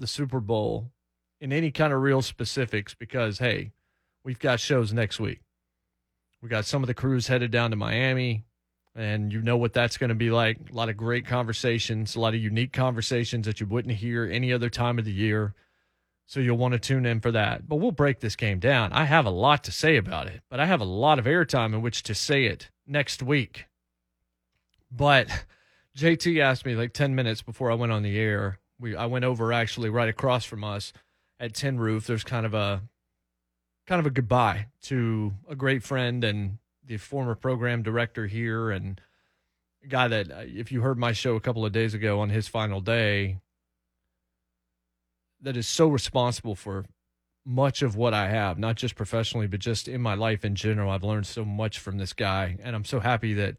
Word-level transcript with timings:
the 0.00 0.06
Super 0.06 0.40
Bowl 0.40 0.90
in 1.40 1.52
any 1.52 1.70
kind 1.70 1.92
of 1.92 2.02
real 2.02 2.22
specifics 2.22 2.94
because, 2.94 3.38
hey, 3.38 3.72
we've 4.24 4.38
got 4.38 4.60
shows 4.60 4.92
next 4.92 5.20
week. 5.20 5.40
We 6.42 6.48
got 6.48 6.64
some 6.64 6.82
of 6.82 6.86
the 6.86 6.94
crews 6.94 7.26
headed 7.26 7.50
down 7.50 7.70
to 7.70 7.76
Miami, 7.76 8.44
and 8.94 9.32
you 9.32 9.42
know 9.42 9.56
what 9.56 9.72
that's 9.72 9.98
going 9.98 10.08
to 10.08 10.14
be 10.14 10.30
like. 10.30 10.58
A 10.70 10.74
lot 10.74 10.88
of 10.88 10.96
great 10.96 11.26
conversations, 11.26 12.16
a 12.16 12.20
lot 12.20 12.34
of 12.34 12.40
unique 12.40 12.72
conversations 12.72 13.46
that 13.46 13.60
you 13.60 13.66
wouldn't 13.66 13.96
hear 13.96 14.24
any 14.24 14.52
other 14.52 14.70
time 14.70 14.98
of 14.98 15.04
the 15.04 15.12
year. 15.12 15.54
So 16.26 16.38
you'll 16.38 16.56
want 16.56 16.72
to 16.72 16.78
tune 16.78 17.06
in 17.06 17.20
for 17.20 17.32
that. 17.32 17.68
But 17.68 17.76
we'll 17.76 17.90
break 17.90 18.20
this 18.20 18.36
game 18.36 18.60
down. 18.60 18.92
I 18.92 19.04
have 19.04 19.26
a 19.26 19.30
lot 19.30 19.64
to 19.64 19.72
say 19.72 19.96
about 19.96 20.28
it, 20.28 20.42
but 20.48 20.60
I 20.60 20.66
have 20.66 20.80
a 20.80 20.84
lot 20.84 21.18
of 21.18 21.24
airtime 21.24 21.74
in 21.74 21.82
which 21.82 22.04
to 22.04 22.14
say 22.14 22.44
it 22.44 22.70
next 22.86 23.20
week. 23.20 23.66
But 24.90 25.28
JT 25.98 26.40
asked 26.40 26.64
me 26.64 26.74
like 26.74 26.92
10 26.92 27.14
minutes 27.14 27.42
before 27.42 27.70
I 27.70 27.74
went 27.74 27.92
on 27.92 28.02
the 28.02 28.16
air. 28.16 28.59
We 28.80 28.96
I 28.96 29.06
went 29.06 29.24
over 29.24 29.52
actually 29.52 29.90
right 29.90 30.08
across 30.08 30.44
from 30.44 30.64
us 30.64 30.92
at 31.38 31.54
Tin 31.54 31.78
Roof. 31.78 32.06
There's 32.06 32.24
kind 32.24 32.46
of 32.46 32.54
a 32.54 32.82
kind 33.86 34.00
of 34.00 34.06
a 34.06 34.10
goodbye 34.10 34.66
to 34.82 35.32
a 35.48 35.54
great 35.54 35.82
friend 35.82 36.24
and 36.24 36.58
the 36.84 36.96
former 36.96 37.34
program 37.34 37.82
director 37.82 38.26
here 38.26 38.70
and 38.70 39.00
a 39.84 39.86
guy 39.86 40.08
that 40.08 40.28
if 40.46 40.72
you 40.72 40.80
heard 40.82 40.98
my 40.98 41.12
show 41.12 41.36
a 41.36 41.40
couple 41.40 41.64
of 41.64 41.72
days 41.72 41.94
ago 41.94 42.20
on 42.20 42.30
his 42.30 42.48
final 42.48 42.80
day 42.80 43.38
that 45.40 45.56
is 45.56 45.66
so 45.66 45.88
responsible 45.88 46.54
for 46.54 46.84
much 47.44 47.82
of 47.82 47.96
what 47.96 48.12
I 48.12 48.28
have, 48.28 48.58
not 48.58 48.76
just 48.76 48.94
professionally, 48.94 49.46
but 49.46 49.60
just 49.60 49.88
in 49.88 50.00
my 50.00 50.14
life 50.14 50.44
in 50.44 50.54
general. 50.54 50.90
I've 50.90 51.04
learned 51.04 51.26
so 51.26 51.44
much 51.44 51.78
from 51.78 51.98
this 51.98 52.12
guy, 52.12 52.58
and 52.62 52.76
I'm 52.76 52.84
so 52.84 53.00
happy 53.00 53.34
that 53.34 53.56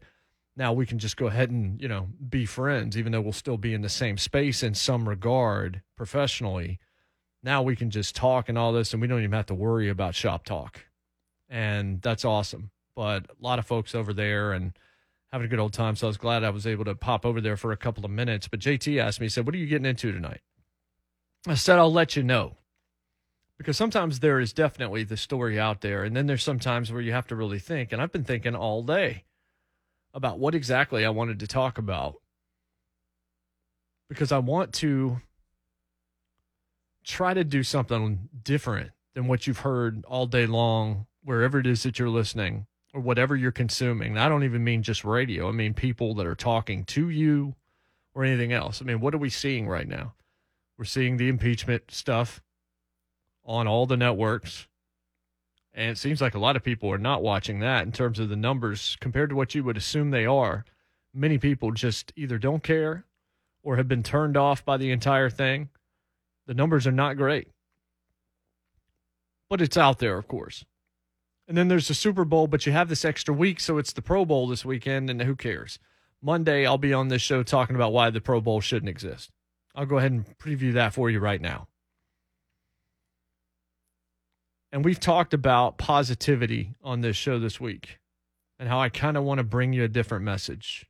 now 0.56 0.72
we 0.72 0.86
can 0.86 0.98
just 0.98 1.16
go 1.16 1.26
ahead 1.26 1.50
and 1.50 1.80
you 1.80 1.88
know 1.88 2.08
be 2.28 2.46
friends, 2.46 2.96
even 2.96 3.12
though 3.12 3.20
we'll 3.20 3.32
still 3.32 3.56
be 3.56 3.74
in 3.74 3.82
the 3.82 3.88
same 3.88 4.18
space 4.18 4.62
in 4.62 4.74
some 4.74 5.08
regard 5.08 5.82
professionally. 5.96 6.78
Now 7.42 7.62
we 7.62 7.74
can 7.74 7.90
just 7.90 8.14
talk 8.14 8.48
and 8.48 8.56
all 8.56 8.72
this, 8.72 8.92
and 8.92 9.02
we 9.02 9.08
don't 9.08 9.20
even 9.20 9.32
have 9.32 9.46
to 9.46 9.54
worry 9.54 9.88
about 9.88 10.14
shop 10.14 10.44
talk, 10.44 10.84
and 11.48 12.00
that's 12.02 12.24
awesome. 12.24 12.70
But 12.94 13.26
a 13.30 13.42
lot 13.42 13.58
of 13.58 13.66
folks 13.66 13.94
over 13.94 14.12
there 14.12 14.52
and 14.52 14.72
having 15.32 15.46
a 15.46 15.48
good 15.48 15.58
old 15.58 15.72
time, 15.72 15.96
so 15.96 16.06
I 16.06 16.08
was 16.08 16.18
glad 16.18 16.44
I 16.44 16.50
was 16.50 16.66
able 16.66 16.84
to 16.84 16.94
pop 16.94 17.24
over 17.24 17.40
there 17.40 17.56
for 17.56 17.72
a 17.72 17.76
couple 17.76 18.04
of 18.04 18.10
minutes. 18.10 18.48
But 18.48 18.60
JT 18.60 18.98
asked 19.00 19.20
me, 19.20 19.26
he 19.26 19.30
said, 19.30 19.46
"What 19.46 19.54
are 19.54 19.58
you 19.58 19.66
getting 19.66 19.86
into 19.86 20.12
tonight?" 20.12 20.40
I 21.46 21.54
said, 21.54 21.78
I'll 21.78 21.92
let 21.92 22.14
you 22.14 22.22
know. 22.22 22.56
Because 23.58 23.76
sometimes 23.76 24.20
there 24.20 24.40
is 24.40 24.52
definitely 24.52 25.04
the 25.04 25.16
story 25.16 25.58
out 25.58 25.80
there. 25.80 26.04
And 26.04 26.16
then 26.16 26.26
there's 26.26 26.42
sometimes 26.42 26.92
where 26.92 27.00
you 27.00 27.12
have 27.12 27.26
to 27.28 27.36
really 27.36 27.58
think. 27.58 27.92
And 27.92 28.00
I've 28.00 28.12
been 28.12 28.24
thinking 28.24 28.54
all 28.54 28.82
day 28.82 29.24
about 30.14 30.38
what 30.38 30.54
exactly 30.54 31.04
I 31.04 31.10
wanted 31.10 31.40
to 31.40 31.46
talk 31.46 31.78
about. 31.78 32.16
Because 34.08 34.32
I 34.32 34.38
want 34.38 34.72
to 34.74 35.20
try 37.04 37.34
to 37.34 37.44
do 37.44 37.62
something 37.62 38.28
different 38.42 38.90
than 39.14 39.26
what 39.26 39.46
you've 39.46 39.60
heard 39.60 40.04
all 40.06 40.26
day 40.26 40.46
long, 40.46 41.06
wherever 41.22 41.58
it 41.58 41.66
is 41.66 41.82
that 41.82 41.98
you're 41.98 42.08
listening 42.08 42.66
or 42.94 43.00
whatever 43.00 43.34
you're 43.34 43.52
consuming. 43.52 44.18
I 44.18 44.28
don't 44.28 44.44
even 44.44 44.64
mean 44.64 44.82
just 44.82 45.04
radio, 45.04 45.48
I 45.48 45.52
mean 45.52 45.74
people 45.74 46.14
that 46.16 46.26
are 46.26 46.34
talking 46.34 46.84
to 46.86 47.08
you 47.08 47.54
or 48.14 48.24
anything 48.24 48.52
else. 48.52 48.82
I 48.82 48.84
mean, 48.84 49.00
what 49.00 49.14
are 49.14 49.18
we 49.18 49.30
seeing 49.30 49.66
right 49.66 49.88
now? 49.88 50.14
We're 50.78 50.84
seeing 50.84 51.16
the 51.16 51.28
impeachment 51.28 51.90
stuff 51.90 52.42
on 53.44 53.66
all 53.66 53.86
the 53.86 53.96
networks. 53.96 54.68
And 55.74 55.90
it 55.90 55.98
seems 55.98 56.20
like 56.20 56.34
a 56.34 56.38
lot 56.38 56.56
of 56.56 56.62
people 56.62 56.90
are 56.92 56.98
not 56.98 57.22
watching 57.22 57.60
that 57.60 57.86
in 57.86 57.92
terms 57.92 58.18
of 58.18 58.28
the 58.28 58.36
numbers 58.36 58.96
compared 59.00 59.30
to 59.30 59.36
what 59.36 59.54
you 59.54 59.64
would 59.64 59.76
assume 59.76 60.10
they 60.10 60.26
are. 60.26 60.64
Many 61.14 61.38
people 61.38 61.72
just 61.72 62.12
either 62.14 62.38
don't 62.38 62.62
care 62.62 63.04
or 63.62 63.76
have 63.76 63.88
been 63.88 64.02
turned 64.02 64.36
off 64.36 64.64
by 64.64 64.76
the 64.76 64.90
entire 64.90 65.30
thing. 65.30 65.70
The 66.46 66.54
numbers 66.54 66.86
are 66.86 66.92
not 66.92 67.16
great. 67.16 67.48
But 69.48 69.60
it's 69.60 69.76
out 69.76 69.98
there, 69.98 70.18
of 70.18 70.28
course. 70.28 70.64
And 71.48 71.56
then 71.56 71.68
there's 71.68 71.88
the 71.88 71.94
Super 71.94 72.24
Bowl, 72.24 72.46
but 72.46 72.66
you 72.66 72.72
have 72.72 72.88
this 72.88 73.04
extra 73.04 73.34
week, 73.34 73.60
so 73.60 73.78
it's 73.78 73.92
the 73.92 74.02
Pro 74.02 74.24
Bowl 74.24 74.46
this 74.46 74.64
weekend, 74.64 75.10
and 75.10 75.20
who 75.22 75.36
cares? 75.36 75.78
Monday, 76.22 76.66
I'll 76.66 76.78
be 76.78 76.94
on 76.94 77.08
this 77.08 77.22
show 77.22 77.42
talking 77.42 77.76
about 77.76 77.92
why 77.92 78.10
the 78.10 78.20
Pro 78.20 78.40
Bowl 78.40 78.60
shouldn't 78.60 78.88
exist. 78.88 79.30
I'll 79.74 79.86
go 79.86 79.98
ahead 79.98 80.12
and 80.12 80.38
preview 80.38 80.72
that 80.74 80.94
for 80.94 81.10
you 81.10 81.18
right 81.18 81.40
now. 81.40 81.68
And 84.72 84.84
we've 84.84 84.98
talked 84.98 85.34
about 85.34 85.76
positivity 85.76 86.74
on 86.82 87.02
this 87.02 87.14
show 87.14 87.38
this 87.38 87.60
week 87.60 87.98
and 88.58 88.68
how 88.68 88.80
I 88.80 88.88
kind 88.88 89.18
of 89.18 89.24
want 89.24 89.38
to 89.38 89.44
bring 89.44 89.74
you 89.74 89.84
a 89.84 89.88
different 89.88 90.24
message. 90.24 90.86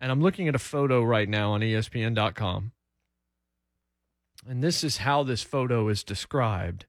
And 0.00 0.10
I'm 0.10 0.22
looking 0.22 0.48
at 0.48 0.54
a 0.54 0.60
photo 0.60 1.02
right 1.02 1.28
now 1.28 1.52
on 1.52 1.60
ESPN.com. 1.60 2.72
And 4.48 4.62
this 4.62 4.82
is 4.82 4.98
how 4.98 5.22
this 5.22 5.42
photo 5.42 5.88
is 5.88 6.02
described 6.02 6.86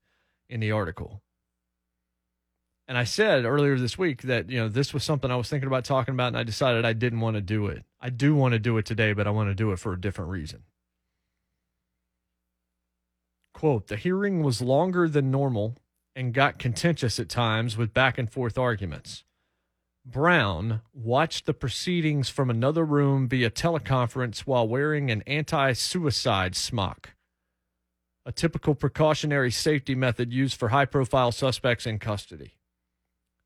in 0.50 0.62
the 0.62 0.72
article. 0.72 1.22
And 2.88 2.98
I 2.98 3.04
said 3.04 3.46
earlier 3.46 3.78
this 3.78 3.98
week 3.98 4.24
that, 4.24 4.50
you 4.50 4.60
know, 4.60 4.70
this 4.70 4.94
was 4.94 5.04
something 5.04 5.32
I 5.32 5.36
was 5.36 5.50
thinking 5.50 5.68
about 5.68 5.86
talking 5.86 6.14
about, 6.14 6.28
and 6.28 6.38
I 6.38 6.44
decided 6.44 6.86
I 6.86 6.94
didn't 6.94 7.22
want 7.22 7.36
to 7.36 7.42
do 7.42 7.66
it. 7.68 7.84
I 8.00 8.10
do 8.10 8.36
want 8.36 8.54
to 8.54 8.60
do 8.60 8.78
it 8.78 8.86
today, 8.86 9.14
but 9.14 9.28
I 9.28 9.32
want 9.32 9.50
to 9.50 9.56
do 9.56 9.72
it 9.72 9.80
for 9.80 9.94
a 9.94 10.00
different 10.00 10.30
reason. 10.30 10.64
Quote 13.56 13.88
The 13.88 13.96
hearing 13.96 14.44
was 14.44 14.62
longer 14.62 15.08
than 15.08 15.32
normal 15.32 15.78
and 16.14 16.34
got 16.34 16.60
contentious 16.60 17.22
at 17.22 17.30
times 17.30 17.78
with 17.78 17.94
back 17.94 18.18
and 18.18 18.30
forth 18.30 18.58
arguments. 18.58 19.24
Brown 20.06 20.82
watched 20.94 21.46
the 21.46 21.54
proceedings 21.54 22.28
from 22.28 22.50
another 22.50 22.84
room 22.84 23.30
via 23.30 23.50
teleconference 23.50 24.40
while 24.40 24.68
wearing 24.68 25.10
an 25.10 25.24
anti 25.26 25.72
suicide 25.72 26.54
smock, 26.54 27.16
a 28.26 28.34
typical 28.34 28.76
precautionary 28.76 29.52
safety 29.52 29.96
method 29.96 30.34
used 30.34 30.60
for 30.60 30.68
high 30.68 30.84
profile 30.84 31.32
suspects 31.32 31.86
in 31.86 31.98
custody. 31.98 32.56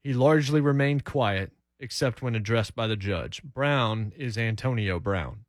He 0.03 0.13
largely 0.13 0.59
remained 0.59 1.05
quiet, 1.05 1.51
except 1.79 2.23
when 2.23 2.33
addressed 2.33 2.75
by 2.75 2.87
the 2.87 2.95
judge. 2.95 3.43
Brown 3.43 4.11
is 4.17 4.39
Antonio 4.39 4.99
Brown, 4.99 5.45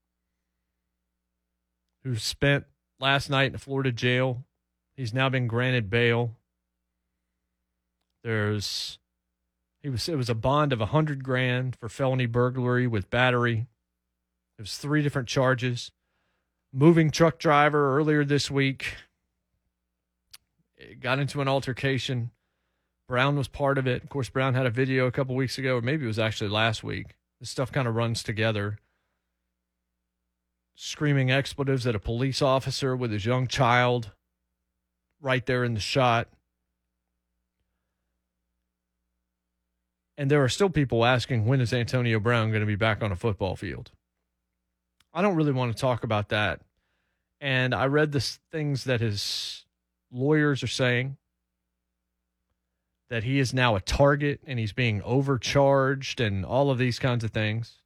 who 2.05 2.17
spent 2.17 2.67
last 3.01 3.31
night 3.31 3.47
in 3.47 3.55
a 3.55 3.59
Florida 3.59 3.91
jail. 3.91 4.45
He's 5.01 5.15
now 5.15 5.31
been 5.31 5.47
granted 5.47 5.89
bail. 5.89 6.33
There's 8.23 8.99
he 9.83 9.89
was 9.89 10.07
it 10.11 10.17
was 10.17 10.29
a 10.29 10.35
bond 10.35 10.75
of 10.75 10.83
a 10.83 10.93
hundred 10.93 11.25
grand 11.25 11.75
for 11.75 11.89
felony 11.89 12.27
burglary 12.27 12.87
with 12.87 13.09
battery. 13.09 13.67
It 14.59 14.61
was 14.61 14.77
three 14.77 15.03
different 15.03 15.27
charges. 15.27 15.91
Moving 16.71 17.11
truck 17.11 17.39
driver 17.39 17.97
earlier 17.97 18.27
this 18.27 18.51
week 18.51 18.97
got 21.01 21.19
into 21.19 21.41
an 21.41 21.49
altercation 21.49 22.31
Brown 23.09 23.39
was 23.39 23.49
part 23.49 23.79
of 23.79 23.87
it. 23.87 24.03
Of 24.03 24.11
course, 24.11 24.29
Brown 24.29 24.53
had 24.53 24.67
a 24.67 24.71
video 24.71 25.07
a 25.07 25.13
couple 25.13 25.35
weeks 25.35 25.57
ago, 25.57 25.79
or 25.79 25.81
maybe 25.81 26.05
it 26.05 26.09
was 26.09 26.19
actually 26.19 26.51
last 26.51 26.85
week. 26.85 27.17
This 27.41 27.49
stuff 27.49 27.73
kind 27.73 27.89
of 27.89 27.95
runs 27.95 28.23
together. 28.23 28.79
Screaming 30.75 31.31
expletives 31.31 31.87
at 31.87 31.95
a 31.95 31.99
police 31.99 32.43
officer 32.43 32.95
with 32.95 33.13
his 33.13 33.25
young 33.25 33.47
child 33.47 34.11
right 35.21 35.45
there 35.45 35.65
in 35.65 35.75
the 35.75 35.81
shot. 35.81 36.29
And 40.17 40.31
there 40.31 40.43
are 40.45 40.49
still 40.49 40.71
people 40.71 41.05
asking 41.05 41.47
when 41.47 41.61
is 41.61 41.73
Antonio 41.73 42.21
Brown 42.21 42.51
going 42.51 42.61
to 42.61 42.67
be 42.67 42.77
back 42.77 43.03
on 43.03 43.13
a 43.13 43.17
football 43.17 43.57
field? 43.57 43.91
I 45.15 45.23
don't 45.23 45.37
really 45.37 45.53
want 45.53 45.75
to 45.75 45.81
talk 45.81 46.05
about 46.05 46.29
that. 46.29 46.61
And 47.41 47.75
I 47.75 47.87
read 47.87 48.13
the 48.13 48.21
things 48.53 48.85
that 48.85 49.01
his 49.01 49.65
lawyers 50.13 50.63
are 50.63 50.69
saying 50.69 51.17
that 53.09 53.25
he 53.25 53.39
is 53.39 53.53
now 53.53 53.75
a 53.75 53.81
target 53.81 54.41
and 54.47 54.59
he's 54.59 54.73
being 54.73 55.03
overcharged 55.03 56.21
and 56.21 56.45
all 56.45 56.71
of 56.71 56.79
these 56.79 56.99
kinds 56.99 57.25
of 57.25 57.33
things. 57.33 57.79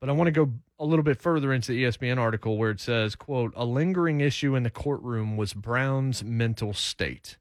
But 0.00 0.10
I 0.10 0.12
want 0.12 0.28
to 0.28 0.32
go 0.32 0.52
a 0.78 0.84
little 0.84 1.02
bit 1.02 1.20
further 1.20 1.52
into 1.52 1.72
the 1.72 1.84
ESPN 1.84 2.18
article 2.18 2.58
where 2.58 2.70
it 2.70 2.80
says, 2.80 3.16
quote, 3.16 3.52
a 3.56 3.64
lingering 3.64 4.20
issue 4.20 4.54
in 4.54 4.62
the 4.62 4.70
courtroom 4.70 5.36
was 5.36 5.54
Brown's 5.54 6.22
mental 6.22 6.74
state. 6.74 7.38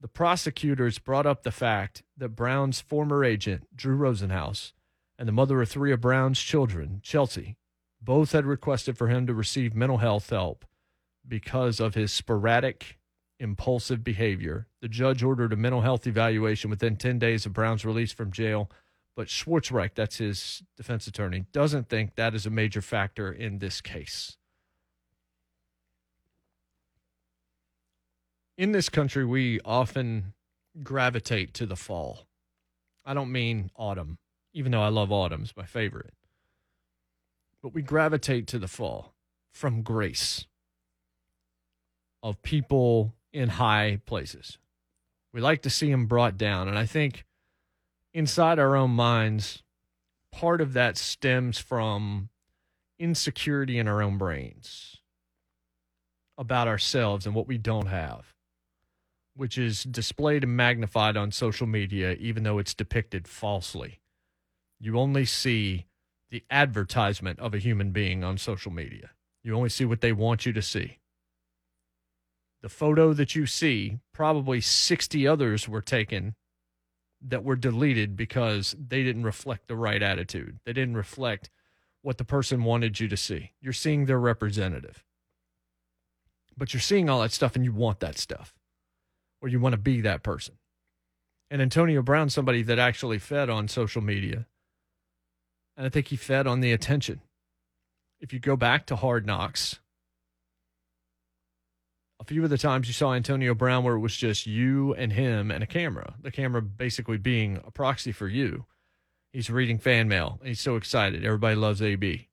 The 0.00 0.08
prosecutors 0.08 0.98
brought 0.98 1.26
up 1.26 1.42
the 1.42 1.52
fact 1.52 2.02
that 2.16 2.30
Brown's 2.30 2.80
former 2.80 3.24
agent, 3.24 3.68
Drew 3.76 3.96
Rosenhaus, 3.96 4.72
and 5.18 5.28
the 5.28 5.32
mother 5.32 5.60
of 5.60 5.68
three 5.68 5.92
of 5.92 6.00
Brown's 6.00 6.40
children, 6.40 7.00
Chelsea, 7.02 7.56
both 8.00 8.32
had 8.32 8.46
requested 8.46 8.96
for 8.96 9.08
him 9.08 9.26
to 9.26 9.34
receive 9.34 9.74
mental 9.74 9.98
health 9.98 10.30
help 10.30 10.64
because 11.28 11.80
of 11.80 11.94
his 11.94 12.12
sporadic 12.12 12.98
impulsive 13.38 14.02
behavior. 14.02 14.66
The 14.80 14.88
judge 14.88 15.22
ordered 15.22 15.52
a 15.52 15.56
mental 15.56 15.82
health 15.82 16.06
evaluation 16.06 16.70
within 16.70 16.96
10 16.96 17.18
days 17.18 17.44
of 17.44 17.52
Brown's 17.52 17.84
release 17.84 18.12
from 18.12 18.32
jail, 18.32 18.70
but 19.20 19.28
Schwartzreich, 19.28 19.90
that's 19.94 20.16
his 20.16 20.62
defense 20.78 21.06
attorney, 21.06 21.44
doesn't 21.52 21.90
think 21.90 22.14
that 22.14 22.34
is 22.34 22.46
a 22.46 22.50
major 22.50 22.80
factor 22.80 23.30
in 23.30 23.58
this 23.58 23.82
case. 23.82 24.38
In 28.56 28.72
this 28.72 28.88
country, 28.88 29.26
we 29.26 29.60
often 29.62 30.32
gravitate 30.82 31.52
to 31.52 31.66
the 31.66 31.76
fall. 31.76 32.28
I 33.04 33.12
don't 33.12 33.30
mean 33.30 33.70
autumn, 33.76 34.16
even 34.54 34.72
though 34.72 34.80
I 34.80 34.88
love 34.88 35.12
autumn, 35.12 35.42
it's 35.42 35.54
my 35.54 35.66
favorite. 35.66 36.14
but 37.62 37.74
we 37.74 37.82
gravitate 37.82 38.46
to 38.48 38.58
the 38.58 38.68
fall 38.68 39.14
from 39.52 39.82
grace 39.82 40.46
of 42.22 42.42
people 42.42 43.14
in 43.32 43.50
high 43.50 44.00
places. 44.06 44.58
We 45.32 45.40
like 45.40 45.62
to 45.62 45.70
see 45.70 45.90
them 45.90 46.06
brought 46.06 46.36
down. 46.36 46.68
And 46.68 46.78
I 46.78 46.86
think 46.86 47.24
inside 48.12 48.58
our 48.58 48.76
own 48.76 48.90
minds, 48.90 49.62
part 50.32 50.60
of 50.60 50.72
that 50.72 50.96
stems 50.96 51.58
from 51.58 52.28
insecurity 52.98 53.78
in 53.78 53.88
our 53.88 54.02
own 54.02 54.18
brains 54.18 54.96
about 56.36 56.68
ourselves 56.68 57.26
and 57.26 57.34
what 57.34 57.46
we 57.46 57.58
don't 57.58 57.86
have, 57.86 58.34
which 59.36 59.58
is 59.58 59.84
displayed 59.84 60.42
and 60.42 60.56
magnified 60.56 61.16
on 61.16 61.30
social 61.30 61.66
media, 61.66 62.12
even 62.14 62.42
though 62.42 62.58
it's 62.58 62.74
depicted 62.74 63.28
falsely. 63.28 64.00
You 64.78 64.98
only 64.98 65.24
see 65.24 65.86
the 66.30 66.44
advertisement 66.50 67.38
of 67.40 67.54
a 67.54 67.58
human 67.58 67.90
being 67.90 68.24
on 68.24 68.38
social 68.38 68.72
media, 68.72 69.10
you 69.42 69.54
only 69.54 69.68
see 69.68 69.84
what 69.84 70.00
they 70.00 70.12
want 70.12 70.46
you 70.46 70.52
to 70.52 70.62
see. 70.62 70.98
The 72.62 72.68
photo 72.68 73.12
that 73.14 73.34
you 73.34 73.46
see, 73.46 73.98
probably 74.12 74.60
60 74.60 75.26
others 75.26 75.68
were 75.68 75.80
taken 75.80 76.34
that 77.22 77.44
were 77.44 77.56
deleted 77.56 78.16
because 78.16 78.74
they 78.78 79.02
didn't 79.02 79.24
reflect 79.24 79.68
the 79.68 79.76
right 79.76 80.02
attitude. 80.02 80.58
They 80.64 80.72
didn't 80.72 80.96
reflect 80.96 81.50
what 82.02 82.18
the 82.18 82.24
person 82.24 82.64
wanted 82.64 82.98
you 82.98 83.08
to 83.08 83.16
see. 83.16 83.52
You're 83.60 83.72
seeing 83.72 84.06
their 84.06 84.18
representative. 84.18 85.04
But 86.56 86.72
you're 86.72 86.80
seeing 86.80 87.08
all 87.08 87.20
that 87.20 87.32
stuff 87.32 87.56
and 87.56 87.64
you 87.64 87.72
want 87.72 88.00
that 88.00 88.18
stuff, 88.18 88.54
or 89.40 89.48
you 89.48 89.60
want 89.60 89.74
to 89.74 89.78
be 89.78 90.00
that 90.00 90.22
person. 90.22 90.54
And 91.50 91.60
Antonio 91.60 92.02
Brown, 92.02 92.30
somebody 92.30 92.62
that 92.62 92.78
actually 92.78 93.18
fed 93.18 93.50
on 93.50 93.68
social 93.68 94.02
media, 94.02 94.46
and 95.76 95.86
I 95.86 95.88
think 95.88 96.08
he 96.08 96.16
fed 96.16 96.46
on 96.46 96.60
the 96.60 96.72
attention. 96.72 97.20
If 98.20 98.32
you 98.32 98.38
go 98.38 98.56
back 98.56 98.86
to 98.86 98.96
Hard 98.96 99.26
Knocks, 99.26 99.80
a 102.20 102.24
few 102.24 102.44
of 102.44 102.50
the 102.50 102.58
times 102.58 102.86
you 102.86 102.92
saw 102.92 103.14
Antonio 103.14 103.54
Brown 103.54 103.82
where 103.82 103.94
it 103.94 104.00
was 104.00 104.14
just 104.14 104.46
you 104.46 104.94
and 104.94 105.12
him 105.12 105.50
and 105.50 105.64
a 105.64 105.66
camera, 105.66 106.14
the 106.20 106.30
camera 106.30 106.60
basically 106.60 107.16
being 107.16 107.58
a 107.66 107.70
proxy 107.70 108.12
for 108.12 108.28
you. 108.28 108.66
He's 109.32 109.48
reading 109.48 109.78
fan 109.78 110.06
mail. 110.06 110.38
He's 110.44 110.60
so 110.60 110.76
excited. 110.76 111.24
Everybody 111.24 111.54
loves 111.56 111.80
AB. 111.80 112.28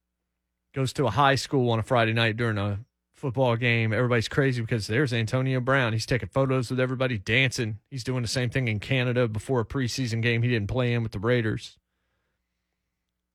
Goes 0.75 0.91
to 0.93 1.05
a 1.05 1.11
high 1.11 1.35
school 1.35 1.69
on 1.69 1.79
a 1.79 1.83
Friday 1.83 2.11
night 2.11 2.35
during 2.35 2.57
a 2.57 2.79
football 3.13 3.55
game. 3.55 3.93
Everybody's 3.93 4.27
crazy 4.27 4.61
because 4.61 4.87
there's 4.87 5.13
Antonio 5.13 5.61
Brown. 5.61 5.93
He's 5.93 6.05
taking 6.05 6.27
photos 6.29 6.69
with 6.69 6.79
everybody 6.79 7.17
dancing. 7.17 7.79
He's 7.89 8.03
doing 8.03 8.23
the 8.23 8.27
same 8.27 8.49
thing 8.49 8.67
in 8.67 8.79
Canada 8.79 9.27
before 9.27 9.61
a 9.61 9.65
preseason 9.65 10.21
game 10.21 10.41
he 10.41 10.49
didn't 10.49 10.67
play 10.67 10.93
in 10.93 11.01
with 11.01 11.13
the 11.13 11.19
Raiders. 11.19 11.77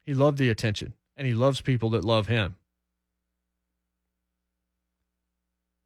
He 0.05 0.13
loved 0.13 0.37
the 0.37 0.51
attention 0.51 0.93
and 1.17 1.27
he 1.27 1.33
loves 1.33 1.63
people 1.63 1.91
that 1.91 2.05
love 2.05 2.27
him. 2.27 2.57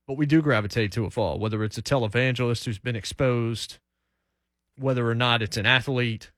But 0.07 0.17
we 0.17 0.27
do 0.27 0.41
gravitate 0.41 0.93
to 0.93 1.05
a 1.05 1.11
fall, 1.11 1.39
whether 1.39 1.65
it's 1.65 1.79
a 1.79 1.83
televangelist 1.83 2.65
who's 2.65 2.79
been 2.79 2.97
exposed, 2.97 3.79
whether 4.79 5.09
or 5.09 5.15
not 5.15 5.43
it's 5.43 5.57
an 5.57 5.67
athlete 5.67 6.31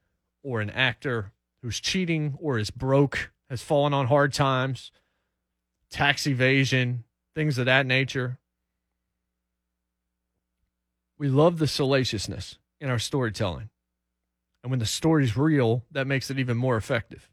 or 0.43 0.61
an 0.61 0.70
actor 0.70 1.32
who's 1.62 1.81
cheating 1.81 2.38
or 2.41 2.59
is 2.59 2.70
broke, 2.70 3.31
has 3.50 3.62
fallen 3.62 3.93
on 3.93 4.06
hard 4.06 4.32
times, 4.32 4.91
tax 5.91 6.26
evasion, 6.26 7.05
things 7.35 7.59
of 7.59 7.67
that 7.67 7.85
nature. 7.85 8.38
We 11.19 11.29
love 11.29 11.59
the 11.59 11.67
salaciousness 11.67 12.59
in 12.81 12.88
our 12.88 12.99
storytelling. 12.99 13.71
And 14.62 14.71
when 14.71 14.79
the 14.79 14.87
story's 14.87 15.37
real, 15.37 15.85
that 15.91 16.06
makes 16.06 16.31
it 16.31 16.38
even 16.38 16.56
more 16.56 16.76
effective. 16.76 17.29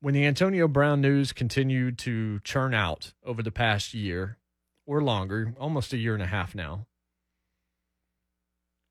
When 0.00 0.14
the 0.14 0.26
Antonio 0.26 0.68
Brown 0.68 1.00
news 1.00 1.32
continued 1.32 1.98
to 1.98 2.40
churn 2.40 2.72
out 2.72 3.12
over 3.24 3.42
the 3.42 3.50
past 3.50 3.94
year 3.94 4.38
or 4.86 5.02
longer, 5.02 5.54
almost 5.58 5.92
a 5.92 5.98
year 5.98 6.14
and 6.14 6.22
a 6.22 6.26
half 6.26 6.54
now, 6.54 6.86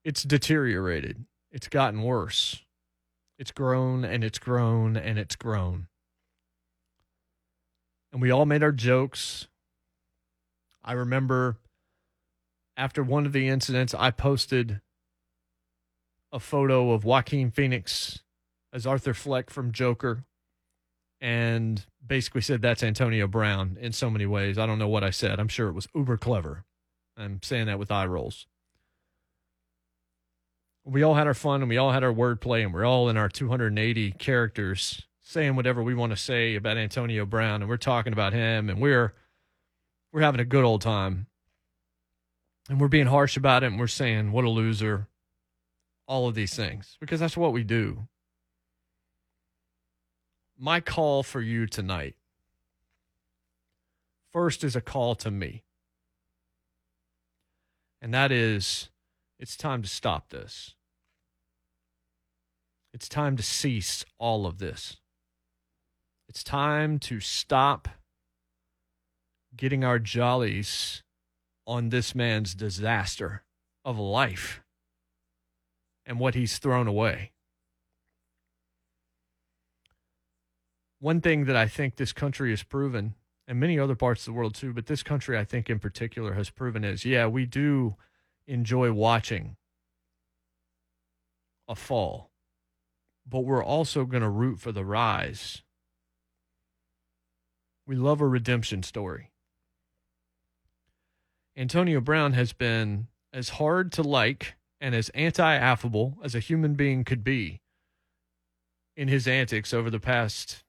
it's 0.03 0.23
deteriorated. 0.23 1.25
It's 1.51 1.67
gotten 1.67 2.01
worse. 2.03 2.63
It's 3.39 3.51
grown 3.51 4.03
and 4.03 4.23
it's 4.23 4.39
grown 4.39 4.97
and 4.97 5.17
it's 5.17 5.35
grown. 5.35 5.87
And 8.11 8.21
we 8.21 8.31
all 8.31 8.45
made 8.45 8.63
our 8.63 8.71
jokes. 8.71 9.47
I 10.83 10.93
remember 10.93 11.57
after 12.75 13.01
one 13.01 13.25
of 13.25 13.33
the 13.33 13.47
incidents, 13.47 13.93
I 13.93 14.11
posted 14.11 14.81
a 16.31 16.39
photo 16.39 16.91
of 16.91 17.05
Joaquin 17.05 17.51
Phoenix 17.51 18.19
as 18.73 18.85
Arthur 18.85 19.13
Fleck 19.13 19.49
from 19.49 19.71
Joker 19.71 20.25
and 21.21 21.85
basically 22.05 22.41
said 22.41 22.61
that's 22.61 22.83
Antonio 22.83 23.27
Brown 23.27 23.77
in 23.79 23.91
so 23.91 24.09
many 24.09 24.25
ways. 24.25 24.57
I 24.57 24.65
don't 24.65 24.79
know 24.79 24.87
what 24.87 25.03
I 25.03 25.09
said. 25.09 25.39
I'm 25.39 25.47
sure 25.47 25.67
it 25.69 25.73
was 25.73 25.87
uber 25.93 26.17
clever. 26.17 26.65
I'm 27.17 27.41
saying 27.41 27.67
that 27.67 27.79
with 27.79 27.91
eye 27.91 28.05
rolls. 28.05 28.47
We 30.85 31.03
all 31.03 31.15
had 31.15 31.27
our 31.27 31.33
fun 31.33 31.61
and 31.61 31.69
we 31.69 31.77
all 31.77 31.91
had 31.91 32.03
our 32.03 32.13
wordplay 32.13 32.63
and 32.63 32.73
we're 32.73 32.85
all 32.85 33.09
in 33.09 33.17
our 33.17 33.27
280 33.27 34.11
characters 34.13 35.03
saying 35.21 35.57
whatever 35.57 35.83
we 35.83 35.93
want 35.93 36.11
to 36.11 36.17
say 36.17 36.55
about 36.55 36.77
Antonio 36.77 37.25
Brown 37.25 37.61
and 37.61 37.69
we're 37.69 37.75
talking 37.75 38.13
about 38.13 38.31
him 38.31 38.69
and 38.69 38.79
we're 38.79 39.13
we're 40.13 40.21
having 40.21 40.39
a 40.39 40.45
good 40.45 40.63
old 40.63 40.81
time. 40.81 41.27
And 42.69 42.79
we're 42.79 42.87
being 42.87 43.07
harsh 43.07 43.35
about 43.35 43.63
it 43.63 43.67
and 43.67 43.79
we're 43.79 43.87
saying 43.87 44.31
what 44.31 44.45
a 44.45 44.49
loser. 44.49 45.07
All 46.07 46.29
of 46.29 46.35
these 46.35 46.55
things 46.55 46.95
because 47.01 47.19
that's 47.19 47.35
what 47.35 47.51
we 47.51 47.65
do 47.65 48.07
my 50.57 50.79
call 50.79 51.23
for 51.23 51.41
you 51.41 51.67
tonight 51.67 52.15
first 54.37 54.63
is 54.63 54.75
a 54.75 54.81
call 54.81 55.15
to 55.15 55.31
me. 55.31 55.63
And 58.01 58.13
that 58.13 58.31
is 58.31 58.89
it's 59.39 59.57
time 59.57 59.81
to 59.81 59.87
stop 59.87 60.29
this. 60.29 60.75
It's 62.93 63.09
time 63.09 63.35
to 63.37 63.43
cease 63.43 64.05
all 64.19 64.45
of 64.45 64.59
this. 64.59 64.97
It's 66.29 66.43
time 66.43 66.99
to 66.99 67.19
stop 67.19 67.87
getting 69.55 69.83
our 69.83 69.99
jollies 69.99 71.03
on 71.65 71.89
this 71.89 72.13
man's 72.13 72.53
disaster 72.53 73.43
of 73.83 73.97
life 73.97 74.61
and 76.05 76.19
what 76.19 76.35
he's 76.35 76.57
thrown 76.57 76.87
away. 76.87 77.31
One 80.99 81.21
thing 81.21 81.45
that 81.45 81.55
I 81.55 81.67
think 81.67 81.95
this 81.95 82.13
country 82.13 82.49
has 82.51 82.63
proven, 82.63 83.15
and 83.47 83.59
many 83.59 83.79
other 83.79 83.95
parts 83.95 84.21
of 84.21 84.33
the 84.33 84.37
world 84.37 84.55
too, 84.55 84.73
but 84.73 84.87
this 84.87 85.03
country, 85.03 85.37
I 85.37 85.45
think 85.45 85.69
in 85.69 85.79
particular, 85.79 86.33
has 86.33 86.49
proven 86.49 86.83
is 86.83 87.05
yeah, 87.05 87.27
we 87.27 87.45
do 87.45 87.95
enjoy 88.47 88.91
watching 88.91 89.57
a 91.67 91.75
fall, 91.75 92.31
but 93.27 93.41
we're 93.41 93.63
also 93.63 94.05
going 94.05 94.23
to 94.23 94.29
root 94.29 94.59
for 94.59 94.71
the 94.71 94.85
rise. 94.85 95.63
We 97.85 97.95
love 97.95 98.19
a 98.19 98.27
redemption 98.27 98.83
story. 98.83 99.31
Antonio 101.55 102.01
Brown 102.01 102.33
has 102.33 102.53
been 102.53 103.07
as 103.33 103.49
hard 103.49 103.91
to 103.93 104.03
like 104.03 104.55
and 104.79 104.93
as 104.93 105.09
anti 105.09 105.55
affable 105.55 106.17
as 106.23 106.35
a 106.35 106.39
human 106.39 106.75
being 106.75 107.03
could 107.03 107.23
be 107.23 107.61
in 108.95 109.07
his 109.07 109.27
antics 109.27 109.73
over 109.73 109.89
the 109.89 109.99
past 109.99 110.63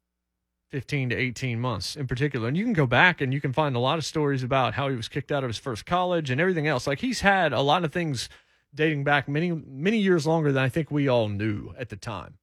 15 0.71 1.11
to 1.11 1.17
18 1.17 1.61
months 1.61 1.97
in 1.97 2.07
particular. 2.07 2.49
And 2.49 2.57
you 2.57 2.65
can 2.65 2.73
go 2.73 2.87
back 2.87 3.21
and 3.21 3.33
you 3.33 3.41
can 3.41 3.53
find 3.53 3.75
a 3.75 3.81
lot 3.81 3.99
of 3.99 4.05
stories 4.05 4.43
about 4.43 4.75
how 4.75 4.89
he 4.89 4.97
was 4.97 5.09
kicked 5.09 5.33
out 5.33 5.45
of 5.45 5.49
his 5.49 5.59
first 5.59 5.87
college 5.87 6.31
and 6.31 6.41
everything 6.41 6.67
else. 6.67 6.87
Like 6.87 7.01
he's 7.01 7.21
had 7.21 7.53
a 7.53 7.61
lot 7.61 7.85
of 7.85 7.93
things 7.93 8.29
dating 8.75 9.05
back 9.05 9.29
many, 9.29 9.51
many 9.51 9.99
years 9.99 10.27
longer 10.27 10.53
than 10.53 10.63
I 10.63 10.69
think 10.69 10.91
we 10.91 11.09
all 11.09 11.29
knew 11.29 11.73
at 11.79 11.89
the 11.89 11.97
time. 11.97 12.35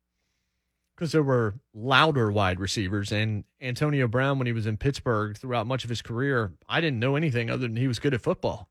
Because 0.95 1.11
there 1.11 1.23
were 1.23 1.55
louder 1.73 2.31
wide 2.31 2.59
receivers. 2.59 3.11
And 3.11 3.43
Antonio 3.61 4.07
Brown, 4.07 4.39
when 4.39 4.47
he 4.47 4.53
was 4.53 4.65
in 4.65 4.77
Pittsburgh 4.77 5.37
throughout 5.37 5.67
much 5.67 5.83
of 5.83 5.89
his 5.89 6.01
career, 6.01 6.53
I 6.69 6.79
didn't 6.79 6.99
know 6.99 7.17
anything 7.17 7.49
other 7.49 7.67
than 7.67 7.75
he 7.75 7.87
was 7.87 7.99
good 7.99 8.13
at 8.13 8.21
football. 8.21 8.69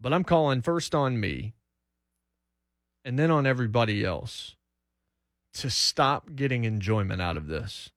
But 0.00 0.12
I'm 0.12 0.22
calling 0.22 0.62
first 0.62 0.94
on 0.94 1.18
me 1.18 1.54
and 3.04 3.18
then 3.18 3.30
on 3.30 3.46
everybody 3.46 4.04
else 4.04 4.54
to 5.58 5.70
stop 5.70 6.36
getting 6.36 6.64
enjoyment 6.64 7.20
out 7.20 7.36
of 7.36 7.48
this. 7.48 7.90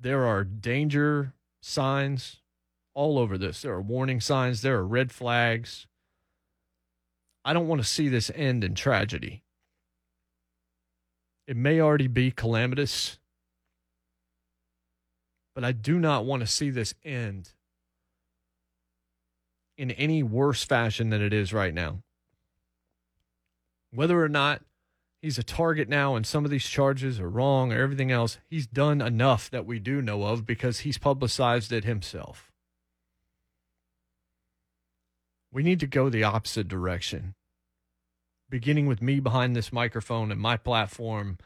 There 0.00 0.24
are 0.26 0.42
danger 0.42 1.34
signs 1.60 2.38
all 2.94 3.18
over 3.18 3.36
this. 3.36 3.62
There 3.62 3.74
are 3.74 3.82
warning 3.82 4.20
signs, 4.20 4.62
there 4.62 4.76
are 4.78 4.86
red 4.86 5.12
flags. 5.12 5.86
I 7.44 7.52
don't 7.52 7.68
want 7.68 7.82
to 7.82 7.86
see 7.86 8.08
this 8.08 8.30
end 8.34 8.64
in 8.64 8.74
tragedy. 8.74 9.42
It 11.46 11.56
may 11.56 11.80
already 11.80 12.08
be 12.08 12.30
calamitous, 12.30 13.18
but 15.54 15.64
I 15.64 15.72
do 15.72 15.98
not 15.98 16.24
want 16.24 16.40
to 16.40 16.46
see 16.46 16.70
this 16.70 16.94
end 17.04 17.52
in 19.76 19.90
any 19.92 20.22
worse 20.22 20.64
fashion 20.64 21.10
than 21.10 21.22
it 21.22 21.32
is 21.32 21.52
right 21.52 21.74
now 21.74 22.02
whether 23.92 24.22
or 24.22 24.28
not 24.28 24.62
he's 25.22 25.38
a 25.38 25.42
target 25.42 25.88
now 25.88 26.14
and 26.14 26.26
some 26.26 26.44
of 26.44 26.50
these 26.50 26.66
charges 26.66 27.18
are 27.18 27.28
wrong 27.28 27.72
or 27.72 27.80
everything 27.80 28.10
else. 28.10 28.38
He's 28.48 28.66
done 28.66 29.00
enough 29.00 29.50
that 29.50 29.66
we 29.66 29.78
do 29.78 30.00
know 30.00 30.24
of 30.24 30.46
because 30.46 30.80
he's 30.80 30.98
publicized 30.98 31.72
it 31.72 31.84
himself. 31.84 32.50
We 35.50 35.62
need 35.62 35.80
to 35.80 35.86
go 35.86 36.08
the 36.08 36.24
opposite 36.24 36.68
direction. 36.68 37.34
Beginning 38.50 38.86
with 38.86 39.02
me 39.02 39.20
behind 39.20 39.56
this 39.56 39.72
microphone 39.72 40.30
and 40.30 40.40
my 40.40 40.56
platform, 40.56 41.38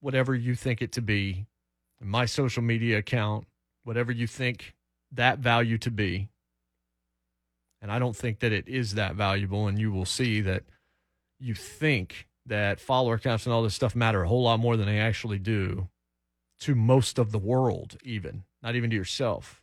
whatever 0.00 0.34
you 0.34 0.54
think 0.54 0.82
it 0.82 0.92
to 0.92 1.02
be, 1.02 1.46
my 2.00 2.26
social 2.26 2.62
media 2.62 2.98
account, 2.98 3.46
whatever 3.84 4.12
you 4.12 4.26
think 4.26 4.74
that 5.12 5.38
value 5.38 5.78
to 5.78 5.90
be. 5.90 6.28
And 7.80 7.92
I 7.92 7.98
don't 7.98 8.16
think 8.16 8.40
that 8.40 8.52
it 8.52 8.68
is 8.68 8.94
that 8.94 9.14
valuable. 9.14 9.66
And 9.66 9.78
you 9.78 9.92
will 9.92 10.06
see 10.06 10.40
that 10.42 10.64
you 11.44 11.54
think 11.54 12.26
that 12.46 12.80
follower 12.80 13.18
counts 13.18 13.44
and 13.44 13.52
all 13.52 13.62
this 13.62 13.74
stuff 13.74 13.94
matter 13.94 14.22
a 14.22 14.28
whole 14.28 14.42
lot 14.42 14.58
more 14.58 14.78
than 14.78 14.86
they 14.86 14.98
actually 14.98 15.38
do 15.38 15.88
to 16.60 16.74
most 16.74 17.18
of 17.18 17.32
the 17.32 17.38
world, 17.38 17.98
even, 18.02 18.44
not 18.62 18.74
even 18.74 18.88
to 18.88 18.96
yourself. 18.96 19.62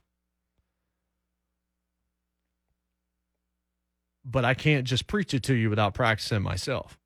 But 4.23 4.45
I 4.45 4.53
can't 4.53 4.85
just 4.85 5.07
preach 5.07 5.33
it 5.33 5.41
to 5.43 5.55
you 5.55 5.71
without 5.71 5.95
practicing 5.95 6.43
myself. 6.43 6.99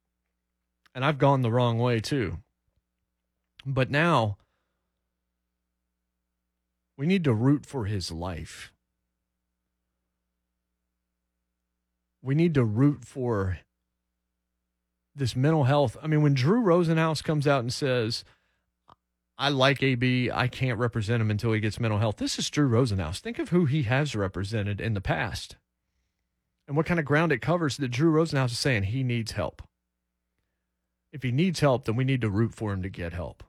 And 0.94 1.06
I've 1.06 1.18
gone 1.18 1.42
the 1.42 1.52
wrong 1.52 1.80
way 1.80 2.02
too. 2.02 2.40
But 3.66 3.90
now 3.90 4.38
we 6.98 7.06
need 7.06 7.24
to 7.24 7.34
root 7.34 7.66
for 7.66 7.86
his 7.86 8.12
life. 8.12 8.74
We 12.22 12.36
need 12.36 12.54
to 12.56 12.66
root 12.66 13.06
for 13.06 13.60
this 15.16 15.36
mental 15.36 15.64
health. 15.64 15.96
I 16.04 16.08
mean, 16.08 16.22
when 16.22 16.34
Drew 16.34 16.62
Rosenhaus 16.62 17.24
comes 17.24 17.48
out 17.48 17.62
and 17.62 17.74
says, 17.74 18.24
I 19.38 19.50
like 19.50 19.84
AB, 19.84 20.32
I 20.32 20.48
can't 20.48 20.80
represent 20.80 21.22
him 21.22 21.32
until 21.32 21.52
he 21.54 21.60
gets 21.60 21.80
mental 21.80 22.00
health. 22.00 22.18
This 22.18 22.40
is 22.40 22.50
Drew 22.50 22.70
Rosenhaus. 22.70 23.20
Think 23.20 23.40
of 23.40 23.50
who 23.50 23.66
he 23.66 23.84
has 23.84 24.16
represented 24.16 24.80
in 24.80 24.94
the 24.94 25.02
past 25.02 25.58
and 26.68 26.76
what 26.76 26.86
kind 26.86 27.00
of 27.00 27.06
ground 27.06 27.32
it 27.32 27.42
covers 27.42 27.78
that 27.78 27.90
Drew 27.90 28.12
Rosenhaus 28.12 28.52
is 28.52 28.60
saying 28.60 28.84
he 28.84 29.04
needs 29.04 29.34
help. 29.34 29.62
If 31.12 31.24
he 31.24 31.32
needs 31.32 31.60
help, 31.60 31.86
then 31.86 31.96
we 31.96 32.04
need 32.04 32.22
to 32.22 32.30
root 32.30 32.54
for 32.54 32.74
him 32.74 32.82
to 32.82 32.90
get 32.90 33.14
help. 33.14 33.44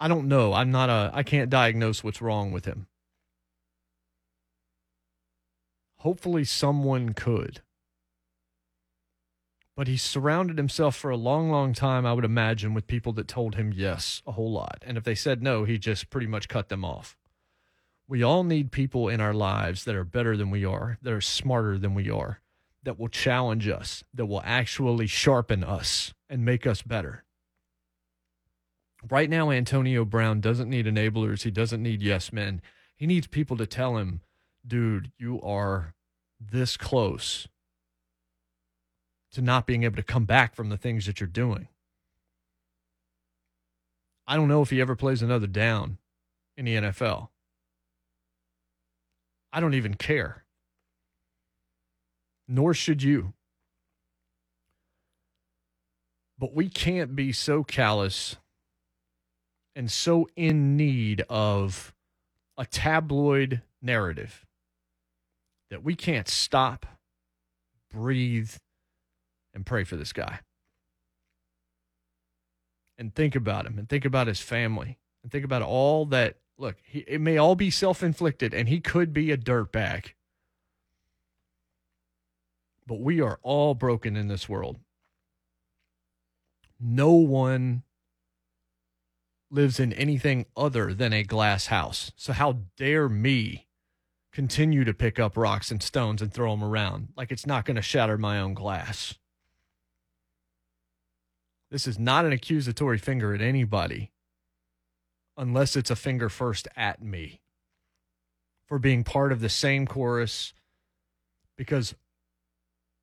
I 0.00 0.08
don't 0.08 0.28
know. 0.28 0.52
I'm 0.52 0.70
not 0.70 0.90
a, 0.90 1.10
I 1.14 1.22
can't 1.22 1.50
diagnose 1.50 2.02
what's 2.02 2.22
wrong 2.22 2.52
with 2.52 2.64
him. 2.64 2.86
Hopefully, 5.98 6.44
someone 6.44 7.14
could. 7.14 7.62
But 9.76 9.88
he 9.88 9.98
surrounded 9.98 10.56
himself 10.56 10.96
for 10.96 11.10
a 11.10 11.18
long, 11.18 11.50
long 11.50 11.74
time, 11.74 12.06
I 12.06 12.14
would 12.14 12.24
imagine, 12.24 12.72
with 12.72 12.86
people 12.86 13.12
that 13.12 13.28
told 13.28 13.56
him 13.56 13.74
yes 13.76 14.22
a 14.26 14.32
whole 14.32 14.50
lot. 14.50 14.82
And 14.86 14.96
if 14.96 15.04
they 15.04 15.14
said 15.14 15.42
no, 15.42 15.64
he 15.64 15.78
just 15.78 16.08
pretty 16.08 16.26
much 16.26 16.48
cut 16.48 16.70
them 16.70 16.82
off. 16.82 17.16
We 18.08 18.22
all 18.22 18.42
need 18.42 18.72
people 18.72 19.08
in 19.10 19.20
our 19.20 19.34
lives 19.34 19.84
that 19.84 19.94
are 19.94 20.04
better 20.04 20.34
than 20.36 20.50
we 20.50 20.64
are, 20.64 20.96
that 21.02 21.12
are 21.12 21.20
smarter 21.20 21.76
than 21.76 21.92
we 21.92 22.08
are, 22.08 22.40
that 22.84 22.98
will 22.98 23.08
challenge 23.08 23.68
us, 23.68 24.02
that 24.14 24.26
will 24.26 24.42
actually 24.46 25.08
sharpen 25.08 25.62
us 25.62 26.14
and 26.30 26.42
make 26.42 26.66
us 26.66 26.80
better. 26.80 27.24
Right 29.10 29.28
now, 29.28 29.50
Antonio 29.50 30.06
Brown 30.06 30.40
doesn't 30.40 30.70
need 30.70 30.86
enablers. 30.86 31.42
He 31.42 31.50
doesn't 31.50 31.82
need 31.82 32.00
yes 32.00 32.32
men. 32.32 32.62
He 32.96 33.06
needs 33.06 33.26
people 33.26 33.58
to 33.58 33.66
tell 33.66 33.98
him, 33.98 34.22
dude, 34.66 35.12
you 35.18 35.40
are 35.42 35.94
this 36.40 36.78
close 36.78 37.46
to 39.36 39.42
not 39.42 39.66
being 39.66 39.82
able 39.82 39.96
to 39.96 40.02
come 40.02 40.24
back 40.24 40.54
from 40.54 40.70
the 40.70 40.78
things 40.78 41.04
that 41.04 41.20
you're 41.20 41.28
doing. 41.28 41.68
I 44.26 44.34
don't 44.34 44.48
know 44.48 44.62
if 44.62 44.70
he 44.70 44.80
ever 44.80 44.96
plays 44.96 45.20
another 45.20 45.46
down 45.46 45.98
in 46.56 46.64
the 46.64 46.74
NFL. 46.76 47.28
I 49.52 49.60
don't 49.60 49.74
even 49.74 49.92
care. 49.92 50.44
Nor 52.48 52.72
should 52.72 53.02
you. 53.02 53.34
But 56.38 56.54
we 56.54 56.70
can't 56.70 57.14
be 57.14 57.30
so 57.30 57.62
callous 57.62 58.36
and 59.74 59.92
so 59.92 60.30
in 60.34 60.78
need 60.78 61.20
of 61.28 61.92
a 62.56 62.64
tabloid 62.64 63.60
narrative 63.82 64.46
that 65.68 65.84
we 65.84 65.94
can't 65.94 66.26
stop, 66.26 66.86
breathe, 67.90 68.52
and 69.56 69.66
pray 69.66 69.82
for 69.82 69.96
this 69.96 70.12
guy. 70.12 70.40
And 72.98 73.14
think 73.14 73.34
about 73.34 73.66
him 73.66 73.78
and 73.78 73.88
think 73.88 74.04
about 74.04 74.28
his 74.28 74.40
family 74.40 74.98
and 75.22 75.32
think 75.32 75.44
about 75.44 75.62
all 75.62 76.06
that. 76.06 76.36
Look, 76.58 76.76
he, 76.84 77.00
it 77.08 77.20
may 77.20 77.36
all 77.36 77.56
be 77.56 77.70
self 77.70 78.02
inflicted 78.02 78.54
and 78.54 78.68
he 78.68 78.80
could 78.80 79.12
be 79.12 79.32
a 79.32 79.36
dirtbag. 79.36 80.12
But 82.86 83.00
we 83.00 83.20
are 83.20 83.40
all 83.42 83.74
broken 83.74 84.16
in 84.16 84.28
this 84.28 84.48
world. 84.48 84.78
No 86.78 87.12
one 87.12 87.82
lives 89.50 89.80
in 89.80 89.92
anything 89.94 90.46
other 90.56 90.94
than 90.94 91.12
a 91.12 91.22
glass 91.22 91.66
house. 91.66 92.12
So, 92.16 92.32
how 92.32 92.60
dare 92.76 93.08
me 93.08 93.66
continue 94.32 94.84
to 94.84 94.94
pick 94.94 95.18
up 95.18 95.36
rocks 95.36 95.70
and 95.70 95.82
stones 95.82 96.22
and 96.22 96.32
throw 96.32 96.50
them 96.52 96.62
around 96.64 97.08
like 97.16 97.32
it's 97.32 97.46
not 97.46 97.64
going 97.64 97.76
to 97.76 97.82
shatter 97.82 98.16
my 98.16 98.38
own 98.38 98.54
glass? 98.54 99.14
This 101.70 101.86
is 101.86 101.98
not 101.98 102.24
an 102.24 102.32
accusatory 102.32 102.98
finger 102.98 103.34
at 103.34 103.40
anybody 103.40 104.12
unless 105.36 105.76
it's 105.76 105.90
a 105.90 105.96
finger 105.96 106.28
first 106.28 106.68
at 106.76 107.02
me 107.02 107.40
for 108.66 108.78
being 108.78 109.04
part 109.04 109.32
of 109.32 109.40
the 109.40 109.48
same 109.48 109.86
chorus. 109.86 110.54
Because 111.56 111.94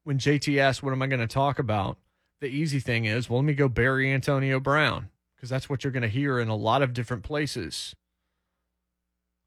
when 0.03 0.17
JT 0.17 0.57
asks, 0.57 0.81
What 0.81 0.93
am 0.93 1.01
I 1.01 1.07
going 1.07 1.19
to 1.19 1.27
talk 1.27 1.59
about? 1.59 1.97
The 2.41 2.47
easy 2.47 2.79
thing 2.79 3.05
is, 3.05 3.29
Well, 3.29 3.39
let 3.39 3.45
me 3.45 3.53
go 3.53 3.67
bury 3.67 4.11
Antonio 4.11 4.59
Brown 4.59 5.09
because 5.35 5.49
that's 5.49 5.69
what 5.69 5.83
you're 5.83 5.91
going 5.91 6.03
to 6.03 6.09
hear 6.09 6.39
in 6.39 6.47
a 6.47 6.55
lot 6.55 6.81
of 6.81 6.93
different 6.93 7.23
places, 7.23 7.95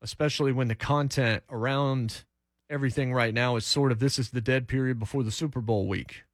especially 0.03 0.53
when 0.53 0.69
the 0.69 0.75
content 0.75 1.43
around 1.51 2.25
everything 2.69 3.13
right 3.13 3.33
now 3.33 3.57
is 3.57 3.65
sort 3.65 3.93
of 3.93 3.99
this 3.99 4.19
is 4.19 4.31
the 4.31 4.41
dead 4.41 4.69
period 4.69 4.99
before 4.99 5.23
the 5.23 5.31
Super 5.31 5.61
Bowl 5.61 5.87
week. 5.87 6.25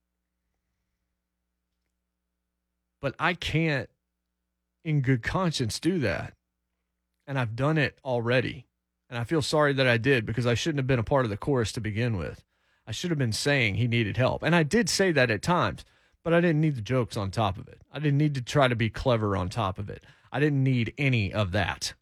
But 3.02 3.14
I 3.18 3.34
can't, 3.34 3.90
in 4.84 5.02
good 5.02 5.22
conscience, 5.22 5.78
do 5.78 5.98
that. 5.98 6.32
And 7.26 7.38
I've 7.38 7.56
done 7.56 7.76
it 7.76 7.98
already. 8.04 8.66
And 9.10 9.18
I 9.18 9.24
feel 9.24 9.42
sorry 9.42 9.74
that 9.74 9.86
I 9.86 9.98
did 9.98 10.24
because 10.24 10.46
I 10.46 10.54
shouldn't 10.54 10.78
have 10.78 10.86
been 10.86 10.98
a 10.98 11.04
part 11.04 11.26
of 11.26 11.30
the 11.30 11.36
chorus 11.36 11.72
to 11.72 11.80
begin 11.80 12.16
with. 12.16 12.44
I 12.86 12.92
should 12.92 13.10
have 13.10 13.18
been 13.18 13.32
saying 13.32 13.74
he 13.74 13.86
needed 13.86 14.16
help. 14.16 14.42
And 14.42 14.54
I 14.54 14.62
did 14.62 14.88
say 14.88 15.12
that 15.12 15.30
at 15.30 15.42
times, 15.42 15.84
but 16.24 16.32
I 16.32 16.40
didn't 16.40 16.60
need 16.60 16.76
the 16.76 16.80
jokes 16.80 17.16
on 17.16 17.30
top 17.30 17.58
of 17.58 17.68
it. 17.68 17.82
I 17.92 17.98
didn't 17.98 18.18
need 18.18 18.34
to 18.36 18.42
try 18.42 18.68
to 18.68 18.76
be 18.76 18.88
clever 18.88 19.36
on 19.36 19.48
top 19.48 19.78
of 19.78 19.90
it. 19.90 20.04
I 20.32 20.40
didn't 20.40 20.62
need 20.62 20.94
any 20.96 21.32
of 21.32 21.52
that. 21.52 21.94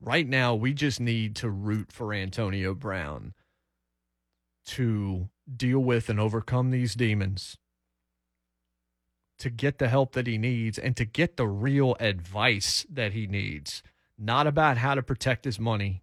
Right 0.00 0.26
now, 0.26 0.54
we 0.54 0.74
just 0.74 0.98
need 0.98 1.36
to 1.36 1.48
root 1.48 1.92
for 1.92 2.12
Antonio 2.12 2.74
Brown 2.74 3.34
to 4.66 5.28
deal 5.56 5.80
with 5.80 6.08
and 6.08 6.20
overcome 6.20 6.70
these 6.70 6.94
demons, 6.94 7.56
to 9.38 9.50
get 9.50 9.78
the 9.78 9.88
help 9.88 10.12
that 10.12 10.26
he 10.26 10.38
needs, 10.38 10.78
and 10.78 10.96
to 10.96 11.04
get 11.04 11.36
the 11.36 11.46
real 11.46 11.96
advice 12.00 12.86
that 12.90 13.12
he 13.12 13.26
needs. 13.26 13.82
Not 14.18 14.46
about 14.46 14.76
how 14.76 14.94
to 14.94 15.02
protect 15.02 15.44
his 15.44 15.58
money 15.58 16.02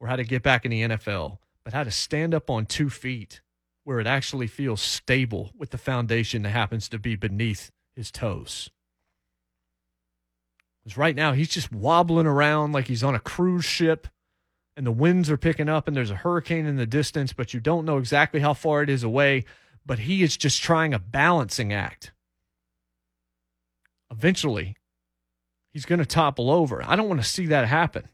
or 0.00 0.08
how 0.08 0.16
to 0.16 0.24
get 0.24 0.42
back 0.42 0.64
in 0.64 0.70
the 0.70 0.82
NFL, 0.82 1.38
but 1.64 1.72
how 1.72 1.84
to 1.84 1.90
stand 1.90 2.34
up 2.34 2.50
on 2.50 2.66
two 2.66 2.88
feet 2.88 3.40
where 3.84 4.00
it 4.00 4.06
actually 4.06 4.46
feels 4.46 4.82
stable 4.82 5.50
with 5.56 5.70
the 5.70 5.78
foundation 5.78 6.42
that 6.42 6.50
happens 6.50 6.88
to 6.90 6.98
be 6.98 7.16
beneath 7.16 7.70
his 7.96 8.10
toes. 8.10 8.70
Because 10.84 10.98
right 10.98 11.16
now, 11.16 11.32
he's 11.32 11.48
just 11.48 11.72
wobbling 11.72 12.26
around 12.26 12.72
like 12.72 12.86
he's 12.86 13.02
on 13.02 13.14
a 13.14 13.20
cruise 13.20 13.64
ship 13.64 14.06
and 14.78 14.86
the 14.86 14.92
winds 14.92 15.28
are 15.28 15.36
picking 15.36 15.68
up 15.68 15.88
and 15.88 15.96
there's 15.96 16.12
a 16.12 16.14
hurricane 16.14 16.64
in 16.64 16.76
the 16.76 16.86
distance, 16.86 17.32
but 17.32 17.52
you 17.52 17.58
don't 17.58 17.84
know 17.84 17.98
exactly 17.98 18.38
how 18.38 18.54
far 18.54 18.80
it 18.80 18.88
is 18.88 19.02
away. 19.02 19.44
But 19.84 19.98
he 19.98 20.22
is 20.22 20.36
just 20.36 20.62
trying 20.62 20.94
a 20.94 21.00
balancing 21.00 21.72
act. 21.72 22.12
Eventually, 24.08 24.76
he's 25.72 25.84
going 25.84 25.98
to 25.98 26.06
topple 26.06 26.48
over. 26.48 26.80
I 26.86 26.94
don't 26.94 27.08
want 27.08 27.20
to 27.20 27.28
see 27.28 27.46
that 27.46 27.66
happen. 27.66 28.08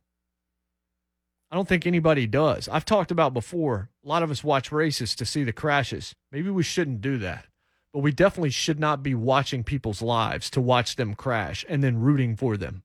I 1.51 1.57
don't 1.57 1.69
think 1.69 1.87
anybody 1.87 2.27
does. 2.27 2.67
I've 2.67 2.87
talked 2.87 3.11
about 3.11 3.35
before, 3.35 3.91
a 4.03 4.09
lot 4.09 4.23
of 4.23 4.31
us 4.31 4.43
watch 4.43 4.73
races 4.73 5.15
to 5.17 5.27
see 5.27 5.45
the 5.45 5.53
crashes. 5.53 6.15
Maybe 6.33 6.49
we 6.49 6.63
shouldn't 6.63 7.03
do 7.03 7.19
that. 7.19 7.45
But 7.93 8.01
we 8.01 8.11
definitely 8.11 8.51
should 8.51 8.81
not 8.81 9.03
be 9.03 9.15
watching 9.15 9.65
people's 9.65 10.01
lives 10.01 10.49
to 10.51 10.63
watch 10.63 10.97
them 10.97 11.15
crash 11.15 11.63
and 11.69 11.85
then 11.85 12.01
rooting 12.01 12.37
for 12.37 12.57
them 12.57 12.85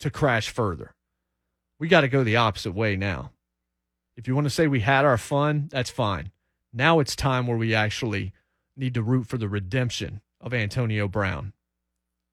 to 0.00 0.10
crash 0.10 0.50
further. 0.50 0.95
We 1.78 1.88
got 1.88 2.02
to 2.02 2.08
go 2.08 2.24
the 2.24 2.36
opposite 2.36 2.72
way 2.72 2.96
now. 2.96 3.32
If 4.16 4.26
you 4.26 4.34
want 4.34 4.46
to 4.46 4.50
say 4.50 4.66
we 4.66 4.80
had 4.80 5.04
our 5.04 5.18
fun, 5.18 5.68
that's 5.70 5.90
fine. 5.90 6.30
Now 6.72 7.00
it's 7.00 7.14
time 7.14 7.46
where 7.46 7.56
we 7.56 7.74
actually 7.74 8.32
need 8.76 8.94
to 8.94 9.02
root 9.02 9.26
for 9.26 9.38
the 9.38 9.48
redemption 9.48 10.20
of 10.40 10.54
Antonio 10.54 11.08
Brown. 11.08 11.52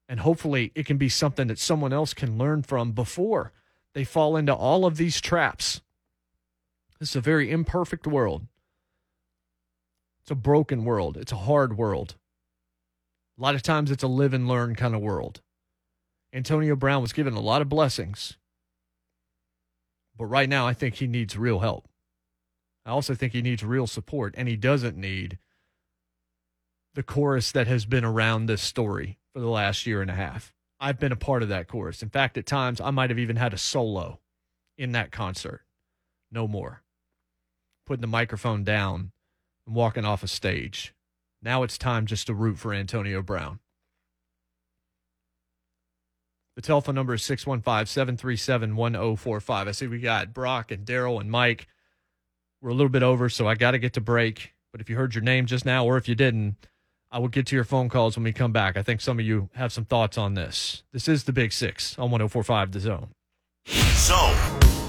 And 0.07 0.21
hopefully 0.21 0.71
it 0.75 0.85
can 0.85 0.97
be 0.97 1.09
something 1.09 1.47
that 1.47 1.59
someone 1.59 1.93
else 1.93 2.13
can 2.13 2.38
learn 2.38 2.63
from 2.63 2.91
before 2.91 3.51
they 3.93 4.03
fall 4.03 4.35
into 4.35 4.53
all 4.53 4.85
of 4.85 4.97
these 4.97 5.21
traps. 5.21 5.81
This 7.00 7.12
is 7.12 7.15
a 7.15 7.21
very 7.21 7.51
imperfect 7.51 8.07
world. 8.07 8.47
It's 10.23 10.31
a 10.31 10.35
broken 10.35 10.85
world. 10.85 11.17
It's 11.17 11.31
a 11.31 11.38
hard 11.38 11.77
world. 11.77 12.15
A 13.38 13.41
lot 13.41 13.55
of 13.55 13.62
times 13.62 13.91
it's 13.91 14.03
a 14.03 14.07
live 14.07 14.33
and 14.33 14.47
learn 14.47 14.75
kind 14.75 14.95
of 14.95 15.01
world. 15.01 15.41
Antonio 16.31 16.75
Brown 16.75 17.01
was 17.01 17.13
given 17.13 17.33
a 17.33 17.41
lot 17.41 17.62
of 17.62 17.69
blessings. 17.69 18.38
But 20.17 20.25
right 20.25 20.50
now, 20.50 20.67
I 20.67 20.74
think 20.74 20.96
he 20.96 21.08
needs 21.08 21.38
real 21.38 21.60
help. 21.60 21.88
I 22.86 22.91
also 22.91 23.15
think 23.15 23.34
he 23.34 23.41
needs 23.41 23.63
real 23.63 23.88
support, 23.88 24.36
and 24.38 24.48
he 24.48 24.55
doesn't 24.55 24.98
need 24.98 25.39
the 26.93 27.03
chorus 27.03 27.51
that 27.51 27.67
has 27.67 27.86
been 27.86 28.05
around 28.05 28.46
this 28.46 28.62
story 28.62 29.17
for 29.34 29.39
the 29.39 29.48
last 29.50 29.88
year 29.88 30.01
and 30.01 30.12
a 30.12 30.15
half. 30.15 30.53
I've 30.79 31.00
been 31.00 31.12
a 31.12 31.17
part 31.17 31.41
of 31.41 31.50
that 31.50 31.67
chorus. 31.67 32.03
In 32.03 32.10
fact, 32.10 32.38
at 32.38 32.46
times, 32.46 32.82
I 32.82 32.91
might 32.91 33.10
have 33.10 33.20
even 33.20 33.38
had 33.38 33.53
a 33.53 33.58
solo 33.58 34.20
in 34.77 34.91
that 34.91 35.12
concert. 35.12 35.62
No 36.32 36.48
more. 36.48 36.84
Putting 37.86 38.01
the 38.01 38.08
microphone 38.08 38.63
down 38.63 39.12
and 39.65 39.75
walking 39.75 40.05
off 40.05 40.24
a 40.24 40.27
stage. 40.27 40.93
Now 41.41 41.63
it's 41.63 41.77
time 41.77 42.05
just 42.05 42.27
to 42.27 42.34
root 42.34 42.58
for 42.58 42.74
Antonio 42.74 43.22
Brown. 43.22 43.60
The 46.55 46.62
telephone 46.62 46.95
number 46.95 47.13
is 47.13 47.24
615 47.24 47.88
737 47.88 48.75
1045. 48.75 49.67
I 49.67 49.72
see 49.72 49.88
we 49.88 50.00
got 50.00 50.33
Brock 50.33 50.72
and 50.72 50.86
Daryl 50.86 51.19
and 51.19 51.31
Mike. 51.31 51.67
We're 52.62 52.69
a 52.69 52.74
little 52.74 52.89
bit 52.89 53.03
over, 53.03 53.27
so 53.29 53.48
I 53.48 53.55
got 53.55 53.72
to 53.72 53.79
get 53.79 53.93
to 53.93 54.01
break. 54.01 54.53
But 54.72 54.81
if 54.81 54.89
you 54.89 54.95
heard 54.95 55.15
your 55.15 55.24
name 55.24 55.45
just 55.45 55.65
now, 55.65 55.86
or 55.86 55.98
if 55.98 56.07
you 56.07 56.15
didn't, 56.15 56.55
I 57.12 57.19
will 57.19 57.27
get 57.27 57.45
to 57.48 57.55
your 57.55 57.63
phone 57.63 57.89
calls 57.89 58.15
when 58.15 58.24
we 58.24 58.33
come 58.33 58.51
back. 58.51 58.75
I 58.77 58.83
think 58.83 59.01
some 59.01 59.19
of 59.19 59.25
you 59.25 59.50
have 59.53 59.72
some 59.72 59.86
thoughts 59.86 60.17
on 60.17 60.33
this. 60.33 60.83
This 60.91 61.07
is 61.07 61.25
the 61.25 61.33
Big 61.33 61.53
Six 61.53 61.98
on 62.00 62.10
1045 62.10 62.72
The 62.72 62.79
Zone. 62.79 63.10
So. 63.65 64.83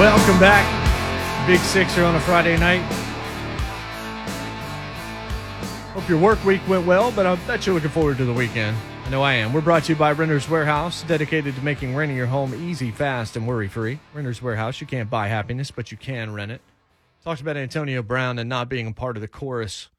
Welcome 0.00 0.40
back. 0.40 1.46
Big 1.46 1.60
Sixer 1.60 2.02
on 2.02 2.14
a 2.14 2.20
Friday 2.20 2.56
night. 2.56 2.80
Hope 5.92 6.08
your 6.08 6.18
work 6.18 6.42
week 6.42 6.66
went 6.66 6.86
well, 6.86 7.12
but 7.12 7.26
I 7.26 7.34
bet 7.46 7.66
you're 7.66 7.74
looking 7.74 7.90
forward 7.90 8.16
to 8.16 8.24
the 8.24 8.32
weekend. 8.32 8.78
I 9.04 9.10
know 9.10 9.20
I 9.20 9.34
am. 9.34 9.52
We're 9.52 9.60
brought 9.60 9.84
to 9.84 9.92
you 9.92 9.96
by 9.96 10.12
Renter's 10.12 10.48
Warehouse, 10.48 11.02
dedicated 11.02 11.54
to 11.54 11.60
making 11.62 11.94
renting 11.94 12.16
your 12.16 12.28
home 12.28 12.54
easy, 12.54 12.90
fast, 12.90 13.36
and 13.36 13.46
worry 13.46 13.68
free. 13.68 14.00
Renter's 14.14 14.40
Warehouse, 14.40 14.80
you 14.80 14.86
can't 14.86 15.10
buy 15.10 15.28
happiness, 15.28 15.70
but 15.70 15.92
you 15.92 15.98
can 15.98 16.32
rent 16.32 16.50
it. 16.50 16.62
Talked 17.22 17.42
about 17.42 17.58
Antonio 17.58 18.02
Brown 18.02 18.38
and 18.38 18.48
not 18.48 18.70
being 18.70 18.86
a 18.86 18.94
part 18.94 19.18
of 19.18 19.20
the 19.20 19.28
chorus 19.28 19.90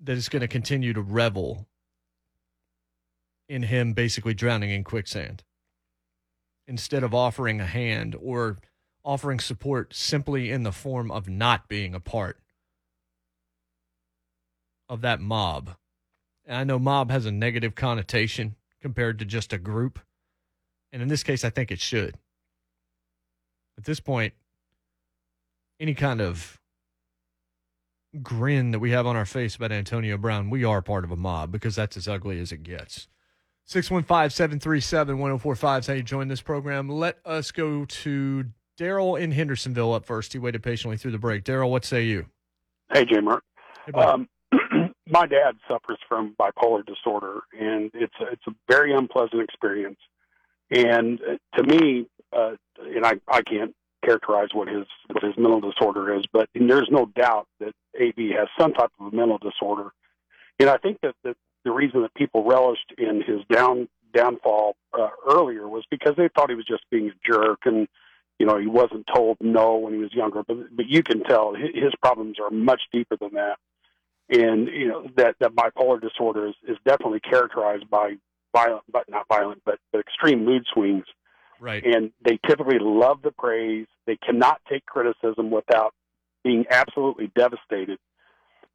that 0.00 0.16
is 0.16 0.28
going 0.28 0.42
to 0.42 0.48
continue 0.48 0.92
to 0.92 1.00
revel 1.00 1.66
in 3.48 3.64
him 3.64 3.94
basically 3.94 4.32
drowning 4.32 4.70
in 4.70 4.84
quicksand 4.84 5.42
instead 6.68 7.02
of 7.02 7.12
offering 7.12 7.60
a 7.60 7.66
hand 7.66 8.14
or 8.22 8.58
offering 9.08 9.40
support 9.40 9.94
simply 9.94 10.50
in 10.50 10.64
the 10.64 10.70
form 10.70 11.10
of 11.10 11.30
not 11.30 11.66
being 11.66 11.94
a 11.94 12.00
part 12.00 12.38
of 14.86 15.00
that 15.00 15.18
mob. 15.18 15.76
And 16.44 16.58
I 16.58 16.64
know 16.64 16.78
mob 16.78 17.10
has 17.10 17.24
a 17.24 17.32
negative 17.32 17.74
connotation 17.74 18.54
compared 18.82 19.18
to 19.18 19.24
just 19.24 19.54
a 19.54 19.58
group. 19.58 19.98
And 20.92 21.00
in 21.00 21.08
this 21.08 21.22
case, 21.22 21.42
I 21.42 21.48
think 21.48 21.70
it 21.70 21.80
should. 21.80 22.16
At 23.78 23.84
this 23.84 23.98
point, 23.98 24.34
any 25.80 25.94
kind 25.94 26.20
of 26.20 26.60
grin 28.22 28.72
that 28.72 28.78
we 28.78 28.90
have 28.90 29.06
on 29.06 29.16
our 29.16 29.24
face 29.24 29.56
about 29.56 29.72
Antonio 29.72 30.18
Brown, 30.18 30.50
we 30.50 30.64
are 30.64 30.82
part 30.82 31.04
of 31.04 31.10
a 31.10 31.16
mob 31.16 31.50
because 31.50 31.74
that's 31.74 31.96
as 31.96 32.08
ugly 32.08 32.38
as 32.40 32.52
it 32.52 32.62
gets. 32.62 33.08
615 33.64 34.28
737 34.28 35.16
1045 35.18 35.80
is 35.80 35.86
how 35.86 35.94
you 35.94 36.02
join 36.02 36.28
this 36.28 36.42
program. 36.42 36.90
Let 36.90 37.18
us 37.24 37.50
go 37.50 37.86
to 37.86 38.44
Daryl 38.78 39.20
in 39.20 39.32
Hendersonville 39.32 39.92
up 39.92 40.04
first. 40.04 40.32
He 40.32 40.38
waited 40.38 40.62
patiently 40.62 40.96
through 40.96 41.10
the 41.10 41.18
break. 41.18 41.44
Daryl, 41.44 41.70
what 41.70 41.84
say 41.84 42.04
you? 42.04 42.26
Hey, 42.92 43.04
J. 43.04 43.20
Mart. 43.20 43.42
Hey. 43.86 43.92
Um, 43.92 44.28
my 45.06 45.26
dad 45.26 45.56
suffers 45.66 45.98
from 46.08 46.34
bipolar 46.40 46.86
disorder, 46.86 47.40
and 47.58 47.90
it's 47.92 48.14
a, 48.20 48.32
it's 48.32 48.46
a 48.46 48.52
very 48.68 48.94
unpleasant 48.94 49.42
experience. 49.42 49.98
And 50.70 51.18
to 51.56 51.62
me, 51.62 52.06
uh, 52.32 52.52
and 52.80 53.04
I, 53.04 53.14
I 53.26 53.42
can't 53.42 53.74
characterize 54.04 54.48
what 54.52 54.68
his 54.68 54.86
what 55.10 55.24
his 55.24 55.34
mental 55.36 55.60
disorder 55.60 56.14
is, 56.14 56.24
but 56.32 56.48
there's 56.54 56.88
no 56.90 57.06
doubt 57.06 57.46
that 57.58 57.72
AB 57.98 58.32
has 58.38 58.48
some 58.58 58.72
type 58.72 58.90
of 59.00 59.12
a 59.12 59.16
mental 59.16 59.38
disorder. 59.38 59.90
And 60.60 60.68
I 60.68 60.76
think 60.76 60.98
that 61.02 61.14
the, 61.24 61.34
the 61.64 61.72
reason 61.72 62.02
that 62.02 62.14
people 62.14 62.44
relished 62.44 62.92
in 62.96 63.22
his 63.22 63.40
down 63.50 63.88
downfall 64.14 64.76
uh, 64.98 65.08
earlier 65.28 65.68
was 65.68 65.84
because 65.90 66.14
they 66.16 66.28
thought 66.34 66.48
he 66.48 66.56
was 66.56 66.66
just 66.66 66.84
being 66.90 67.10
a 67.10 67.30
jerk 67.30 67.60
and 67.64 67.88
you 68.38 68.46
know 68.46 68.58
he 68.58 68.66
wasn't 68.66 69.06
told 69.12 69.36
no 69.40 69.76
when 69.76 69.92
he 69.92 69.98
was 69.98 70.12
younger 70.12 70.42
but 70.46 70.56
but 70.74 70.86
you 70.86 71.02
can 71.02 71.22
tell 71.24 71.54
his 71.54 71.92
problems 72.00 72.36
are 72.42 72.50
much 72.50 72.82
deeper 72.92 73.16
than 73.16 73.34
that. 73.34 73.58
And 74.30 74.68
you 74.68 74.88
know 74.88 75.08
that 75.16 75.36
that 75.40 75.54
bipolar 75.54 76.00
disorder 76.00 76.48
is, 76.48 76.54
is 76.66 76.76
definitely 76.84 77.20
characterized 77.20 77.88
by 77.88 78.14
violent 78.54 78.84
but 78.90 79.08
not 79.08 79.26
violent 79.28 79.62
but, 79.64 79.78
but 79.92 80.00
extreme 80.00 80.44
mood 80.44 80.64
swings. 80.72 81.04
Right. 81.60 81.84
and 81.84 82.12
they 82.24 82.38
typically 82.46 82.78
love 82.78 83.20
the 83.22 83.32
praise. 83.32 83.88
They 84.06 84.16
cannot 84.16 84.60
take 84.70 84.86
criticism 84.86 85.50
without 85.50 85.92
being 86.44 86.66
absolutely 86.70 87.32
devastated. 87.34 87.98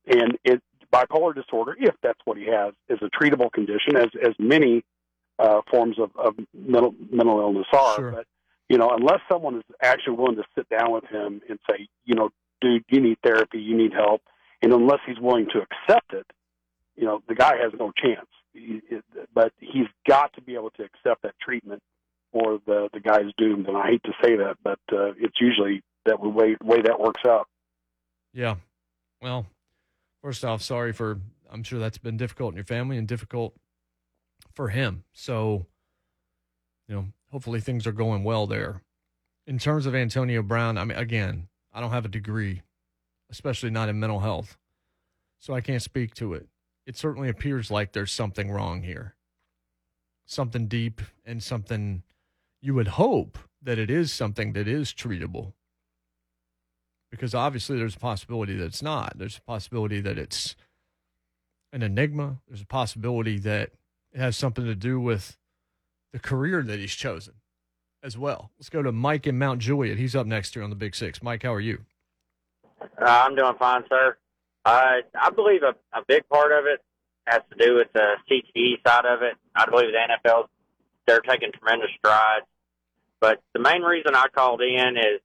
And 0.06 0.38
it 0.44 0.62
bipolar 0.94 1.34
disorder 1.34 1.76
if 1.80 1.96
that's 2.04 2.20
what 2.26 2.38
he 2.38 2.46
has 2.46 2.74
is 2.90 3.00
a 3.02 3.10
treatable 3.18 3.52
condition 3.52 3.96
as 3.96 4.10
as 4.22 4.34
many 4.38 4.84
uh, 5.40 5.62
forms 5.72 5.98
of, 6.00 6.12
of 6.16 6.36
mental 6.54 6.94
mental 7.12 7.40
illness 7.40 7.68
are. 7.74 7.96
Sure. 7.96 8.12
but 8.12 8.28
you 8.70 8.78
know 8.78 8.90
unless 8.90 9.20
someone 9.32 9.58
is 9.58 9.64
actually 9.82 10.16
willing 10.16 10.36
to 10.36 10.44
sit 10.56 10.68
down 10.70 10.92
with 10.92 11.06
him 11.06 11.42
and 11.50 11.60
say 11.70 11.88
you 12.06 12.16
know 12.16 12.30
dude 12.62 12.84
you 12.90 13.02
need 13.02 13.18
therapy 13.24 13.60
you 13.60 13.76
need 13.76 13.94
help 13.94 14.22
and 14.62 14.74
unless 14.74 15.00
he's 15.06 15.20
willing 15.20 15.48
to 15.52 15.60
accept 15.60 16.14
it 16.14 16.26
you 16.96 17.06
know 17.06 17.22
the 17.28 17.36
guy 17.36 17.56
has 17.58 17.72
no 17.80 17.92
chance 17.92 18.28
but 19.34 19.52
he's 19.60 19.88
got 20.08 20.32
to 20.34 20.42
be 20.42 20.54
able 20.54 20.70
to 20.72 20.84
accept 20.84 21.22
that 21.24 21.34
treatment 21.42 21.82
or 22.32 22.60
the 22.66 22.90
the 22.94 23.00
guy's 23.00 23.32
doomed 23.38 23.68
and 23.68 23.78
i 23.78 23.88
hate 23.88 24.04
to 24.04 24.14
say 24.24 24.36
that 24.36 24.56
but 24.64 24.80
uh, 24.92 25.12
it's 25.18 25.40
usually 25.40 25.82
that 26.06 26.20
way 26.20 26.56
way 26.64 26.82
that 26.82 27.00
works 27.00 27.22
out 27.28 27.48
Yeah. 28.34 28.56
Well, 29.22 29.46
first 30.22 30.44
off, 30.44 30.62
sorry 30.62 30.92
for, 30.92 31.20
I'm 31.52 31.64
sure 31.64 31.80
that's 31.80 32.00
been 32.00 32.18
difficult 32.18 32.54
in 32.54 32.58
your 32.58 32.66
family 32.66 32.98
and 32.98 33.08
difficult 33.08 33.54
for 34.54 34.70
him. 34.70 35.04
So, 35.14 35.66
you 36.88 36.96
know, 36.96 37.06
hopefully 37.34 37.60
things 37.60 37.88
are 37.88 37.92
going 37.92 38.24
well 38.24 38.46
there. 38.46 38.84
In 39.48 39.58
terms 39.58 39.88
of 39.88 39.96
Antonio 39.96 40.44
Brown, 40.44 40.78
I 40.78 40.86
mean, 40.86 41.00
again, 41.00 41.48
I 41.74 41.82
don't 41.82 41.90
have 41.90 42.06
a 42.06 42.10
degree, 42.10 42.62
especially 43.32 43.72
not 43.72 43.90
in 43.90 44.00
mental 44.00 44.20
health. 44.20 44.56
So 45.40 45.56
I 45.56 45.60
can't 45.60 45.82
speak 45.82 46.14
to 46.16 46.36
it. 46.36 46.48
It 46.86 46.96
certainly 46.96 47.30
appears 47.30 47.72
like 47.72 47.92
there's 47.92 48.12
something 48.12 48.52
wrong 48.52 48.84
here. 48.84 49.16
Something 50.28 50.68
deep 50.68 51.02
and 51.26 51.42
something 51.42 52.04
you 52.62 52.76
would 52.76 52.90
hope 52.90 53.40
that 53.64 53.80
it 53.80 53.90
is 53.90 54.14
something 54.14 54.54
that 54.54 54.68
is 54.68 54.94
treatable 54.94 55.54
because 57.10 57.34
obviously 57.34 57.80
there's 57.80 57.96
a 57.96 58.00
possibility 58.00 58.56
that 58.56 58.66
it's 58.66 58.84
not. 58.84 59.14
There's 59.18 59.38
a 59.38 59.42
possibility 59.42 60.02
that 60.02 60.20
it's 60.20 60.56
an 61.72 61.82
enigma. 61.82 62.38
There's 62.48 62.62
a 62.62 62.68
possibility 62.68 63.40
that 63.40 63.72
it 64.12 64.20
has 64.20 64.38
something 64.38 64.66
to 64.66 64.76
do 64.76 65.00
with 65.00 65.40
the 66.14 66.20
career 66.20 66.62
that 66.62 66.80
he's 66.80 66.94
chosen 66.94 67.34
as 68.02 68.18
well. 68.18 68.52
Let's 68.58 68.70
go 68.70 68.82
to 68.82 68.92
Mike 68.92 69.28
in 69.28 69.38
Mount 69.38 69.60
Juliet. 69.60 69.98
He's 69.98 70.16
up 70.16 70.28
next 70.28 70.54
here 70.54 70.64
on 70.64 70.70
the 70.70 70.76
Big 70.76 70.96
Six. 70.96 71.22
Mike, 71.22 71.44
how 71.44 71.54
are 71.54 71.60
you? 71.60 71.80
Uh, 72.82 72.88
I'm 73.06 73.36
doing 73.36 73.56
fine, 73.58 73.84
sir. 73.90 74.16
Uh, 74.64 74.98
I 75.20 75.30
believe 75.36 75.62
a, 75.64 75.76
a 75.98 76.04
big 76.08 76.28
part 76.30 76.52
of 76.52 76.66
it 76.66 76.82
has 77.26 77.42
to 77.52 77.66
do 77.66 77.76
with 77.76 77.88
the 77.94 78.16
CTE 78.30 78.88
side 78.88 79.06
of 79.06 79.22
it. 79.22 79.36
I 79.56 79.66
believe 79.66 79.90
the 79.92 80.30
NFL, 80.30 80.48
they're 81.08 81.22
taking 81.22 81.52
tremendous 81.52 81.90
strides. 81.98 82.46
But 83.20 83.42
the 83.54 83.60
main 83.60 83.82
reason 83.82 84.16
I 84.16 84.28
called 84.34 84.62
in 84.62 84.98
is 84.98 85.22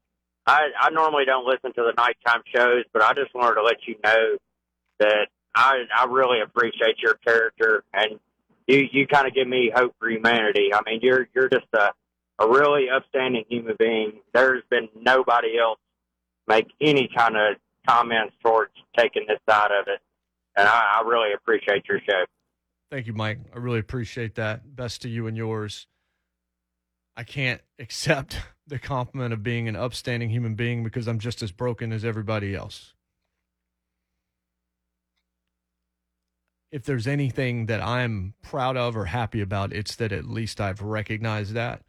I, 0.46 0.68
I 0.80 0.90
normally 0.90 1.24
don't 1.24 1.46
listen 1.46 1.72
to 1.74 1.82
the 1.82 1.92
nighttime 1.96 2.42
shows, 2.54 2.84
but 2.92 3.02
I 3.02 3.12
just 3.12 3.34
wanted 3.34 3.56
to 3.56 3.62
let 3.62 3.86
you 3.86 3.96
know 4.02 4.36
that 5.00 5.28
I, 5.54 5.82
I 5.96 6.06
really 6.06 6.40
appreciate 6.40 6.98
your 7.02 7.14
character 7.14 7.84
and 7.92 8.20
you, 8.68 8.86
you 8.92 9.06
kind 9.06 9.26
of 9.26 9.34
give 9.34 9.48
me 9.48 9.72
hope 9.74 9.94
for 9.98 10.08
humanity. 10.08 10.70
I 10.72 10.80
mean, 10.86 11.00
you're, 11.02 11.28
you're 11.34 11.48
just 11.48 11.66
a, 11.74 11.90
a 12.38 12.46
really 12.48 12.88
upstanding 12.94 13.44
human 13.48 13.74
being. 13.78 14.20
There's 14.32 14.62
been 14.70 14.88
nobody 14.94 15.58
else 15.58 15.78
make 16.46 16.66
any 16.80 17.08
kind 17.14 17.36
of 17.36 17.56
comments 17.88 18.34
towards 18.44 18.72
taking 18.96 19.24
this 19.26 19.38
side 19.48 19.70
of 19.70 19.88
it. 19.88 20.00
And 20.56 20.68
I, 20.68 21.00
I 21.00 21.08
really 21.08 21.32
appreciate 21.32 21.84
your 21.88 22.00
show. 22.08 22.24
Thank 22.90 23.06
you, 23.06 23.14
Mike. 23.14 23.38
I 23.54 23.58
really 23.58 23.80
appreciate 23.80 24.34
that. 24.36 24.76
Best 24.76 25.02
to 25.02 25.08
you 25.08 25.26
and 25.26 25.36
yours. 25.36 25.86
I 27.16 27.24
can't 27.24 27.60
accept 27.78 28.38
the 28.66 28.78
compliment 28.78 29.32
of 29.32 29.42
being 29.42 29.66
an 29.66 29.76
upstanding 29.76 30.28
human 30.28 30.54
being 30.54 30.84
because 30.84 31.08
I'm 31.08 31.18
just 31.18 31.42
as 31.42 31.52
broken 31.52 31.92
as 31.92 32.04
everybody 32.04 32.54
else. 32.54 32.94
If 36.70 36.84
there's 36.84 37.06
anything 37.06 37.66
that 37.66 37.80
I'm 37.80 38.34
proud 38.42 38.76
of 38.76 38.96
or 38.96 39.06
happy 39.06 39.40
about, 39.40 39.72
it's 39.72 39.96
that 39.96 40.12
at 40.12 40.26
least 40.26 40.60
I've 40.60 40.82
recognized 40.82 41.54
that. 41.54 41.82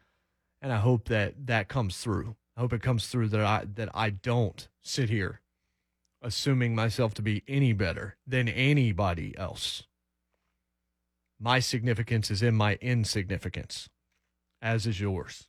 And 0.61 0.71
I 0.71 0.77
hope 0.77 1.07
that 1.09 1.47
that 1.47 1.67
comes 1.67 1.97
through. 1.97 2.35
I 2.55 2.61
hope 2.61 2.73
it 2.73 2.81
comes 2.81 3.07
through 3.07 3.29
that 3.29 3.41
I 3.41 3.65
that 3.75 3.89
I 3.93 4.09
don't 4.09 4.67
sit 4.81 5.09
here 5.09 5.41
assuming 6.21 6.75
myself 6.75 7.13
to 7.15 7.21
be 7.21 7.43
any 7.47 7.73
better 7.73 8.17
than 8.27 8.47
anybody 8.49 9.33
else. 9.37 9.83
My 11.39 11.59
significance 11.59 12.29
is 12.29 12.43
in 12.43 12.55
my 12.55 12.77
insignificance, 12.81 13.89
as 14.61 14.85
is 14.85 14.99
yours. 14.99 15.47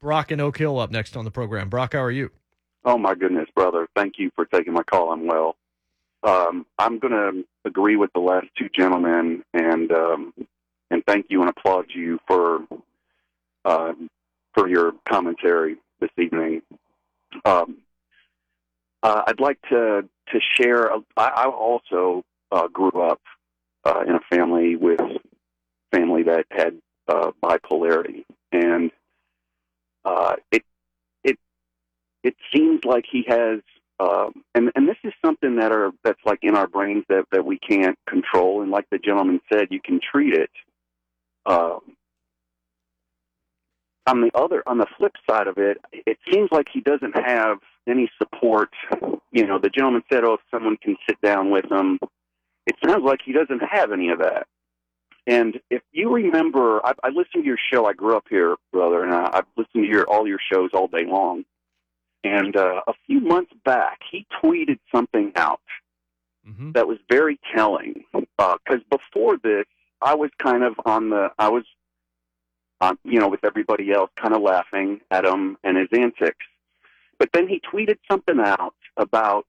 Brock 0.00 0.30
and 0.30 0.40
Oak 0.40 0.58
Hill 0.58 0.78
up 0.78 0.90
next 0.90 1.16
on 1.16 1.24
the 1.24 1.30
program. 1.30 1.68
Brock, 1.68 1.92
how 1.92 2.00
are 2.00 2.10
you? 2.10 2.30
Oh 2.84 2.98
my 2.98 3.14
goodness, 3.14 3.48
brother! 3.54 3.86
Thank 3.94 4.14
you 4.18 4.30
for 4.34 4.44
taking 4.44 4.72
my 4.72 4.82
call. 4.82 5.12
I'm 5.12 5.26
well. 5.26 5.56
Um, 6.22 6.66
I'm 6.78 6.98
going 6.98 7.12
to 7.12 7.44
agree 7.64 7.96
with 7.96 8.12
the 8.12 8.20
last 8.20 8.46
two 8.56 8.68
gentlemen, 8.68 9.42
and 9.52 9.90
um, 9.92 10.34
and 10.90 11.02
thank 11.06 11.26
you 11.28 11.40
and 11.40 11.50
applaud 11.50 11.86
you 11.94 12.18
for 12.26 12.60
uh, 13.64 13.92
for 14.54 14.68
your 14.68 14.92
commentary 15.08 15.76
this 16.00 16.10
evening. 16.18 16.62
Um, 17.44 17.78
uh, 19.02 19.22
I'd 19.26 19.40
like 19.40 19.60
to 19.70 20.08
to 20.28 20.40
share. 20.58 20.92
I, 20.92 21.00
I 21.16 21.46
also 21.46 22.24
uh, 22.50 22.68
grew 22.68 23.02
up 23.02 23.20
uh, 23.84 24.02
in 24.06 24.14
a 24.14 24.20
family 24.30 24.76
with 24.76 25.00
family 25.92 26.22
that 26.24 26.46
had 26.50 26.78
uh, 27.08 27.32
bipolarity, 27.42 28.24
and 28.52 28.90
uh, 30.04 30.36
it 30.50 30.64
it 31.22 31.38
it 32.22 32.36
seems 32.54 32.84
like 32.84 33.04
he 33.10 33.24
has. 33.28 33.60
Um, 34.00 34.42
and 34.54 34.70
and 34.74 34.88
this 34.88 34.96
is 35.04 35.12
something 35.24 35.56
that 35.56 35.70
are 35.70 35.92
that's 36.02 36.20
like 36.24 36.40
in 36.42 36.56
our 36.56 36.66
brains 36.66 37.04
that 37.08 37.26
that 37.32 37.44
we 37.44 37.58
can't 37.58 37.98
control. 38.08 38.62
And 38.62 38.70
like 38.70 38.86
the 38.90 38.98
gentleman 38.98 39.40
said, 39.52 39.68
you 39.70 39.80
can 39.80 40.00
treat 40.00 40.34
it. 40.34 40.50
Um, 41.46 41.80
on 44.06 44.20
the 44.20 44.30
other 44.34 44.62
on 44.66 44.78
the 44.78 44.86
flip 44.98 45.12
side 45.28 45.46
of 45.46 45.58
it, 45.58 45.78
it 45.92 46.18
seems 46.30 46.48
like 46.50 46.66
he 46.72 46.80
doesn't 46.80 47.16
have 47.16 47.58
any 47.88 48.10
support. 48.18 48.70
You 49.32 49.46
know, 49.46 49.58
the 49.58 49.70
gentleman 49.70 50.02
said, 50.12 50.24
"Oh, 50.24 50.34
if 50.34 50.40
someone 50.50 50.76
can 50.76 50.96
sit 51.08 51.20
down 51.20 51.50
with 51.50 51.70
him," 51.70 51.98
it 52.66 52.76
sounds 52.84 53.04
like 53.04 53.20
he 53.24 53.32
doesn't 53.32 53.62
have 53.70 53.92
any 53.92 54.10
of 54.10 54.18
that. 54.18 54.46
And 55.26 55.58
if 55.70 55.82
you 55.92 56.12
remember, 56.12 56.84
I, 56.84 56.92
I 57.02 57.08
listened 57.08 57.44
to 57.44 57.44
your 57.44 57.58
show. 57.72 57.86
I 57.86 57.94
grew 57.94 58.16
up 58.16 58.26
here, 58.28 58.56
brother, 58.72 59.02
and 59.04 59.14
I, 59.14 59.30
I've 59.32 59.46
listened 59.56 59.84
to 59.84 59.88
your 59.88 60.04
all 60.04 60.26
your 60.26 60.40
shows 60.52 60.70
all 60.74 60.88
day 60.88 61.06
long. 61.06 61.44
And 62.24 62.56
uh, 62.56 62.80
a 62.88 62.94
few 63.06 63.20
months 63.20 63.52
back, 63.64 64.00
he 64.10 64.26
tweeted 64.42 64.80
something 64.92 65.32
out 65.36 65.60
Mm-hmm. 66.48 66.72
that 66.72 66.86
was 66.86 66.98
very 67.10 67.40
telling. 67.56 68.04
Because 68.12 68.82
before 68.90 69.38
this, 69.42 69.64
I 70.02 70.14
was 70.14 70.28
kind 70.38 70.62
of 70.62 70.74
on 70.84 71.08
the, 71.08 71.30
I 71.38 71.48
was, 71.48 71.64
on, 72.82 72.98
you 73.02 73.18
know, 73.18 73.28
with 73.28 73.44
everybody 73.44 73.92
else, 73.92 74.10
kind 74.20 74.34
of 74.34 74.42
laughing 74.42 75.00
at 75.10 75.24
him 75.24 75.56
and 75.64 75.78
his 75.78 75.88
antics. 75.92 76.44
But 77.18 77.30
then 77.32 77.48
he 77.48 77.62
tweeted 77.72 77.96
something 78.10 78.38
out 78.40 78.74
about, 78.98 79.46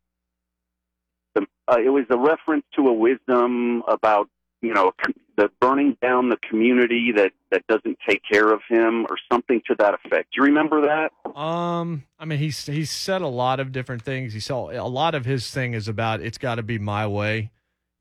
the, 1.34 1.46
uh, 1.68 1.80
it 1.84 1.90
was 1.90 2.06
a 2.10 2.18
reference 2.18 2.64
to 2.78 2.88
a 2.88 2.94
wisdom 2.94 3.84
about, 3.90 4.30
you 4.62 4.74
know, 4.74 4.94
the 5.38 5.50
burning 5.60 5.98
down 6.02 6.30
the 6.30 6.38
community 6.50 7.12
that 7.16 7.32
that 7.52 7.66
doesn't 7.68 7.98
take 8.08 8.22
care 8.30 8.52
of 8.52 8.62
him, 8.70 9.06
or 9.10 9.18
something 9.32 9.62
to 9.68 9.76
that 9.80 9.94
effect. 9.94 10.32
Do 10.34 10.42
you 10.42 10.44
remember 10.44 10.82
that? 10.82 11.12
Um, 11.38 12.04
I 12.20 12.26
mean, 12.26 12.40
he's 12.40 12.66
he's 12.66 12.90
said 12.92 13.22
a 13.22 13.28
lot 13.28 13.60
of 13.60 13.72
different 13.72 14.02
things. 14.04 14.34
He 14.34 14.40
saw 14.40 14.70
a 14.72 14.88
lot 14.88 15.16
of 15.16 15.26
his 15.26 15.50
thing 15.52 15.74
is 15.74 15.88
about 15.88 16.22
it's 16.22 16.38
got 16.38 16.56
to 16.56 16.64
be 16.64 16.78
my 16.80 17.06
way. 17.08 17.52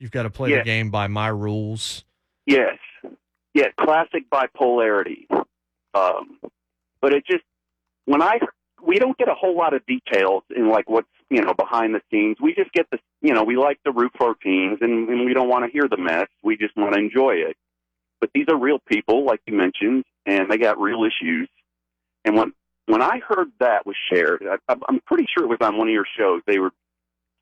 You've 0.01 0.11
got 0.11 0.25
to 0.25 0.31
play 0.31 0.51
Yeah. 0.51 0.59
the 0.59 0.65
game 0.65 0.91
by 0.91 1.07
my 1.09 1.29
rules. 1.29 2.05
Yes. 2.47 2.79
Yeah, 3.55 3.69
classic 3.81 4.29
bipolarity. 4.31 5.27
Um, 5.95 6.39
but 7.01 7.13
it 7.13 7.25
just 7.27 7.45
when 8.05 8.21
I 8.23 8.39
we 8.83 8.97
don't 8.99 9.17
get 9.17 9.29
a 9.29 9.35
whole 9.35 9.57
lot 9.57 9.73
of 9.75 9.85
details 9.87 10.43
in 10.55 10.69
like 10.69 10.91
what's 10.91 11.09
you 11.35 11.43
know 11.43 11.53
behind 11.55 11.95
the 11.95 12.01
scenes. 12.11 12.37
We 12.41 12.55
just 12.55 12.73
get 12.73 12.87
the 12.91 12.99
you 13.21 13.35
know 13.35 13.43
we 13.43 13.57
like 13.57 13.79
the 13.85 13.91
root 13.91 14.13
for 14.17 14.35
teams 14.37 14.79
and, 14.81 15.09
and 15.09 15.25
we 15.25 15.35
don't 15.35 15.49
want 15.49 15.65
to 15.65 15.71
hear 15.71 15.89
the 15.89 15.97
mess. 15.97 16.29
We 16.43 16.57
just 16.57 16.77
want 16.77 16.95
to 16.95 17.01
enjoy 17.01 17.35
it. 17.35 17.57
But 18.21 18.31
these 18.35 18.47
are 18.49 18.57
real 18.57 18.79
people, 18.87 19.25
like 19.25 19.41
you 19.47 19.57
mentioned, 19.57 20.05
and 20.25 20.51
they 20.51 20.57
got 20.57 20.81
real 20.81 21.03
issues. 21.05 21.49
And 22.25 22.37
when 22.37 22.53
when 22.87 23.03
I 23.03 23.19
heard 23.27 23.49
that 23.61 23.85
was 23.85 23.97
shared, 24.13 24.45
I, 24.69 24.77
I'm 24.89 25.01
pretty 25.07 25.27
sure 25.35 25.45
it 25.45 25.49
was 25.49 25.59
on 25.61 25.77
one 25.77 25.89
of 25.89 25.93
your 25.93 26.07
shows. 26.17 26.43
They 26.47 26.59
were 26.59 26.71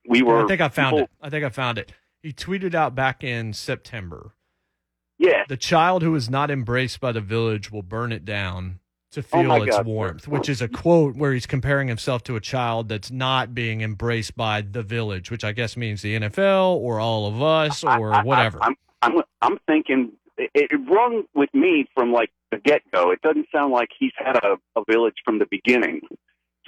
we 0.08 0.22
were. 0.22 0.44
I 0.44 0.48
think 0.48 0.60
I 0.60 0.68
found 0.68 0.96
people- 0.96 1.04
it. 1.04 1.10
I 1.20 1.30
think 1.30 1.44
I 1.44 1.50
found 1.50 1.78
it. 1.78 1.92
He 2.22 2.32
tweeted 2.32 2.74
out 2.74 2.94
back 2.94 3.22
in 3.22 3.52
September. 3.52 4.32
Yeah, 5.18 5.44
The 5.48 5.56
child 5.56 6.02
who 6.02 6.16
is 6.16 6.28
not 6.28 6.50
embraced 6.50 6.98
by 6.98 7.12
the 7.12 7.20
village 7.20 7.70
will 7.70 7.82
burn 7.82 8.10
it 8.10 8.24
down 8.24 8.80
to 9.12 9.20
oh 9.20 9.22
feel 9.22 9.52
Oh 9.52 9.62
its 9.62 9.76
God, 9.76 9.86
warmth, 9.86 10.28
which 10.28 10.48
is 10.48 10.60
a 10.60 10.68
quote 10.68 11.16
where 11.16 11.32
he's 11.32 11.46
comparing 11.46 11.88
himself 11.88 12.22
to 12.24 12.36
a 12.36 12.40
child 12.40 12.88
that's 12.88 13.10
not 13.10 13.54
being 13.54 13.80
embraced 13.82 14.34
by 14.36 14.62
the 14.62 14.82
village, 14.82 15.30
which 15.30 15.44
I 15.44 15.52
guess 15.52 15.76
means 15.76 16.02
the 16.02 16.16
NFL 16.16 16.76
or 16.76 16.98
all 16.98 17.26
of 17.26 17.42
us 17.42 17.84
or 17.84 18.12
I- 18.12 18.20
I- 18.20 18.22
whatever. 18.22 18.58
I'm 18.62 18.74
I'm 19.02 19.22
I'm 19.40 19.58
thinking 19.66 20.12
it, 20.38 20.50
it 20.54 20.70
rung 20.88 21.24
with 21.34 21.52
me 21.54 21.86
from 21.94 22.12
like 22.12 22.30
the 22.50 22.58
get 22.58 22.82
go. 22.92 23.10
It 23.10 23.20
doesn't 23.22 23.46
sound 23.54 23.72
like 23.72 23.88
he's 23.98 24.12
had 24.16 24.36
a, 24.36 24.56
a 24.76 24.84
village 24.90 25.16
from 25.24 25.38
the 25.38 25.46
beginning. 25.50 26.00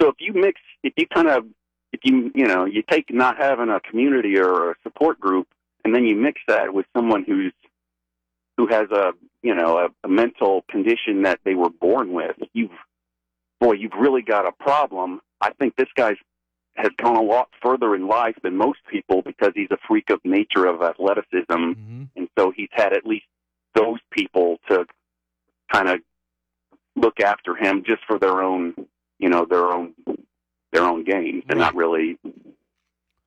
So 0.01 0.09
if 0.09 0.15
you 0.19 0.33
mix, 0.33 0.59
if 0.83 0.93
you 0.97 1.07
kind 1.07 1.27
of, 1.29 1.45
if 1.93 2.01
you 2.03 2.31
you 2.35 2.45
know, 2.45 2.65
you 2.65 2.83
take 2.89 3.13
not 3.13 3.37
having 3.37 3.69
a 3.69 3.79
community 3.79 4.37
or 4.37 4.71
a 4.71 4.75
support 4.83 5.19
group, 5.19 5.47
and 5.83 5.95
then 5.95 6.05
you 6.05 6.15
mix 6.15 6.41
that 6.47 6.73
with 6.73 6.85
someone 6.95 7.23
who's 7.23 7.53
who 8.57 8.67
has 8.67 8.89
a 8.91 9.11
you 9.45 9.53
know 9.53 9.71
a, 9.77 9.87
a 10.03 10.09
mental 10.09 10.65
condition 10.69 11.21
that 11.21 11.39
they 11.45 11.55
were 11.55 11.69
born 11.69 12.07
with, 12.13 12.35
you've 12.53 12.77
boy, 13.61 13.73
you've 13.73 13.93
really 14.05 14.21
got 14.21 14.45
a 14.47 14.51
problem. 14.51 15.21
I 15.39 15.51
think 15.57 15.75
this 15.75 15.87
guy's 15.95 16.17
has 16.75 16.91
gone 17.01 17.15
a 17.15 17.21
lot 17.21 17.47
further 17.63 17.95
in 17.95 18.05
life 18.07 18.35
than 18.43 18.57
most 18.57 18.79
people 18.91 19.21
because 19.21 19.51
he's 19.55 19.71
a 19.71 19.77
freak 19.87 20.09
of 20.09 20.19
nature 20.25 20.65
of 20.65 20.81
athleticism 20.81 21.53
Mhm. 21.53 22.09
and 22.17 22.27
so 22.37 22.51
he's 22.51 22.67
had 22.71 22.91
at 22.91 23.05
least 23.05 23.27
those 23.75 23.99
people 24.11 24.59
to 24.69 24.85
kind 25.71 25.87
of 25.89 26.01
look 26.97 27.19
after 27.21 27.55
him 27.55 27.83
just 27.85 28.03
for 28.05 28.17
their 28.19 28.41
own, 28.41 28.73
you 29.19 29.29
know, 29.29 29.45
their 29.45 29.67
own 29.71 29.93
their 30.73 30.83
own 30.83 31.03
gains, 31.05 31.43
and 31.49 31.59
not 31.59 31.75
really. 31.75 32.17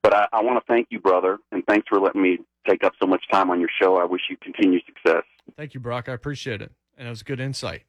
But 0.03 0.15
I, 0.15 0.27
I 0.33 0.43
want 0.43 0.59
to 0.59 0.73
thank 0.73 0.89
you, 0.91 1.01
brother, 1.01 1.39
and 1.53 1.65
thanks 1.67 1.87
for 1.89 2.01
letting 2.01 2.23
me 2.23 2.39
take 2.69 2.85
up 2.85 2.93
so 3.01 3.07
much 3.07 3.25
time 3.31 3.51
on 3.51 3.61
your 3.61 3.71
show. 3.81 3.97
I 3.97 4.05
wish 4.05 4.23
you 4.31 4.37
continued 4.41 4.83
success. 4.87 5.25
Thank 5.57 5.75
you, 5.75 5.81
Brock. 5.81 6.09
I 6.09 6.13
appreciate 6.13 6.63
it. 6.63 6.73
And 6.97 7.07
it 7.07 7.11
was 7.11 7.23
good 7.23 7.41
insight. 7.41 7.83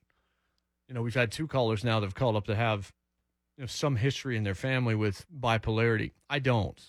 You 0.88 0.95
know, 0.95 1.02
we've 1.02 1.15
had 1.15 1.32
two 1.32 1.48
callers 1.48 1.84
now 1.84 2.00
that 2.00 2.06
have 2.08 2.15
called 2.15 2.36
up 2.36 2.45
to 2.45 2.56
have 2.56 2.91
you 3.58 3.63
know, 3.63 3.67
some 3.67 3.98
history 3.98 4.38
in 4.38 4.43
their 4.43 4.56
family 4.56 4.95
with 4.95 5.26
bipolarity. 5.38 6.12
I 6.30 6.39
don't. 6.39 6.82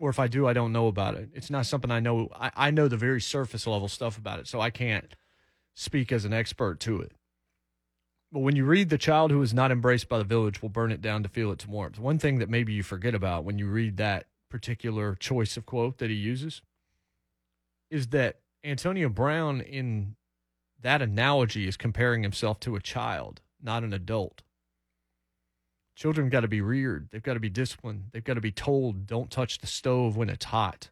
Or 0.00 0.10
if 0.10 0.18
I 0.18 0.26
do, 0.26 0.46
I 0.46 0.52
don't 0.52 0.72
know 0.72 0.88
about 0.88 1.14
it. 1.14 1.30
It's 1.32 1.50
not 1.50 1.66
something 1.66 1.90
I 1.90 2.00
know. 2.00 2.28
I, 2.34 2.50
I 2.56 2.70
know 2.70 2.88
the 2.88 2.96
very 2.96 3.20
surface 3.20 3.66
level 3.66 3.88
stuff 3.88 4.18
about 4.18 4.40
it, 4.40 4.48
so 4.48 4.60
I 4.60 4.70
can't 4.70 5.14
speak 5.74 6.12
as 6.12 6.24
an 6.24 6.32
expert 6.32 6.80
to 6.80 7.00
it. 7.00 7.12
But 8.32 8.40
when 8.40 8.56
you 8.56 8.64
read 8.64 8.88
The 8.88 8.98
child 8.98 9.30
who 9.30 9.42
is 9.42 9.52
not 9.52 9.70
embraced 9.70 10.08
by 10.08 10.18
the 10.18 10.24
village 10.24 10.62
will 10.62 10.70
burn 10.70 10.90
it 10.90 11.02
down 11.02 11.22
to 11.22 11.28
feel 11.28 11.52
its 11.52 11.66
warmth, 11.66 11.98
one 11.98 12.18
thing 12.18 12.38
that 12.38 12.48
maybe 12.48 12.72
you 12.72 12.82
forget 12.82 13.14
about 13.14 13.44
when 13.44 13.58
you 13.58 13.68
read 13.68 13.98
that 13.98 14.26
particular 14.52 15.14
choice 15.14 15.56
of 15.56 15.64
quote 15.64 15.96
that 15.96 16.10
he 16.10 16.16
uses 16.16 16.60
is 17.90 18.08
that 18.08 18.40
Antonio 18.62 19.08
Brown, 19.08 19.62
in 19.62 20.14
that 20.82 21.00
analogy, 21.00 21.66
is 21.66 21.78
comparing 21.78 22.22
himself 22.22 22.60
to 22.60 22.76
a 22.76 22.80
child, 22.80 23.40
not 23.62 23.82
an 23.82 23.94
adult. 23.94 24.42
Children 25.96 26.28
got 26.28 26.40
to 26.40 26.48
be 26.48 26.60
reared. 26.60 27.08
They've 27.10 27.22
got 27.22 27.34
to 27.34 27.40
be 27.40 27.48
disciplined. 27.48 28.08
They've 28.12 28.22
got 28.22 28.34
to 28.34 28.42
be 28.42 28.52
told, 28.52 29.06
don't 29.06 29.30
touch 29.30 29.58
the 29.58 29.66
stove 29.66 30.18
when 30.18 30.28
it's 30.28 30.44
hot. 30.44 30.90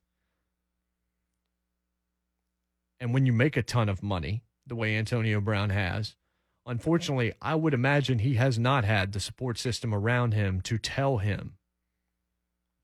And 2.99 3.13
when 3.13 3.27
you 3.27 3.33
make 3.35 3.59
a 3.59 3.63
ton 3.63 3.91
of 3.91 4.03
money, 4.03 4.43
the 4.67 4.75
way 4.75 4.97
Antonio 4.97 5.41
Brown 5.41 5.69
has, 5.69 6.17
unfortunately, 6.65 7.35
I 7.43 7.57
would 7.57 7.75
imagine 7.75 8.21
he 8.21 8.35
has 8.35 8.59
not 8.59 8.85
had 8.85 9.13
the 9.13 9.21
support 9.21 9.59
system 9.59 9.95
around 9.95 10.33
him 10.33 10.63
to 10.63 10.79
tell 10.79 11.19
him, 11.19 11.57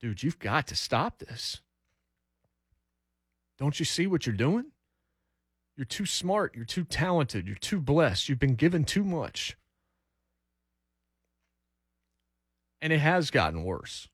dude, 0.00 0.22
you've 0.22 0.38
got 0.38 0.66
to 0.68 0.74
stop 0.74 1.18
this. 1.18 1.60
Don't 3.58 3.78
you 3.78 3.84
see 3.84 4.06
what 4.06 4.26
you're 4.26 4.36
doing? 4.36 4.66
You're 5.76 5.84
too 5.84 6.06
smart. 6.06 6.54
You're 6.54 6.64
too 6.64 6.84
talented. 6.84 7.46
You're 7.46 7.56
too 7.56 7.80
blessed. 7.80 8.28
You've 8.28 8.38
been 8.38 8.54
given 8.54 8.84
too 8.84 9.04
much. 9.04 9.56
And 12.80 12.92
it 12.92 12.98
has 12.98 13.30
gotten 13.30 13.64
worse. 13.64 14.08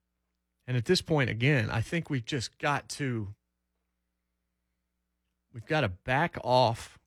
And 0.67 0.77
at 0.77 0.85
this 0.85 1.03
point, 1.03 1.31
again, 1.31 1.71
I 1.71 1.81
think 1.81 2.09
we've 2.09 2.25
just 2.25 2.59
got 2.59 2.89
to 2.91 3.35
we've 5.53 5.67
got 5.67 5.83
to 5.83 5.89
back 5.89 6.37
off. 6.43 6.99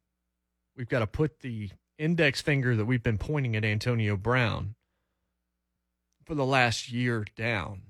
We've 0.76 0.90
got 0.90 1.00
to 1.00 1.08
put 1.08 1.40
the 1.40 1.70
index 1.98 2.42
finger 2.42 2.76
that 2.76 2.86
we've 2.86 3.04
been 3.04 3.18
pointing 3.18 3.56
at 3.56 3.64
Antonio 3.64 4.18
Brown 4.18 4.76
for 6.26 6.36
the 6.36 6.46
last 6.46 6.92
year 6.92 7.26
down 7.38 7.84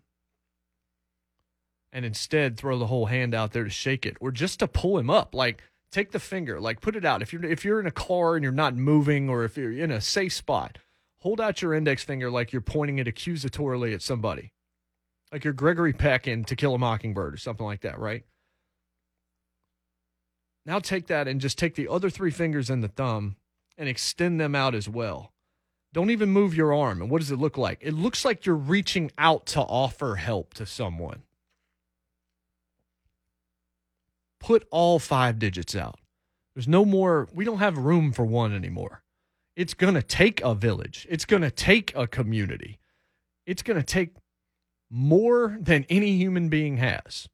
and 1.96 2.04
instead 2.04 2.58
throw 2.58 2.78
the 2.78 2.88
whole 2.88 3.06
hand 3.06 3.34
out 3.34 3.54
there 3.54 3.64
to 3.64 3.70
shake 3.70 4.06
it 4.06 4.18
or 4.20 4.30
just 4.30 4.60
to 4.60 4.68
pull 4.68 4.98
him 5.00 5.10
up. 5.10 5.34
Like 5.34 5.64
take 5.92 6.12
the 6.12 6.20
finger 6.20 6.60
like 6.60 6.82
put 6.82 6.98
it 6.98 7.06
out. 7.06 7.22
If 7.22 7.32
you're 7.32 7.44
if 7.46 7.64
you're 7.64 7.80
in 7.80 7.88
a 7.88 7.92
car 7.92 8.36
and 8.36 8.44
you're 8.44 8.52
not 8.52 8.76
moving 8.76 9.30
or 9.30 9.46
if 9.46 9.58
you're 9.58 9.72
in 9.72 9.90
a 9.92 10.02
safe 10.02 10.34
spot 10.34 10.78
hold 11.20 11.40
out 11.42 11.62
your 11.62 11.74
index 11.74 12.04
finger 12.04 12.30
like 12.30 12.52
you're 12.52 12.62
pointing 12.62 13.00
it 13.00 13.08
accusatorily 13.08 13.94
at 13.94 14.02
somebody. 14.02 14.52
Like 15.32 15.46
you're 15.46 15.54
gregory 15.54 15.94
peck 15.94 16.28
in 16.28 16.44
to 16.46 16.56
kill 16.56 16.76
a 16.76 16.78
mockingbird 16.78 17.34
or 17.34 17.38
something 17.38 17.66
like 17.66 17.82
that 17.82 17.98
right? 17.98 18.26
Now 20.66 20.80
take 20.80 21.08
that 21.08 21.30
and 21.30 21.40
just 21.40 21.58
take 21.58 21.76
the 21.76 21.88
other 21.88 22.10
three 22.10 22.32
fingers 22.32 22.70
and 22.70 22.84
the 22.84 22.90
thumb 22.90 23.38
and 23.78 23.88
extend 23.88 24.42
them 24.42 24.54
out 24.54 24.76
as 24.76 24.90
well. 24.90 25.32
Don't 25.94 26.10
even 26.10 26.30
move 26.30 26.54
your 26.54 26.74
arm. 26.74 27.02
And 27.02 27.10
what 27.10 27.22
does 27.22 27.32
it 27.32 27.40
look 27.40 27.58
like? 27.58 27.80
It 27.82 27.94
looks 27.94 28.26
like 28.26 28.46
you're 28.46 28.56
reaching 28.56 29.12
out 29.18 29.46
to 29.48 29.62
offer 29.62 30.16
help 30.16 30.54
to 30.56 30.66
someone 30.66 31.22
put 34.46 34.68
all 34.70 35.00
five 35.00 35.40
digits 35.40 35.76
out. 35.76 36.00
There's 36.54 36.68
no 36.68 36.86
more, 36.86 37.28
we 37.34 37.46
don't 37.46 37.58
have 37.58 37.80
room 37.80 38.12
for 38.12 38.24
one 38.24 38.54
anymore. 38.54 39.02
It's 39.56 39.74
going 39.74 39.96
to 39.96 40.04
take 40.04 40.40
a 40.42 40.54
village, 40.54 41.08
it's 41.10 41.26
going 41.26 41.42
to 41.42 41.50
take 41.50 41.92
a 41.96 42.06
community, 42.06 42.78
it's 43.48 43.64
going 43.64 43.78
to 43.78 43.86
take 43.86 44.12
more 44.92 45.58
than 45.60 45.84
any 45.90 46.16
human 46.18 46.50
being 46.50 46.78
has. 46.78 47.28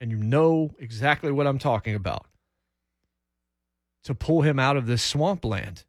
And 0.00 0.10
you 0.10 0.16
know 0.16 0.74
exactly 0.80 1.30
what 1.30 1.46
I'm 1.46 1.58
talking 1.58 1.94
about 1.94 2.26
to 4.02 4.14
pull 4.14 4.42
him 4.42 4.58
out 4.58 4.76
of 4.76 4.86
this 4.86 5.04
swampland. 5.04 5.84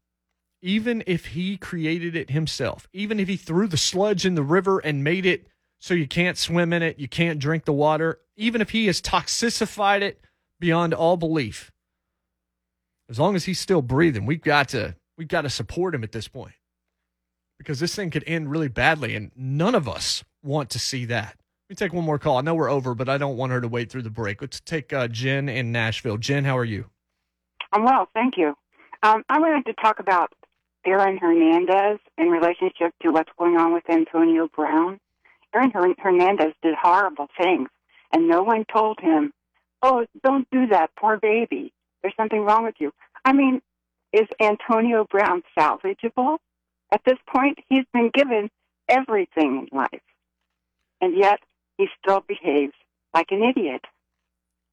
Even 0.62 1.03
if 1.07 1.27
he 1.27 1.57
created 1.57 2.15
it 2.15 2.29
himself, 2.29 2.88
even 2.93 3.19
if 3.19 3.27
he 3.27 3.38
threw 3.38 3.65
the 3.65 3.75
sludge 3.75 4.23
in 4.27 4.36
the 4.36 4.43
river 4.43 4.77
and 4.77 5.03
made 5.03 5.25
it 5.25 5.47
so 5.79 5.95
you 5.95 6.07
can't 6.07 6.38
swim 6.38 6.71
in 6.73 6.84
it, 6.84 6.99
you 6.99 7.07
can't 7.07 7.39
drink 7.39 7.65
the 7.65 7.73
water, 7.73 8.19
even 8.41 8.60
if 8.62 8.71
he 8.71 8.88
has 8.88 9.01
toxicified 9.01 10.01
it 10.01 10.19
beyond 10.60 10.93
all 10.93 11.15
belief. 11.15 11.71
As 13.10 13.19
long 13.19 13.36
as 13.36 13.45
he's 13.45 13.60
still 13.60 13.82
breathing, 13.82 14.25
we've 14.25 14.41
got 14.41 14.69
to 14.69 14.95
we've 15.17 15.27
got 15.27 15.41
to 15.41 15.49
support 15.49 15.93
him 15.93 16.04
at 16.04 16.12
this 16.12 16.27
point. 16.27 16.56
Because 17.58 17.80
this 17.80 17.95
thing 17.95 18.10
could 18.10 18.23
end 18.25 18.49
really 18.49 18.69
badly 18.69 19.15
and 19.15 19.32
none 19.36 19.75
of 19.75 19.88
us 19.88 20.23
want 20.41 20.69
to 20.71 20.80
see 20.80 21.06
that. 21.06 21.38
Let 21.69 21.69
me 21.69 21.75
take 21.75 21.93
one 21.93 22.06
more 22.06 22.17
call. 22.17 22.38
I 22.38 22.41
know 22.41 22.56
we're 22.56 22.71
over, 22.71 22.95
but 22.95 23.08
I 23.08 23.17
don't 23.17 23.38
want 23.38 23.51
her 23.51 23.62
to 23.62 23.67
wait 23.67 23.91
through 23.91 24.01
the 24.01 24.10
break. 24.10 24.41
Let's 24.41 24.60
take 24.60 24.91
uh, 24.91 25.08
Jen 25.08 25.47
in 25.47 25.71
Nashville. 25.71 26.17
Jen, 26.17 26.43
how 26.43 26.58
are 26.58 26.65
you? 26.65 26.89
I'm 27.71 27.84
well, 27.84 28.10
thank 28.13 28.38
you. 28.38 28.56
Um, 29.04 29.23
I 29.30 29.39
wanted 29.39 29.65
to 29.67 29.73
talk 29.73 29.99
about 29.99 30.34
Aaron 30.86 31.17
Hernandez 31.17 31.99
in 32.17 32.27
relationship 32.27 32.93
to 33.04 33.12
what's 33.12 33.32
going 33.38 33.58
on 33.58 33.73
with 33.73 33.88
Antonio 33.89 34.49
Brown. 34.56 34.99
Aaron 35.54 35.71
Hernandez 35.99 36.54
did 36.63 36.75
horrible 36.82 37.27
things, 37.39 37.69
and 38.13 38.28
no 38.28 38.43
one 38.43 38.65
told 38.71 39.00
him, 39.00 39.34
"Oh, 39.82 40.06
don't 40.24 40.47
do 40.52 40.67
that, 40.67 40.91
poor 40.97 41.17
baby. 41.17 41.74
There's 42.02 42.15
something 42.15 42.41
wrong 42.41 42.63
with 42.63 42.76
you." 42.80 42.91
I 43.26 43.34
mean, 43.34 43.62
is 44.13 44.28
Antonio 44.39 45.06
Brown 45.10 45.43
salvageable? 45.58 46.38
At 46.91 47.02
this 47.06 47.17
point, 47.34 47.60
he's 47.69 47.86
been 47.93 48.12
given 48.13 48.50
everything 48.89 49.67
in 49.71 49.78
life, 49.78 50.02
and 51.00 51.17
yet 51.17 51.39
he 51.78 51.88
still 52.02 52.21
behaves 52.28 52.74
like 53.13 53.28
an 53.32 53.43
idiot. 53.43 53.82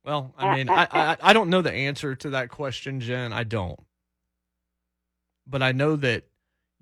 Well, 0.05 0.33
I 0.37 0.48
uh, 0.48 0.57
mean, 0.57 0.68
uh, 0.68 0.87
I, 0.90 0.98
I 0.98 1.07
uh. 1.12 1.16
I 1.22 1.33
don't 1.33 1.51
know 1.51 1.62
the 1.62 1.72
answer 1.72 2.14
to 2.16 2.31
that 2.31 2.48
question, 2.48 3.01
Jen. 3.01 3.33
I 3.33 3.44
don't, 3.44 3.79
but 5.46 5.62
I 5.62 5.72
know 5.72 5.96
that 5.96 6.24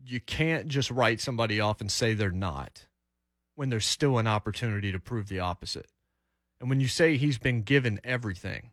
you 0.05 0.21
can't 0.21 0.69
just 0.69 0.90
write 0.90 1.21
somebody 1.21 1.61
off 1.61 1.81
and 1.81 1.90
say 1.90 2.14
they're 2.14 2.31
not 2.31 2.87
when 3.55 3.71
there's 3.71 3.87
still 3.87 4.19
an 4.19 4.27
opportunity 4.27 4.92
to 4.92 5.01
prove 5.01 5.29
the 5.29 5.40
opposite. 5.40 5.87
And 6.61 6.71
when 6.71 6.81
you 6.81 6.88
say 6.88 7.16
he's 7.16 7.38
been 7.38 7.62
given 7.62 8.01
everything, 8.03 8.71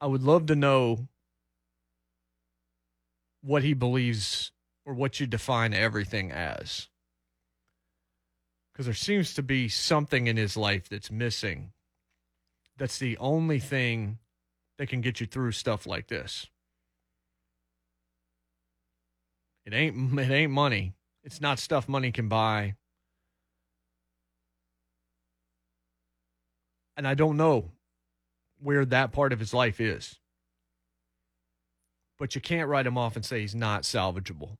I 0.00 0.06
would 0.06 0.22
love 0.22 0.46
to 0.46 0.54
know 0.54 1.08
what 3.42 3.62
he 3.62 3.74
believes 3.74 4.52
or 4.84 4.94
what 4.94 5.20
you 5.20 5.26
define 5.26 5.72
everything 5.72 6.30
as. 6.30 6.88
Because 8.72 8.86
there 8.86 8.94
seems 8.94 9.34
to 9.34 9.42
be 9.42 9.68
something 9.68 10.26
in 10.26 10.36
his 10.36 10.56
life 10.56 10.88
that's 10.88 11.10
missing. 11.10 11.72
That's 12.76 12.98
the 12.98 13.16
only 13.18 13.58
thing 13.58 14.18
that 14.78 14.88
can 14.88 15.02
get 15.02 15.20
you 15.20 15.26
through 15.26 15.52
stuff 15.52 15.86
like 15.86 16.08
this. 16.08 16.46
It 19.66 19.74
ain't 19.74 20.18
it 20.18 20.30
ain't 20.30 20.52
money. 20.52 20.94
It's 21.22 21.40
not 21.40 21.58
stuff 21.58 21.88
money 21.88 22.10
can 22.12 22.28
buy. 22.28 22.76
And 27.00 27.08
I 27.08 27.14
don't 27.14 27.38
know 27.38 27.70
where 28.58 28.84
that 28.84 29.10
part 29.10 29.32
of 29.32 29.38
his 29.38 29.54
life 29.54 29.80
is. 29.80 30.18
But 32.18 32.34
you 32.34 32.42
can't 32.42 32.68
write 32.68 32.86
him 32.86 32.98
off 32.98 33.16
and 33.16 33.24
say 33.24 33.40
he's 33.40 33.54
not 33.54 33.84
salvageable. 33.84 34.58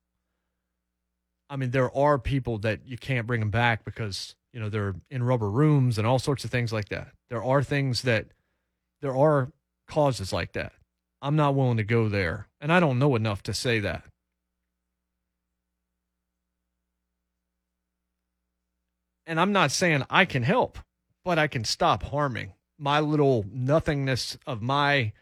I 1.50 1.57
mean, 1.57 1.70
there 1.70 1.94
are 1.94 2.18
people 2.18 2.57
that 2.61 2.81
you 2.87 2.96
can't 2.96 3.26
bring 3.26 3.42
him 3.42 3.50
back 3.50 3.85
because, 3.85 4.37
you 4.55 4.59
know, 4.59 4.70
they're 4.70 4.94
in 5.11 5.22
rubber 5.22 5.50
rooms 5.50 5.98
and 5.98 6.07
all 6.07 6.18
sorts 6.18 6.42
of 6.42 6.50
things 6.50 6.72
like 6.72 6.88
that. 6.88 7.09
There 7.29 7.44
are 7.44 7.62
things 7.62 8.00
that, 8.03 8.29
there 9.03 9.14
are 9.14 9.53
causes 9.87 10.33
like 10.33 10.53
that. 10.55 10.72
I'm 11.20 11.37
not 11.37 11.55
willing 11.55 11.76
to 11.76 11.85
go 11.85 12.09
there. 12.09 12.48
And 12.59 12.72
I 12.72 12.81
don't 12.81 12.98
know 12.98 13.16
enough 13.16 13.42
to 13.42 13.53
say 13.53 13.81
that. 13.81 14.05
And 19.26 19.38
I'm 19.38 19.53
not 19.53 19.72
saying 19.72 20.05
I 20.09 20.24
can 20.24 20.42
help, 20.42 20.79
but 21.24 21.38
I 21.38 21.46
can 21.46 21.64
stop 21.64 22.02
harming 22.02 22.52
my 22.78 23.00
little 23.00 23.44
nothingness 23.52 24.38
of 24.46 24.62
my 24.62 25.12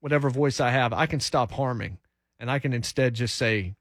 whatever 0.00 0.30
voice 0.30 0.60
I 0.60 0.70
have. 0.70 0.92
I 0.92 1.06
can 1.06 1.20
stop 1.20 1.52
harming 1.52 1.98
and 2.38 2.50
I 2.50 2.58
can 2.58 2.72
instead 2.72 3.14
just 3.14 3.36
say, 3.36 3.74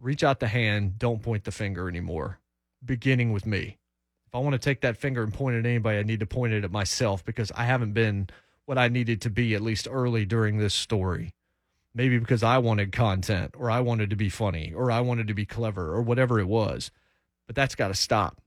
reach 0.00 0.22
out 0.22 0.40
the 0.40 0.48
hand, 0.48 0.98
don't 0.98 1.22
point 1.22 1.44
the 1.44 1.52
finger 1.52 1.88
anymore, 1.88 2.38
beginning 2.84 3.32
with 3.32 3.44
me. 3.46 3.78
If 4.26 4.34
I 4.34 4.38
want 4.38 4.54
to 4.54 4.58
take 4.58 4.82
that 4.82 4.96
finger 4.96 5.22
and 5.22 5.32
point 5.32 5.56
at 5.56 5.66
anybody, 5.66 5.98
I 5.98 6.02
need 6.02 6.20
to 6.20 6.26
point 6.26 6.52
it 6.52 6.64
at 6.64 6.70
myself 6.70 7.24
because 7.24 7.50
I 7.52 7.64
haven't 7.64 7.92
been 7.92 8.28
what 8.66 8.78
I 8.78 8.88
needed 8.88 9.22
to 9.22 9.30
be, 9.30 9.54
at 9.54 9.62
least 9.62 9.88
early 9.90 10.24
during 10.26 10.58
this 10.58 10.74
story. 10.74 11.32
Maybe 11.94 12.18
because 12.18 12.42
I 12.42 12.58
wanted 12.58 12.92
content 12.92 13.54
or 13.56 13.70
I 13.70 13.80
wanted 13.80 14.10
to 14.10 14.16
be 14.16 14.28
funny 14.28 14.72
or 14.74 14.90
I 14.90 15.00
wanted 15.00 15.26
to 15.28 15.34
be 15.34 15.46
clever 15.46 15.94
or 15.94 16.02
whatever 16.02 16.38
it 16.38 16.46
was. 16.46 16.90
But 17.46 17.56
that's 17.56 17.74
got 17.74 17.88
to 17.88 17.94
stop 17.94 18.40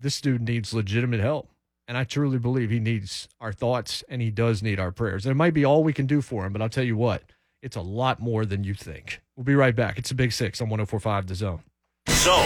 this 0.00 0.20
dude 0.20 0.42
needs 0.42 0.74
legitimate 0.74 1.20
help. 1.20 1.48
And 1.90 1.98
I 1.98 2.04
truly 2.04 2.38
believe 2.38 2.70
he 2.70 2.78
needs 2.78 3.26
our 3.40 3.52
thoughts 3.52 4.04
and 4.08 4.22
he 4.22 4.30
does 4.30 4.62
need 4.62 4.78
our 4.78 4.92
prayers. 4.92 5.26
It 5.26 5.34
might 5.34 5.54
be 5.54 5.64
all 5.64 5.82
we 5.82 5.92
can 5.92 6.06
do 6.06 6.20
for 6.20 6.46
him, 6.46 6.52
but 6.52 6.62
I'll 6.62 6.68
tell 6.68 6.84
you 6.84 6.96
what, 6.96 7.24
it's 7.62 7.74
a 7.74 7.80
lot 7.80 8.20
more 8.20 8.46
than 8.46 8.62
you 8.62 8.74
think. 8.74 9.20
We'll 9.36 9.42
be 9.42 9.56
right 9.56 9.74
back. 9.74 9.98
It's 9.98 10.12
a 10.12 10.14
big 10.14 10.30
six 10.30 10.60
on 10.60 10.68
1045 10.68 11.26
The 11.26 11.34
Zone. 11.34 11.62
So. 12.06 12.36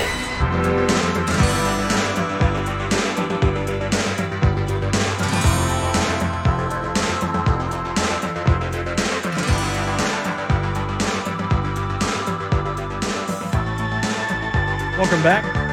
Welcome 14.96 15.22
back 15.22 15.63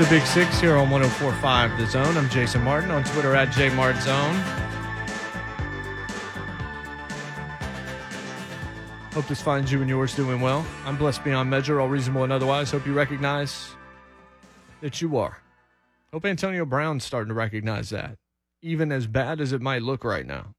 the 0.00 0.06
Big 0.08 0.24
Six 0.24 0.58
here 0.58 0.76
on 0.76 0.88
1045 0.88 1.76
The 1.76 1.86
Zone. 1.86 2.16
I'm 2.16 2.30
Jason 2.30 2.62
Martin 2.62 2.90
on 2.90 3.04
Twitter 3.04 3.34
at 3.36 3.48
JMartZone. 3.48 4.34
Hope 9.12 9.26
this 9.26 9.42
finds 9.42 9.70
you 9.70 9.82
and 9.82 9.90
yours 9.90 10.14
doing 10.16 10.40
well. 10.40 10.64
I'm 10.86 10.96
blessed 10.96 11.22
beyond 11.22 11.50
measure, 11.50 11.82
all 11.82 11.88
reasonable 11.88 12.24
and 12.24 12.32
otherwise. 12.32 12.70
Hope 12.70 12.86
you 12.86 12.94
recognize 12.94 13.74
that 14.80 15.02
you 15.02 15.18
are. 15.18 15.42
Hope 16.14 16.24
Antonio 16.24 16.64
Brown's 16.64 17.04
starting 17.04 17.28
to 17.28 17.34
recognize 17.34 17.90
that, 17.90 18.16
even 18.62 18.90
as 18.92 19.06
bad 19.06 19.38
as 19.38 19.52
it 19.52 19.60
might 19.60 19.82
look 19.82 20.02
right 20.02 20.26
now. 20.26 20.54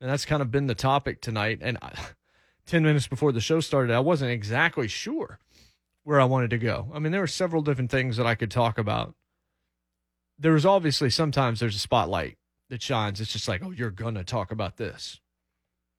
And 0.00 0.08
that's 0.08 0.24
kind 0.24 0.40
of 0.40 0.52
been 0.52 0.68
the 0.68 0.76
topic 0.76 1.20
tonight. 1.20 1.58
And 1.60 1.76
I, 1.82 1.92
10 2.66 2.84
minutes 2.84 3.08
before 3.08 3.32
the 3.32 3.40
show 3.40 3.58
started, 3.58 3.92
I 3.92 3.98
wasn't 3.98 4.30
exactly 4.30 4.86
sure 4.86 5.40
where 6.06 6.20
I 6.20 6.24
wanted 6.24 6.50
to 6.50 6.58
go. 6.58 6.88
I 6.94 7.00
mean, 7.00 7.10
there 7.10 7.20
were 7.20 7.26
several 7.26 7.62
different 7.62 7.90
things 7.90 8.16
that 8.16 8.26
I 8.26 8.36
could 8.36 8.52
talk 8.52 8.78
about. 8.78 9.16
There 10.38 10.52
was 10.52 10.64
obviously 10.64 11.10
sometimes 11.10 11.58
there's 11.58 11.74
a 11.74 11.80
spotlight 11.80 12.36
that 12.70 12.80
shines. 12.80 13.20
It's 13.20 13.32
just 13.32 13.48
like, 13.48 13.60
oh, 13.64 13.72
you're 13.72 13.90
going 13.90 14.14
to 14.14 14.22
talk 14.22 14.52
about 14.52 14.76
this. 14.76 15.20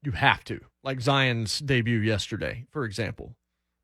You 0.01 0.13
have 0.13 0.45
to. 0.45 0.61
Like 0.81 1.01
Zion's 1.01 1.59
debut 1.59 1.99
yesterday, 1.99 2.67
for 2.71 2.85
example, 2.85 3.35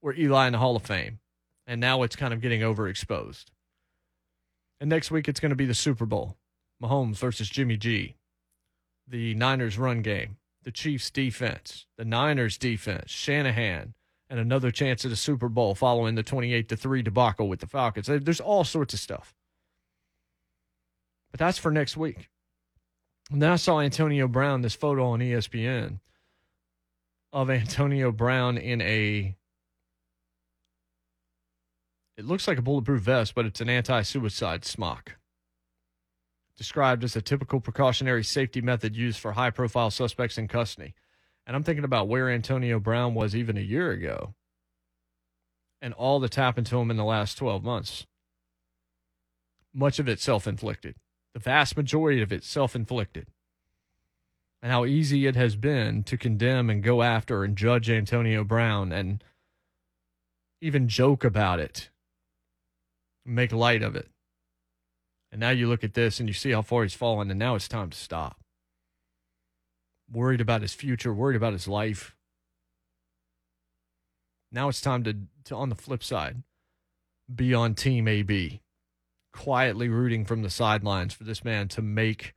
or 0.02 0.14
Eli 0.14 0.48
in 0.48 0.54
the 0.54 0.60
Hall 0.60 0.78
of 0.78 0.84
Fame. 0.84 1.20
And 1.68 1.82
now 1.82 2.04
it's 2.04 2.16
kind 2.16 2.34
of 2.34 2.40
getting 2.40 2.62
overexposed. 2.62 3.48
And 4.80 4.90
next 4.90 5.12
week 5.12 5.28
it's 5.28 5.42
going 5.42 5.50
to 5.50 5.58
be 5.58 5.66
the 5.66 5.74
Super 5.74 6.06
Bowl 6.06 6.38
Mahomes 6.82 7.18
versus 7.18 7.50
Jimmy 7.50 7.76
G. 7.76 8.16
the 9.06 9.34
Niners 9.34 9.78
run 9.78 10.02
game, 10.02 10.38
the 10.64 10.72
Chiefs 10.72 11.12
defense, 11.12 11.86
the 11.98 12.06
Niners 12.06 12.58
defense, 12.58 13.12
Shanahan, 13.12 13.94
and 14.34 14.42
another 14.42 14.72
chance 14.72 15.06
at 15.06 15.12
a 15.12 15.16
Super 15.16 15.48
Bowl 15.48 15.76
following 15.76 16.16
the 16.16 16.24
28 16.24 16.68
to 16.70 16.76
3 16.76 17.04
debacle 17.04 17.48
with 17.48 17.60
the 17.60 17.68
Falcons. 17.68 18.08
There's 18.08 18.40
all 18.40 18.64
sorts 18.64 18.96
of 18.96 19.00
stuff. 19.00 19.36
But 21.30 21.40
that's 21.40 21.60
for 21.60 21.70
next 21.70 21.96
week. 21.96 22.32
And 23.30 23.40
then 23.40 23.52
I 23.52 23.58
saw 23.58 23.80
Antonio 23.80 24.28
Brown, 24.28 24.62
this 24.62 24.74
photo 24.74 25.06
on 25.10 25.20
ESPN 25.20 26.00
of 27.32 27.52
Antonio 27.52 28.12
Brown 28.12 28.58
in 28.58 28.82
a 28.82 29.36
it 32.18 32.26
looks 32.26 32.48
like 32.48 32.58
a 32.58 32.64
bulletproof 32.64 33.04
vest, 33.04 33.36
but 33.36 33.46
it's 33.46 33.62
an 33.62 33.70
anti-suicide 33.70 34.66
smock. 34.66 35.18
Described 36.58 37.04
as 37.04 37.16
a 37.16 37.22
typical 37.22 37.60
precautionary 37.60 38.24
safety 38.24 38.62
method 38.62 38.96
used 38.96 39.20
for 39.20 39.34
high-profile 39.34 39.92
suspects 39.92 40.40
in 40.40 40.48
custody. 40.48 40.96
And 41.46 41.56
I'm 41.56 41.64
thinking 41.64 41.84
about 41.84 42.08
where 42.08 42.30
Antonio 42.30 42.80
Brown 42.80 43.14
was 43.14 43.36
even 43.36 43.58
a 43.58 43.62
year 43.62 43.92
ago 43.92 44.34
and 45.84 45.94
all 45.96 46.22
that's 46.22 46.38
happened 46.38 46.66
to 46.68 46.80
him 46.80 46.90
in 46.90 46.96
the 46.96 47.04
last 47.04 47.38
12 47.38 47.62
months. 47.62 48.08
Much 49.74 50.00
of 50.00 50.08
it 50.08 50.22
self 50.22 50.48
inflicted, 50.48 50.96
the 51.34 51.42
vast 51.42 51.76
majority 51.76 52.22
of 52.22 52.32
it 52.32 52.44
self 52.46 52.74
inflicted. 52.74 53.28
And 54.62 54.72
how 54.72 54.86
easy 54.86 55.28
it 55.28 55.36
has 55.36 55.58
been 55.58 56.04
to 56.04 56.18
condemn 56.18 56.70
and 56.70 56.82
go 56.82 57.04
after 57.04 57.44
and 57.44 57.58
judge 57.58 57.90
Antonio 57.90 58.46
Brown 58.46 58.94
and 58.94 59.22
even 60.62 60.88
joke 60.88 61.26
about 61.26 61.60
it, 61.60 61.90
make 63.26 63.52
light 63.52 63.84
of 63.84 63.98
it. 63.98 64.08
And 65.34 65.42
now 65.42 65.50
you 65.50 65.68
look 65.68 65.84
at 65.84 65.96
this 65.96 66.22
and 66.22 66.30
you 66.30 66.34
see 66.34 66.52
how 66.52 66.62
far 66.62 66.84
he's 66.84 66.94
fallen, 66.94 67.30
and 67.30 67.40
now 67.40 67.56
it's 67.56 67.68
time 67.68 67.90
to 67.90 67.98
stop 67.98 68.43
worried 70.12 70.42
about 70.42 70.62
his 70.62 70.74
future, 70.74 71.14
worried 71.14 71.36
about 71.36 71.54
his 71.54 71.68
life. 71.68 72.16
Now 74.52 74.70
it's 74.70 74.82
time 74.82 75.04
to, 75.04 75.18
to 75.46 75.56
on 75.56 75.70
the 75.70 75.76
flip 75.76 76.04
side, 76.04 76.44
be 77.34 77.54
on 77.54 77.74
team 77.74 78.08
AB, 78.08 78.62
quietly 79.32 79.90
rooting 79.90 80.26
from 80.26 80.44
the 80.44 80.50
sidelines 80.50 81.14
for 81.14 81.24
this 81.24 81.44
man 81.44 81.68
to 81.70 81.82
make 81.82 82.34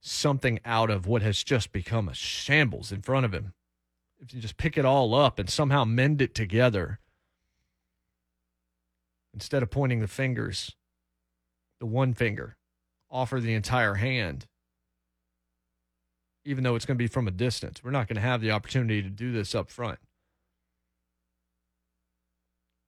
something 0.00 0.60
out 0.64 0.90
of 0.90 1.06
what 1.06 1.22
has 1.22 1.42
just 1.42 1.72
become 1.72 2.08
a 2.08 2.14
shambles 2.14 2.92
in 2.92 3.02
front 3.02 3.24
of 3.24 3.32
him. 3.32 3.54
If 4.18 4.32
you 4.32 4.40
just 4.40 4.56
pick 4.56 4.78
it 4.78 4.84
all 4.84 5.14
up 5.14 5.38
and 5.38 5.48
somehow 5.48 5.84
mend 5.84 6.22
it 6.22 6.34
together, 6.34 7.00
instead 9.34 9.62
of 9.62 9.70
pointing 9.70 10.00
the 10.00 10.08
fingers, 10.08 10.76
the 11.80 11.86
one 11.86 12.14
finger, 12.14 12.56
offer 13.10 13.40
the 13.40 13.54
entire 13.54 13.94
hand 13.94 14.46
even 16.46 16.62
though 16.62 16.76
it's 16.76 16.86
going 16.86 16.96
to 16.96 17.02
be 17.02 17.08
from 17.08 17.26
a 17.26 17.32
distance. 17.32 17.82
We're 17.82 17.90
not 17.90 18.06
going 18.06 18.16
to 18.16 18.22
have 18.22 18.40
the 18.40 18.52
opportunity 18.52 19.02
to 19.02 19.10
do 19.10 19.32
this 19.32 19.54
up 19.54 19.68
front. 19.68 19.98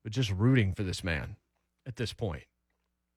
But 0.04 0.12
just 0.12 0.30
rooting 0.30 0.72
for 0.74 0.84
this 0.84 1.02
man 1.02 1.36
at 1.84 1.96
this 1.96 2.12
point, 2.12 2.44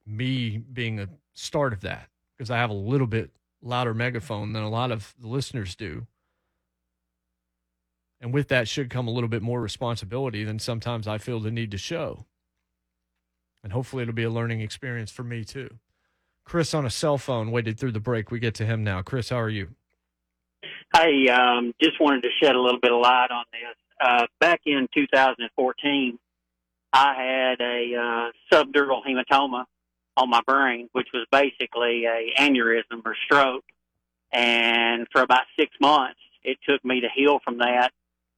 me 0.06 0.58
being 0.58 1.00
a 1.00 1.08
start 1.34 1.74
of 1.74 1.82
that, 1.82 2.10
because 2.36 2.50
I 2.50 2.58
have 2.58 2.72
a 2.72 2.74
little 2.74 3.06
bit 3.06 3.30
louder 3.62 3.94
megaphone 3.94 4.54
than 4.54 4.64
a 4.64 4.70
lot 4.70 4.92
of 4.92 5.14
the 5.20 5.28
listeners 5.28 5.76
do. 5.76 6.08
And 8.20 8.34
with 8.34 8.48
that 8.48 8.68
should 8.68 8.90
come 8.90 9.08
a 9.08 9.12
little 9.12 9.30
bit 9.30 9.44
more 9.44 9.62
responsibility 9.62 10.44
than 10.44 10.58
sometimes 10.58 11.08
I 11.08 11.20
feel 11.20 11.40
the 11.40 11.52
need 11.52 11.72
to 11.72 11.78
show. 11.78 12.26
And 13.64 13.74
hopefully 13.74 14.02
it'll 14.02 14.16
be 14.16 14.24
a 14.24 14.30
learning 14.32 14.62
experience 14.62 15.12
for 15.12 15.24
me 15.24 15.44
too. 15.44 15.70
Chris 16.46 16.74
on 16.74 16.86
a 16.86 16.90
cell 16.90 17.20
phone 17.20 17.52
waited 17.52 17.80
through 17.80 17.92
the 17.92 18.00
break. 18.00 18.32
We 18.32 18.40
get 18.40 18.56
to 18.56 18.66
him 18.66 18.84
now. 18.84 19.04
Chris, 19.04 19.30
how 19.30 19.38
are 19.38 19.50
you? 19.50 19.76
Hey, 20.94 21.30
um, 21.30 21.74
just 21.82 22.02
wanted 22.02 22.24
to 22.24 22.30
shed 22.42 22.54
a 22.54 22.60
little 22.60 22.80
bit 22.80 22.92
of 22.92 23.00
light 23.00 23.32
on 23.32 23.46
this. 23.54 23.76
Uh, 24.00 24.26
back 24.42 24.62
in 24.66 24.90
2014, 24.94 26.20
I 26.92 27.14
had 27.14 27.62
a 27.62 27.96
uh, 27.96 28.32
subdural 28.52 29.02
hematoma 29.08 29.64
on 30.18 30.30
my 30.30 30.42
brain, 30.46 30.90
which 30.92 31.08
was 31.14 31.26
basically 31.32 32.06
a 32.06 32.34
aneurysm 32.38 33.06
or 33.06 33.16
stroke. 33.24 33.64
And 34.34 35.08
for 35.14 35.22
about 35.22 35.44
six 35.58 35.74
months, 35.80 36.20
it 36.44 36.58
took 36.68 36.84
me 36.84 37.02
to 37.02 37.08
heal 37.16 37.40
from 37.42 37.60
that. 37.60 37.92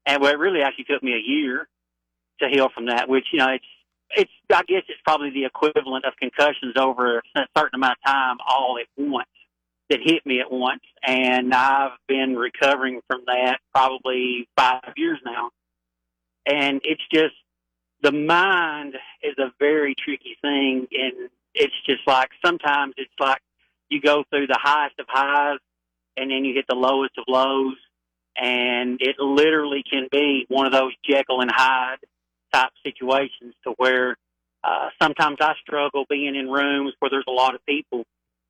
And 0.06 0.22
well, 0.22 0.32
it 0.32 0.38
really 0.38 0.62
actually 0.62 0.86
took 0.86 1.02
me 1.02 1.13
a 1.13 1.28
year 1.28 1.68
to 2.39 2.50
heal 2.50 2.70
from 2.72 2.86
that, 2.86 3.10
which, 3.10 3.26
you 3.34 3.39
know, 3.39 3.50
it's, 3.50 3.66
it's, 4.16 4.32
I 4.52 4.62
guess 4.68 4.84
it's 4.89 5.02
probably 5.04 5.32
the 5.32 5.46
equivalent 5.46 6.06
of 6.06 6.13
concussions 6.18 6.76
over 6.78 7.24
a 7.36 7.48
certain 7.58 7.76
amount 7.76 7.98
of 8.06 8.12
time 8.12 8.38
all 8.48 8.78
at 8.80 8.88
once 8.96 9.28
that 9.89 10.00
hit 10.02 10.26
me 10.26 10.39
at 10.39 10.52
once, 10.52 10.84
and 11.06 11.54
I've 11.54 11.98
been 12.08 12.36
recovering 12.36 13.02
from 13.08 13.24
that 13.28 13.60
probably 13.74 14.48
five 14.58 14.93
years 14.96 15.19
now. 15.26 15.52
And 16.46 16.82
it's 16.84 17.02
just 17.12 17.36
the 18.02 18.12
mind 18.12 18.96
is 19.22 19.36
a 19.38 19.52
very 19.60 19.96
tricky 19.96 20.38
thing, 20.41 20.88
and 20.91 21.30
it's 21.54 21.74
just 21.86 22.02
like 22.08 22.30
sometimes 22.46 22.93
it's 22.98 23.13
like 23.19 23.41
you 23.89 24.02
go 24.02 24.24
through 24.30 24.48
the 24.48 24.60
highest 24.60 25.00
of 25.00 25.06
highs, 25.10 25.60
and 26.17 26.32
then 26.32 26.46
you 26.46 26.54
hit 26.54 26.65
the 26.67 26.76
lowest 26.76 27.17
of 27.17 27.26
lows, 27.28 27.78
and 28.38 29.00
it 29.02 29.19
literally 29.19 29.84
can 29.89 30.08
be 30.12 30.46
one 30.50 30.65
of 30.65 30.72
those 30.72 30.93
Jekyll 31.08 31.41
and 31.41 31.52
Hyde 31.54 32.00
type 32.54 32.72
situations 32.84 33.54
to 33.63 33.74
where 33.78 34.15
uh, 34.63 34.89
sometimes 35.02 35.38
I 35.41 35.54
struggle 35.62 36.06
being 36.10 36.36
in 36.36 36.50
rooms 36.50 36.93
where 37.00 37.10
there's 37.10 37.26
a 37.28 37.32
lot 37.32 37.56
of 37.56 37.65
people 37.65 38.06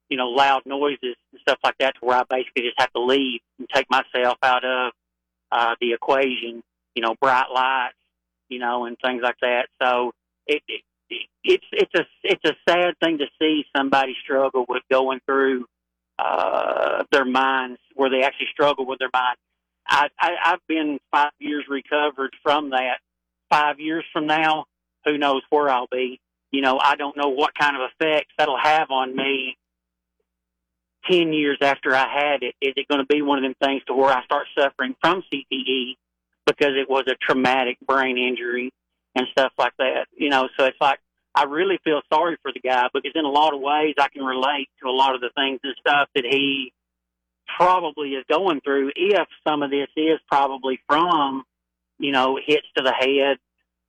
you 0.10 0.18
know, 0.18 0.30
loud 0.30 0.62
noises 0.66 1.16
and 1.32 1.42
stuff 1.42 1.58
like 1.64 1.76
that 1.80 1.96
to 1.96 2.06
where 2.06 2.18
I 2.18 2.24
basically 2.30 2.64
just 2.64 2.80
have 2.80 2.92
to 2.94 3.02
leave 3.02 3.42
and 3.60 3.68
take 3.74 3.88
myself 3.90 4.38
out 4.44 4.64
of 4.64 4.92
uh, 5.52 5.76
the 5.80 5.94
equation, 5.94 6.62
you 6.96 7.02
know, 7.02 7.16
bright 7.20 7.50
lights, 7.54 7.96
you 8.50 8.60
know, 8.60 8.86
and 8.86 8.98
things 9.04 9.22
like 9.24 9.38
that. 9.42 9.68
So 9.82 10.12
it, 10.48 10.62
it, 10.68 10.82
it's 11.44 11.66
it's 11.72 11.94
a 11.96 12.06
it's 12.24 12.44
a 12.46 12.56
sad 12.68 12.96
thing 13.02 13.20
to 13.20 13.26
see 13.40 13.66
somebody 13.76 14.16
struggle 14.24 14.66
with 14.68 14.84
going 14.92 15.20
through 15.26 15.66
uh, 16.20 17.04
their 17.12 17.26
minds 17.26 17.80
where 17.96 18.10
they 18.10 18.24
actually 18.24 18.48
struggle 18.52 18.86
with 18.86 19.00
their 19.00 19.10
mind. 19.14 19.38
I, 19.88 20.08
I 20.20 20.32
I've 20.46 20.68
been 20.68 21.00
five 21.12 21.32
years 21.40 21.66
recovered 21.70 22.36
from 22.42 22.72
that. 22.72 23.00
Five 23.50 23.80
years 23.80 24.06
from 24.12 24.26
now, 24.26 24.66
who 25.06 25.18
knows 25.18 25.44
where 25.50 25.70
I'll 25.70 25.88
be? 25.92 26.20
You 26.52 26.62
know, 26.62 26.80
I 26.82 26.96
don't 26.96 27.18
know 27.18 27.30
what 27.30 27.54
kind 27.54 27.76
of 27.76 27.90
effects 27.92 28.32
that'll 28.38 28.60
have 28.60 28.90
on 28.90 29.16
me 29.16 29.58
10 31.10 31.34
years 31.34 31.58
after 31.62 31.96
I 31.96 32.08
had 32.08 32.44
it, 32.44 32.56
is 32.62 32.74
it 32.76 32.88
going 32.88 33.00
to 33.00 33.06
be 33.06 33.22
one 33.22 33.38
of 33.38 33.44
them 33.44 33.56
things 33.62 33.84
to 33.88 33.94
where 33.94 34.12
I 34.12 34.24
start 34.26 34.48
suffering 34.58 34.96
from 35.02 35.24
CTE 35.32 35.96
because 36.46 36.74
it 36.76 36.90
was 36.90 37.04
a 37.08 37.16
traumatic 37.16 37.78
brain 37.86 38.18
injury 38.18 38.72
and 39.16 39.28
stuff 39.32 39.52
like 39.58 39.74
that? 39.78 40.08
You 40.16 40.30
know, 40.30 40.50
so 40.58 40.66
it's 40.66 40.78
like, 40.82 41.00
I 41.36 41.46
really 41.46 41.80
feel 41.84 42.02
sorry 42.12 42.38
for 42.42 42.52
the 42.54 42.60
guy 42.60 42.88
because 42.94 43.12
in 43.16 43.26
a 43.26 43.30
lot 43.30 43.54
of 43.54 43.62
ways 43.62 43.96
I 44.00 44.08
can 44.10 44.24
relate 44.24 44.70
to 44.82 44.90
a 44.90 44.92
lot 44.92 45.16
of 45.16 45.22
the 45.22 45.32
things 45.36 45.60
and 45.64 45.76
stuff 45.80 46.10
that 46.16 46.26
he 46.30 46.72
probably 47.58 48.10
is 48.10 48.24
going 48.30 48.62
through 48.62 48.92
if 48.96 49.28
some 49.48 49.64
of 49.64 49.72
this 49.72 49.90
is 49.98 50.20
probably 50.28 50.80
from, 50.88 51.44
you 51.98 52.12
know, 52.12 52.38
hits 52.44 52.68
to 52.78 52.84
the 52.84 52.94
head, 52.94 53.38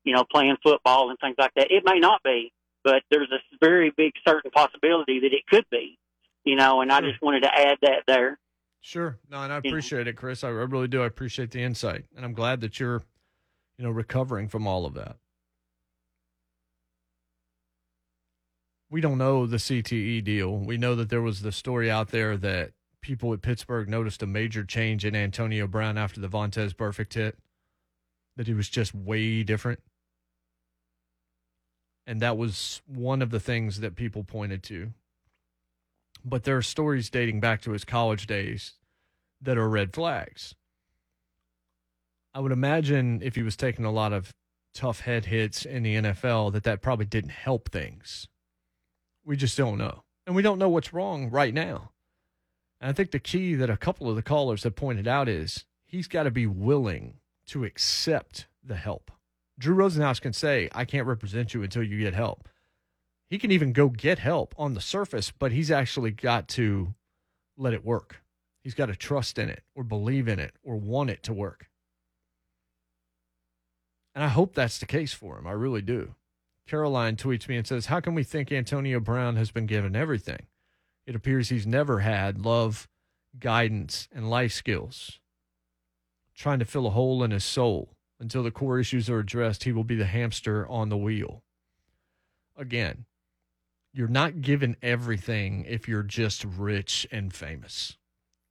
you 0.05 0.15
know, 0.15 0.25
playing 0.25 0.57
football 0.63 1.11
and 1.11 1.19
things 1.19 1.37
like 1.39 1.53
that. 1.57 1.71
It 1.71 1.83
may 1.85 1.99
not 1.99 2.23
be, 2.23 2.51
but 2.83 3.03
there's 3.11 3.31
a 3.31 3.41
very 3.61 3.93
big 3.95 4.13
certain 4.27 4.51
possibility 4.51 5.21
that 5.21 5.33
it 5.33 5.47
could 5.47 5.65
be 5.71 5.99
you 6.45 6.57
know, 6.57 6.81
and 6.81 6.93
I 6.93 7.01
just 7.01 7.21
wanted 7.23 7.41
to 7.41 7.55
add 7.55 7.79
that 7.83 8.03
there. 8.07 8.39
Sure. 8.81 9.19
No, 9.31 9.43
and 9.43 9.53
I 9.53 9.57
appreciate 9.57 10.07
it, 10.07 10.17
Chris. 10.17 10.45
I 10.45 10.49
really 10.49 10.89
do. 10.89 11.03
I 11.03 11.07
appreciate 11.07 11.51
the 11.51 11.63
insight. 11.63 12.05
And 12.15 12.25
I'm 12.25 12.35
glad 12.35 12.61
that 12.61 12.79
you're, 12.79 13.03
you 13.79 13.85
know, 13.85 13.91
recovering 13.91 14.49
from 14.49 14.67
all 14.67 14.85
of 14.85 14.93
that. 14.95 15.17
We 18.91 19.01
don't 19.01 19.19
know 19.19 19.47
the 19.47 19.57
CTE 19.57 20.23
deal. 20.23 20.59
We 20.59 20.77
know 20.77 20.95
that 20.97 21.09
there 21.09 21.23
was 21.23 21.41
the 21.41 21.51
story 21.51 21.91
out 21.91 22.11
there 22.11 22.37
that 22.37 22.73
people 23.01 23.33
at 23.33 23.43
Pittsburgh 23.43 23.89
noticed 23.89 24.23
a 24.23 24.27
major 24.27 24.65
change 24.65 25.05
in 25.05 25.17
Antonio 25.17 25.67
Brown 25.67 25.97
after 25.97 26.21
the 26.21 26.29
Vontaze 26.29 26.75
Burfict 26.75 27.15
hit, 27.15 27.39
that 28.37 28.47
he 28.47 28.55
was 28.55 28.69
just 28.69 28.95
way 28.95 29.43
different. 29.43 29.81
And 32.07 32.21
that 32.21 32.37
was 32.37 32.83
one 32.87 33.23
of 33.23 33.31
the 33.31 33.41
things 33.41 33.81
that 33.81 33.97
people 33.97 34.25
pointed 34.25 34.63
to 34.65 34.93
but 36.25 36.45
there 36.45 36.57
are 36.57 36.63
stories 36.63 37.11
dating 37.11 37.41
back 37.41 37.61
to 37.63 37.73
his 37.73 37.85
college 37.85 38.27
days 38.27 38.73
that 39.41 39.59
are 39.59 39.69
red 39.69 39.93
flags. 39.93 40.55
I 42.33 42.41
would 42.41 42.53
imagine 42.53 43.21
if 43.23 43.37
he 43.37 43.43
was 43.43 43.57
taking 43.57 43.85
a 43.85 43.93
lot 43.93 44.13
of 44.13 44.35
tough 44.73 45.01
head 45.01 45.27
hits 45.27 45.65
in 45.65 45.83
the 45.83 45.97
NFL, 45.97 46.53
that 46.53 46.65
that 46.65 46.83
probably 46.83 47.07
didn't 47.07 47.31
help 47.31 47.71
things. 47.71 48.27
We 49.25 49.37
just 49.37 49.57
don't 49.57 49.79
know. 49.79 50.03
And 50.27 50.35
we 50.35 50.43
don't 50.43 50.59
know 50.59 50.69
what's 50.69 50.93
wrong 50.93 51.31
right 51.31 51.55
now. 51.55 51.91
And 52.81 52.91
I 52.91 52.93
think 52.93 53.11
the 53.11 53.21
key 53.21 53.55
that 53.55 53.71
a 53.71 53.77
couple 53.77 54.09
of 54.09 54.17
the 54.17 54.23
callers 54.23 54.65
have 54.65 54.75
pointed 54.75 55.07
out 55.07 55.29
is 55.29 55.65
he's 55.85 56.09
got 56.09 56.25
to 56.25 56.31
be 56.31 56.47
willing 56.47 57.19
to 57.47 57.65
accept 57.65 58.47
the 58.65 58.77
help. 58.77 59.11
Drew 59.59 59.77
Rosenhaus 59.77 60.21
can 60.21 60.33
say, 60.33 60.69
I 60.73 60.85
can't 60.85 61.07
represent 61.07 61.55
you 61.55 61.63
until 61.63 61.83
you 61.83 62.01
get 62.01 62.15
help 62.15 62.49
he 63.31 63.39
can 63.39 63.51
even 63.51 63.73
go 63.73 63.89
get 63.89 64.19
help 64.19 64.55
on 64.59 64.75
the 64.75 64.81
surface, 64.81 65.31
but 65.31 65.53
he's 65.53 65.71
actually 65.71 66.11
got 66.11 66.49
to 66.49 66.95
let 67.57 67.75
it 67.75 67.85
work. 67.85 68.23
He's 68.63 68.75
got 68.75 68.87
to 68.87 68.97
trust 68.97 69.39
in 69.39 69.49
it 69.49 69.63
or 69.75 69.85
believe 69.85 70.29
in 70.29 70.39
it 70.39 70.55
or 70.63 70.77
want 70.77 71.11
it 71.11 71.23
to 71.25 71.33
work. 71.33 71.69
And 74.15 74.23
I 74.25 74.29
hope 74.29 74.55
that's 74.55 74.79
the 74.79 74.87
case 74.87 75.13
for 75.13 75.39
him. 75.39 75.47
I 75.47 75.53
really 75.53 75.83
do. 75.83 76.15
Caroline 76.67 77.17
tweets 77.17 77.49
me 77.49 77.57
and 77.57 77.67
says, 77.67 77.87
How 77.87 78.01
can 78.01 78.15
we 78.15 78.23
think 78.23 78.51
Antonio 78.51 79.01
Brown 79.01 79.37
has 79.37 79.51
been 79.51 79.67
given 79.67 79.97
everything? 79.97 80.47
It 81.07 81.15
appears 81.15 81.49
he's 81.49 81.67
never 81.67 82.01
had 82.01 82.45
love, 82.45 82.89
guidance, 83.39 84.09
and 84.15 84.31
life 84.31 84.53
skills. 84.53 85.19
Trying 86.35 86.61
to 86.61 86.65
fill 86.65 86.87
a 86.87 86.91
hole 86.91 87.23
in 87.23 87.33
his 87.33 87.45
soul. 87.45 87.91
Until 88.19 88.43
the 88.43 88.51
core 88.51 88.79
issues 88.79 89.11
are 89.11 89.19
addressed, 89.19 89.65
he 89.65 89.73
will 89.73 89.85
be 89.85 89.97
the 89.97 90.07
hamster 90.07 90.67
on 90.69 90.89
the 90.89 90.97
wheel. 90.97 91.43
Again, 92.57 93.05
you're 93.95 94.09
not 94.09 94.41
given 94.41 94.77
everything 94.83 95.65
if 95.69 95.87
you're 95.87 96.03
just 96.03 96.45
rich 96.45 97.07
and 97.13 97.33
famous. 97.33 97.97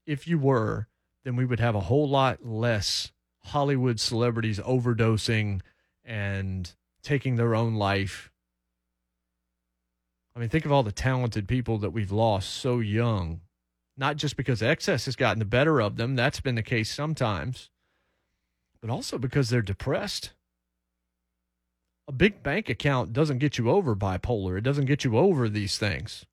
If 0.05 0.25
you 0.25 0.39
were, 0.39 0.87
then 1.25 1.35
we 1.35 1.45
would 1.45 1.59
have 1.59 1.75
a 1.75 1.81
whole 1.81 2.07
lot 2.07 2.45
less 2.45 3.11
Hollywood 3.45 3.99
celebrities 3.99 4.59
overdosing 4.59 5.61
and 6.05 6.73
taking 7.01 7.35
their 7.35 7.55
own 7.55 7.75
life. 7.75 8.31
I 10.35 10.39
mean, 10.39 10.49
think 10.49 10.65
of 10.65 10.71
all 10.71 10.81
the 10.81 10.93
talented 10.93 11.47
people 11.47 11.77
that 11.79 11.91
we've 11.91 12.11
lost 12.11 12.49
so 12.49 12.79
young, 12.79 13.41
not 13.97 14.15
just 14.15 14.37
because 14.37 14.63
excess 14.63 15.05
has 15.05 15.17
gotten 15.17 15.39
the 15.39 15.45
better 15.45 15.81
of 15.81 15.97
them, 15.97 16.15
that's 16.15 16.39
been 16.39 16.55
the 16.55 16.63
case 16.63 16.89
sometimes, 16.89 17.69
but 18.79 18.89
also 18.89 19.17
because 19.17 19.49
they're 19.49 19.61
depressed. 19.61 20.31
A 22.07 22.11
big 22.11 22.43
bank 22.43 22.69
account 22.69 23.13
doesn't 23.13 23.39
get 23.39 23.57
you 23.57 23.69
over 23.69 23.95
bipolar, 23.95 24.57
it 24.57 24.63
doesn't 24.63 24.85
get 24.85 25.03
you 25.03 25.17
over 25.17 25.47
these 25.47 25.77
things. 25.77 26.25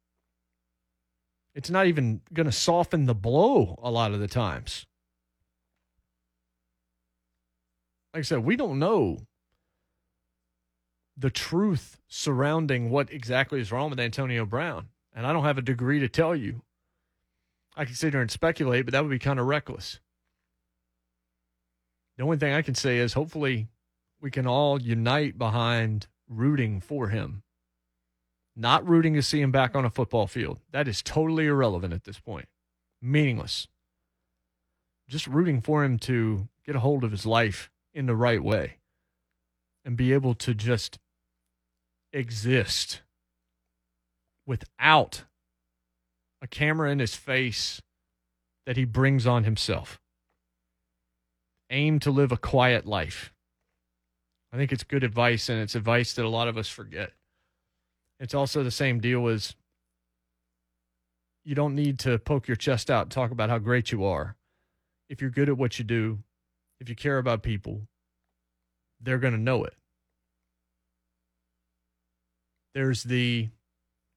It's 1.55 1.71
not 1.71 1.87
even 1.87 2.21
going 2.33 2.47
to 2.47 2.53
soften 2.53 3.07
the 3.07 3.15
blow 3.15 3.79
a 3.83 3.91
lot 3.91 4.13
of 4.13 4.21
the 4.21 4.29
times. 4.29 4.87
Like 8.15 8.21
I 8.21 8.23
said, 8.23 8.45
we 8.45 8.57
don't 8.57 8.79
know 8.79 9.19
the 11.17 11.31
truth 11.31 11.99
surrounding 12.09 12.91
what 12.91 13.13
exactly 13.13 13.61
is 13.61 13.71
wrong 13.71 13.91
with 13.91 14.01
Antonio 14.01 14.47
Brown. 14.47 14.89
And 15.15 15.27
I 15.27 15.33
don't 15.33 15.45
have 15.45 15.59
a 15.59 15.63
degree 15.63 16.01
to 16.01 16.09
tell 16.09 16.35
you. 16.35 16.63
I 17.77 17.85
can 17.85 17.95
sit 17.95 18.13
here 18.13 18.21
and 18.21 18.31
speculate, 18.31 18.85
but 18.85 18.93
that 18.93 19.03
would 19.03 19.11
be 19.11 19.19
kind 19.19 19.39
of 19.39 19.47
reckless. 19.47 20.01
The 22.17 22.25
only 22.25 22.37
thing 22.37 22.53
I 22.53 22.63
can 22.63 22.75
say 22.75 22.99
is 22.99 23.13
hopefully 23.13 23.69
we 24.21 24.31
can 24.31 24.47
all 24.47 24.81
unite 24.81 25.39
behind 25.39 26.07
rooting 26.29 26.81
for 26.81 27.09
him, 27.09 27.43
not 28.55 28.87
rooting 28.87 29.15
to 29.15 29.23
see 29.23 29.41
him 29.41 29.51
back 29.51 29.75
on 29.75 29.85
a 29.85 29.91
football 29.91 30.27
field. 30.27 30.59
That 30.71 30.89
is 30.89 31.03
totally 31.03 31.47
irrelevant 31.47 31.95
at 31.95 32.05
this 32.05 32.21
point, 32.21 32.49
meaningless. 33.01 33.69
Just 35.09 35.27
rooting 35.27 35.61
for 35.61 35.85
him 35.85 35.99
to 36.01 36.49
get 36.65 36.77
a 36.77 36.81
hold 36.81 37.03
of 37.03 37.11
his 37.11 37.27
life 37.27 37.71
in 37.93 38.07
the 38.07 38.15
right 38.15 38.43
way 38.43 38.79
and 39.85 39.97
be 39.97 40.13
able 40.13 40.35
to 40.35 40.55
just 40.55 40.99
exist 42.13 43.03
without 44.47 45.25
a 46.43 46.47
camera 46.47 46.91
in 46.91 46.99
his 46.99 47.15
face 47.15 47.81
that 48.67 48.77
he 48.77 48.85
brings 48.85 49.27
on 49.27 49.45
himself. 49.45 49.99
Aim 51.71 51.99
to 52.01 52.11
live 52.11 52.33
a 52.33 52.37
quiet 52.37 52.87
life. 52.87 53.33
I 54.53 54.57
think 54.57 54.73
it's 54.73 54.85
good 54.85 55.05
advice, 55.05 55.49
and 55.49 55.61
it's 55.61 55.75
advice 55.75 56.13
that 56.15 56.25
a 56.25 56.29
lot 56.29 56.49
of 56.49 56.57
us 56.57 56.69
forget. 56.69 57.13
It's 58.19 58.35
also 58.35 58.63
the 58.63 58.71
same 58.71 59.01
deal 59.01 59.29
as 59.29 59.55
you 61.45 61.55
don't 61.55 61.75
need 61.75 61.99
to 62.01 62.19
poke 62.19 62.49
your 62.49 62.57
chest 62.57 62.91
out 62.91 63.03
and 63.03 63.11
talk 63.11 63.31
about 63.31 63.49
how 63.49 63.59
great 63.59 63.93
you 63.93 64.05
are. 64.05 64.37
If 65.09 65.21
you're 65.21 65.31
good 65.31 65.49
at 65.49 65.57
what 65.57 65.79
you 65.79 65.85
do, 65.85 66.19
if 66.81 66.89
you 66.89 66.95
care 66.95 67.19
about 67.19 67.43
people, 67.43 67.83
they're 69.01 69.19
going 69.19 69.35
to 69.35 69.41
know 69.41 69.65
it. 69.65 69.75
There's 72.75 73.03
the 73.03 73.49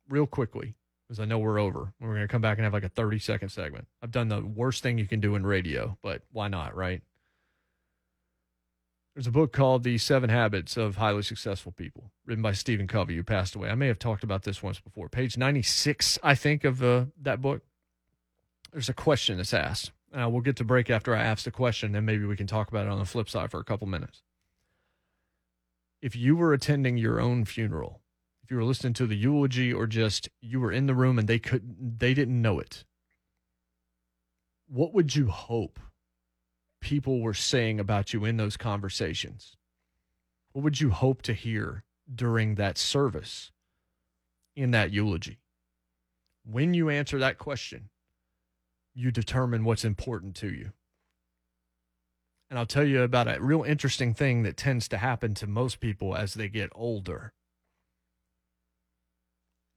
real 0.10 0.28
quickly, 0.28 0.76
because 1.08 1.20
I 1.20 1.26
know 1.26 1.40
we're 1.40 1.60
over. 1.60 1.94
We're 2.00 2.10
going 2.10 2.22
to 2.22 2.28
come 2.28 2.42
back 2.42 2.58
and 2.58 2.66
have 2.66 2.74
like 2.74 2.84
a 2.84 2.90
30 2.90 3.20
second 3.20 3.50
segment. 3.50 3.88
I've 4.02 4.12
done 4.12 4.28
the 4.28 4.42
worst 4.42 4.84
thing 4.84 4.98
you 4.98 5.08
can 5.08 5.20
do 5.20 5.36
in 5.36 5.46
radio, 5.46 5.98
but 6.04 6.22
why 6.32 6.50
not, 6.50 6.76
right? 6.76 7.02
There's 9.14 9.28
a 9.28 9.32
book 9.32 9.54
called 9.54 9.84
The 9.84 10.00
Seven 10.00 10.32
Habits 10.32 10.76
of 10.76 10.96
Highly 10.96 11.22
Successful 11.22 11.72
People, 11.72 12.12
written 12.26 12.42
by 12.42 12.54
Stephen 12.54 12.88
Covey, 12.88 13.16
who 13.16 13.24
passed 13.24 13.54
away. 13.54 13.70
I 13.70 13.76
may 13.76 13.86
have 13.86 14.00
talked 14.00 14.24
about 14.24 14.42
this 14.42 14.64
once 14.64 14.80
before. 14.80 15.08
Page 15.08 15.38
96, 15.38 16.18
I 16.24 16.34
think, 16.34 16.64
of 16.64 16.82
uh, 16.82 17.06
that 17.22 17.40
book. 17.40 17.62
There's 18.72 18.90
a 18.90 18.94
question 18.94 19.38
that's 19.38 19.54
asked. 19.54 19.92
Uh, 20.12 20.28
we'll 20.30 20.42
get 20.42 20.56
to 20.56 20.64
break 20.64 20.90
after 20.90 21.16
I 21.16 21.22
ask 21.22 21.46
the 21.46 21.52
question, 21.52 21.96
and 21.96 22.08
maybe 22.08 22.26
we 22.26 22.36
can 22.36 22.48
talk 22.48 22.70
about 22.70 22.88
it 22.88 22.92
on 22.92 22.98
the 22.98 23.06
flip 23.06 23.30
side 23.30 23.52
for 23.52 23.60
a 23.60 23.64
couple 23.64 23.86
minutes. 23.86 24.24
If 26.02 26.16
you 26.16 26.36
were 26.36 26.52
attending 26.52 26.98
your 26.98 27.22
own 27.22 27.46
funeral, 27.46 28.02
if 28.44 28.50
you 28.50 28.58
were 28.58 28.64
listening 28.64 28.94
to 28.94 29.06
the 29.06 29.16
eulogy, 29.16 29.72
or 29.72 29.86
just 29.86 30.28
you 30.42 30.60
were 30.60 30.72
in 30.72 30.88
the 30.88 30.96
room 30.96 31.20
and 31.20 31.28
they 31.28 31.40
couldn't 31.40 32.00
they 32.00 32.16
didn't 32.16 32.42
know 32.42 32.60
it, 32.60 32.84
what 34.68 34.92
would 34.92 35.16
you 35.16 35.28
hope 35.28 35.80
people 36.84 37.22
were 37.22 37.34
saying 37.34 37.80
about 37.80 38.14
you 38.14 38.26
in 38.26 38.38
those 38.38 38.58
conversations? 38.58 39.56
What 40.52 40.64
would 40.64 40.82
you 40.82 40.92
hope 40.92 41.22
to 41.24 41.34
hear 41.34 41.84
during 42.14 42.56
that 42.56 42.78
service 42.78 43.52
in 44.56 44.72
that 44.72 44.92
eulogy? 44.92 45.40
When 46.46 46.74
you 46.74 46.90
answer 46.90 47.18
that 47.20 47.38
question, 47.38 47.90
you 48.94 49.12
determine 49.12 49.64
what's 49.64 49.86
important 49.86 50.36
to 50.36 50.50
you. 50.50 50.74
And 52.50 52.60
I'll 52.60 52.66
tell 52.66 52.86
you 52.86 53.02
about 53.02 53.28
a 53.28 53.42
real 53.42 53.64
interesting 53.64 54.14
thing 54.14 54.44
that 54.44 54.58
tends 54.58 54.88
to 54.90 54.98
happen 54.98 55.34
to 55.36 55.48
most 55.48 55.80
people 55.80 56.16
as 56.16 56.34
they 56.34 56.50
get 56.50 56.70
older. 56.76 57.34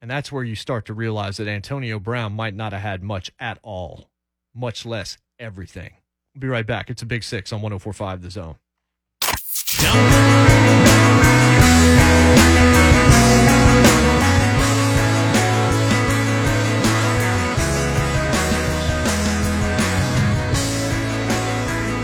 And 0.01 0.11
that's 0.11 0.31
where 0.31 0.43
you 0.43 0.55
start 0.55 0.85
to 0.85 0.93
realize 0.93 1.37
that 1.37 1.47
Antonio 1.47 1.99
Brown 1.99 2.33
might 2.33 2.53
not 2.53 2.73
have 2.73 2.81
had 2.81 3.01
much 3.01 3.31
at 3.39 3.57
all, 3.63 4.11
much 4.53 4.85
less 4.85 5.17
everything. 5.39 5.93
We'll 6.37 6.41
be 6.41 6.47
right 6.49 6.67
back. 6.67 6.91
It's 6.91 7.01
a 7.01 7.05
big 7.07 7.23
six 7.23 7.51
on 7.51 7.63
1045 7.63 8.21
The 8.21 8.29
Zone. 8.29 8.57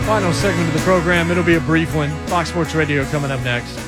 Final 0.04 0.32
segment 0.32 0.66
of 0.66 0.74
the 0.74 0.80
program. 0.80 1.30
It'll 1.30 1.44
be 1.44 1.54
a 1.54 1.60
brief 1.60 1.94
one. 1.94 2.10
Fox 2.26 2.48
Sports 2.48 2.74
Radio 2.74 3.04
coming 3.04 3.30
up 3.30 3.40
next. 3.44 3.78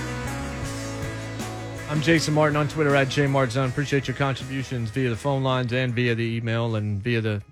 I'm 1.90 2.00
Jason 2.00 2.34
Martin 2.34 2.56
on 2.56 2.68
Twitter 2.68 2.94
at 2.94 3.08
JMartzone. 3.08 3.68
Appreciate 3.70 4.06
your 4.06 4.16
contributions 4.16 4.90
via 4.90 5.10
the 5.10 5.16
phone 5.16 5.42
lines 5.42 5.72
and 5.72 5.92
via 5.92 6.14
the 6.14 6.36
email 6.36 6.76
and 6.76 7.02
via 7.02 7.20
the 7.20 7.42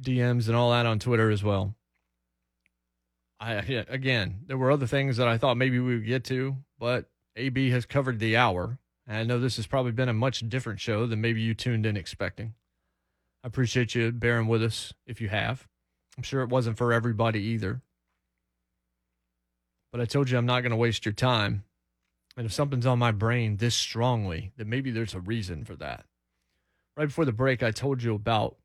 DMs 0.00 0.48
and 0.48 0.56
all 0.56 0.70
that 0.70 0.86
on 0.86 0.98
Twitter 0.98 1.30
as 1.30 1.42
well. 1.42 1.74
I 3.40 3.54
again, 3.88 4.40
there 4.46 4.56
were 4.56 4.70
other 4.70 4.86
things 4.86 5.16
that 5.16 5.26
I 5.26 5.36
thought 5.36 5.56
maybe 5.56 5.80
we 5.80 5.94
would 5.94 6.06
get 6.06 6.24
to, 6.24 6.56
but 6.78 7.10
AB 7.36 7.70
has 7.70 7.86
covered 7.86 8.18
the 8.18 8.36
hour. 8.36 8.78
And 9.06 9.16
I 9.16 9.24
know 9.24 9.40
this 9.40 9.56
has 9.56 9.66
probably 9.66 9.92
been 9.92 10.08
a 10.08 10.14
much 10.14 10.48
different 10.48 10.80
show 10.80 11.06
than 11.06 11.20
maybe 11.20 11.40
you 11.40 11.54
tuned 11.54 11.86
in 11.86 11.96
expecting. 11.96 12.54
I 13.42 13.48
appreciate 13.48 13.94
you 13.94 14.12
bearing 14.12 14.46
with 14.46 14.62
us 14.62 14.94
if 15.06 15.20
you 15.20 15.28
have. 15.28 15.66
I'm 16.16 16.22
sure 16.22 16.42
it 16.42 16.50
wasn't 16.50 16.78
for 16.78 16.92
everybody 16.92 17.40
either. 17.40 17.82
But 19.90 20.00
I 20.00 20.04
told 20.04 20.30
you 20.30 20.38
I'm 20.38 20.46
not 20.46 20.60
going 20.60 20.70
to 20.70 20.76
waste 20.76 21.04
your 21.04 21.12
time. 21.12 21.64
And 22.36 22.46
if 22.46 22.52
something's 22.52 22.86
on 22.86 22.98
my 22.98 23.10
brain 23.10 23.56
this 23.56 23.74
strongly, 23.74 24.52
then 24.56 24.68
maybe 24.68 24.90
there's 24.90 25.14
a 25.14 25.20
reason 25.20 25.64
for 25.64 25.74
that. 25.76 26.06
Right 26.96 27.08
before 27.08 27.24
the 27.24 27.32
break, 27.32 27.62
I 27.62 27.72
told 27.72 28.02
you 28.02 28.14
about 28.14 28.56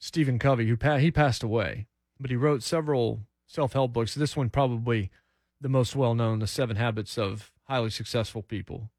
Stephen 0.00 0.38
Covey, 0.38 0.66
who 0.66 0.76
pa- 0.76 0.96
he 0.96 1.10
passed 1.10 1.42
away, 1.42 1.86
but 2.18 2.30
he 2.30 2.36
wrote 2.36 2.62
several 2.62 3.20
self-help 3.46 3.92
books. 3.92 4.14
This 4.14 4.36
one 4.36 4.48
probably 4.48 5.10
the 5.60 5.68
most 5.68 5.94
well-known, 5.94 6.38
The 6.38 6.46
Seven 6.46 6.76
Habits 6.76 7.18
of 7.18 7.52
Highly 7.64 7.90
Successful 7.90 8.42
People. 8.42 8.90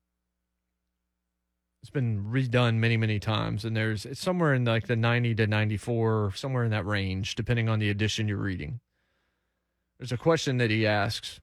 It's 1.82 1.90
been 1.90 2.26
redone 2.26 2.76
many, 2.76 2.96
many 2.96 3.20
times, 3.20 3.66
and 3.66 3.76
there's 3.76 4.06
it's 4.06 4.22
somewhere 4.22 4.54
in 4.54 4.64
like 4.64 4.86
the 4.86 4.96
90 4.96 5.34
to 5.36 5.48
94, 5.48 6.34
somewhere 6.36 6.64
in 6.64 6.70
that 6.70 6.86
range, 6.86 7.34
depending 7.34 7.68
on 7.68 7.80
the 7.80 7.90
edition 7.90 8.28
you're 8.28 8.38
reading. 8.38 8.80
There's 9.98 10.12
a 10.12 10.18
question 10.18 10.58
that 10.58 10.70
he 10.70 10.86
asks. 10.86 11.42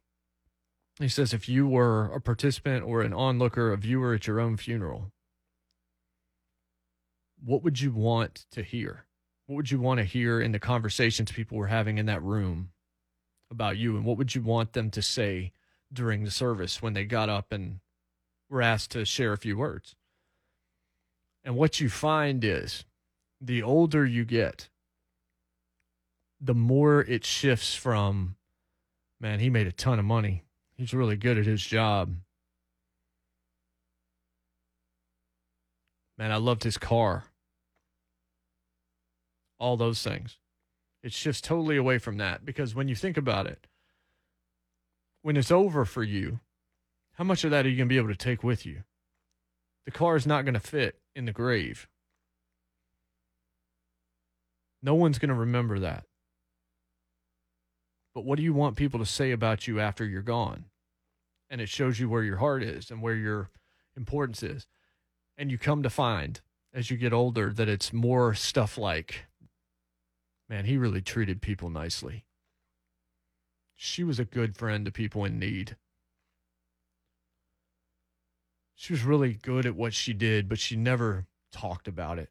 He 1.01 1.09
says, 1.09 1.33
if 1.33 1.49
you 1.49 1.67
were 1.67 2.07
a 2.07 2.21
participant 2.21 2.85
or 2.85 3.03
an 3.03 3.13
onlooker, 3.13 3.73
a 3.73 3.77
viewer 3.77 4.15
at 4.15 4.29
your 4.29 4.39
own 4.39 4.57
funeral, 4.57 5.11
what 7.45 7.65
would 7.65 7.81
you 7.81 7.91
want 7.91 8.47
to 8.53 8.63
hear? 8.63 9.08
What 9.49 9.57
would 9.57 9.71
you 9.71 9.81
want 9.81 9.97
to 9.97 10.05
hear 10.05 10.43
in 10.43 10.53
the 10.53 10.59
conversations 10.59 11.33
people 11.33 11.57
were 11.57 11.69
having 11.69 11.97
in 11.97 12.05
that 12.05 12.23
room 12.23 12.69
about 13.51 13.79
you? 13.79 13.97
And 13.97 14.05
what 14.05 14.19
would 14.19 14.35
you 14.35 14.43
want 14.43 14.75
them 14.75 14.91
to 14.91 15.01
say 15.01 15.53
during 15.91 16.23
the 16.23 16.31
service 16.31 16.83
when 16.83 16.93
they 16.93 17.07
got 17.07 17.31
up 17.31 17.51
and 17.51 17.81
were 18.51 18.61
asked 18.61 18.91
to 18.91 19.07
share 19.07 19.33
a 19.33 19.39
few 19.39 19.57
words? 19.57 19.97
And 21.43 21.57
what 21.57 21.81
you 21.81 21.89
find 21.89 22.45
is 22.45 22.85
the 23.41 23.63
older 23.63 24.05
you 24.05 24.27
get, 24.27 24.69
the 26.39 26.55
more 26.55 27.01
it 27.01 27.25
shifts 27.25 27.75
from, 27.75 28.37
man, 29.19 29.41
he 29.41 29.49
made 29.49 29.67
a 29.67 29.73
ton 29.73 29.99
of 29.99 30.05
money. 30.05 30.43
He's 30.77 30.93
really 30.93 31.17
good 31.17 31.39
at 31.39 31.47
his 31.47 31.63
job. 31.63 32.15
Man, 36.19 36.33
I 36.33 36.37
loved 36.37 36.65
his 36.65 36.77
car. 36.77 37.25
All 39.59 39.77
those 39.77 40.03
things. 40.03 40.39
It 41.03 41.13
shifts 41.13 41.41
totally 41.41 41.77
away 41.77 41.99
from 41.99 42.17
that 42.19 42.45
because 42.45 42.75
when 42.75 42.89
you 42.89 42.95
think 42.95 43.17
about 43.17 43.47
it, 43.47 43.67
when 45.23 45.37
it's 45.37 45.51
over 45.51 45.85
for 45.85 46.03
you, 46.03 46.41
how 47.15 47.25
much 47.25 47.45
of 47.45 47.51
that 47.51 47.67
are 47.67 47.69
you 47.69 47.77
going 47.77 47.89
to 47.89 47.93
be 47.93 47.99
able 47.99 48.09
to 48.09 48.17
take 48.17 48.43
with 48.45 48.65
you? 48.65 48.83
The 49.85 49.91
car 49.91 50.17
is 50.17 50.27
not 50.27 50.45
going 50.45 50.55
to 50.55 50.61
fit 50.61 51.01
in 51.17 51.25
the 51.25 51.33
grave. 51.33 51.89
No 54.83 54.95
one's 54.95 55.19
going 55.19 55.31
to 55.31 55.35
remember 55.35 55.79
that. 55.81 56.05
But 58.15 58.25
what 58.25 58.37
do 58.37 58.43
you 58.43 58.53
want 58.53 58.77
people 58.77 59.01
to 59.01 59.07
say 59.07 59.31
about 59.31 59.67
you 59.67 59.81
after 59.81 60.05
you're 60.05 60.23
gone? 60.23 60.67
And 61.51 61.61
it 61.61 61.69
shows 61.69 61.99
you 61.99 62.09
where 62.09 62.23
your 62.23 62.39
heart 62.39 62.63
is 62.63 62.91
and 62.91 63.01
where 63.01 63.15
your 63.15 63.51
importance 63.97 64.43
is. 64.43 64.67
And 65.37 65.51
you 65.51 65.59
come 65.59 65.83
to 65.83 65.91
find 65.91 66.41
as 66.73 66.91
you 66.91 66.97
get 66.97 67.13
older 67.13 67.53
that 67.53 67.69
it's 67.69 67.93
more 67.93 68.35
stuff 68.35 68.77
like, 68.77 69.27
man, 70.49 70.65
he 70.65 70.77
really 70.77 71.03
treated 71.03 71.43
people 71.43 71.71
nicely. 71.71 72.25
She 73.77 74.03
was 74.03 74.19
a 74.19 74.25
good 74.25 74.57
friend 74.57 74.85
to 74.85 74.91
people 74.91 75.25
in 75.25 75.39
need. 75.39 75.77
She 78.75 78.93
was 78.93 79.05
really 79.05 79.35
good 79.35 79.67
at 79.67 79.77
what 79.77 79.95
she 79.95 80.13
did, 80.13 80.49
but 80.49 80.59
she 80.59 80.77
never 80.77 81.27
talked 81.53 81.89
about 81.89 82.19
it. 82.19 82.31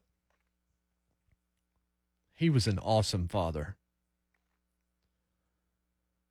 He 2.34 2.50
was 2.50 2.66
an 2.66 2.78
awesome 2.78 3.28
father. 3.28 3.76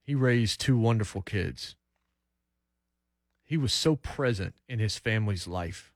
He 0.01 0.15
raised 0.15 0.61
two 0.61 0.77
wonderful 0.77 1.21
kids. 1.21 1.75
He 3.43 3.57
was 3.57 3.73
so 3.73 3.95
present 3.95 4.55
in 4.67 4.79
his 4.79 4.97
family's 4.97 5.47
life. 5.47 5.93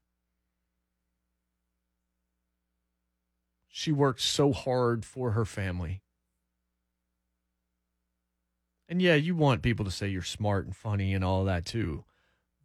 She 3.74 3.94
worked 3.94 4.20
so 4.20 4.52
hard 4.52 5.06
for 5.06 5.32
her 5.32 5.46
family. 5.46 6.02
And 8.90 9.02
yeah, 9.02 9.16
you 9.16 9.34
want 9.34 9.62
people 9.62 9.86
to 9.86 9.92
say 9.92 10.10
you're 10.10 10.22
smart 10.22 10.66
and 10.66 10.76
funny 10.76 11.14
and 11.14 11.24
all 11.24 11.46
that 11.46 11.64
too, 11.64 12.04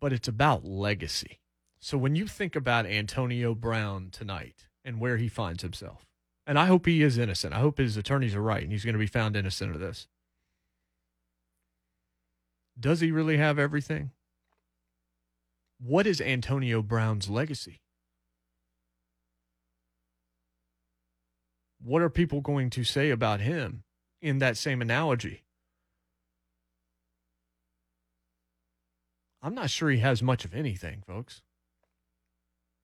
but 0.00 0.12
it's 0.12 0.26
about 0.26 0.64
legacy. 0.64 1.38
So 1.78 1.96
when 1.96 2.16
you 2.16 2.26
think 2.26 2.56
about 2.56 2.86
Antonio 2.86 3.54
Brown 3.54 4.08
tonight 4.10 4.66
and 4.84 4.98
where 4.98 5.16
he 5.16 5.28
finds 5.28 5.62
himself, 5.62 6.04
and 6.44 6.58
I 6.58 6.66
hope 6.66 6.86
he 6.86 7.02
is 7.04 7.18
innocent. 7.18 7.54
I 7.54 7.60
hope 7.60 7.78
his 7.78 7.96
attorneys 7.96 8.34
are 8.34 8.42
right 8.42 8.62
and 8.62 8.72
he's 8.72 8.84
going 8.84 8.94
to 8.94 8.98
be 8.98 9.06
found 9.06 9.36
innocent 9.36 9.72
of 9.72 9.80
this. 9.80 10.08
Does 12.78 13.00
he 13.00 13.12
really 13.12 13.36
have 13.36 13.60
everything? 13.60 14.10
What 15.78 16.06
is 16.06 16.20
Antonio 16.20 16.82
Brown's 16.82 17.30
legacy? 17.30 17.80
What 21.86 22.02
are 22.02 22.10
people 22.10 22.40
going 22.40 22.70
to 22.70 22.82
say 22.82 23.10
about 23.10 23.38
him 23.40 23.84
in 24.20 24.38
that 24.38 24.56
same 24.56 24.82
analogy? 24.82 25.44
I'm 29.40 29.54
not 29.54 29.70
sure 29.70 29.90
he 29.90 29.98
has 29.98 30.20
much 30.20 30.44
of 30.44 30.52
anything, 30.52 31.04
folks. 31.06 31.42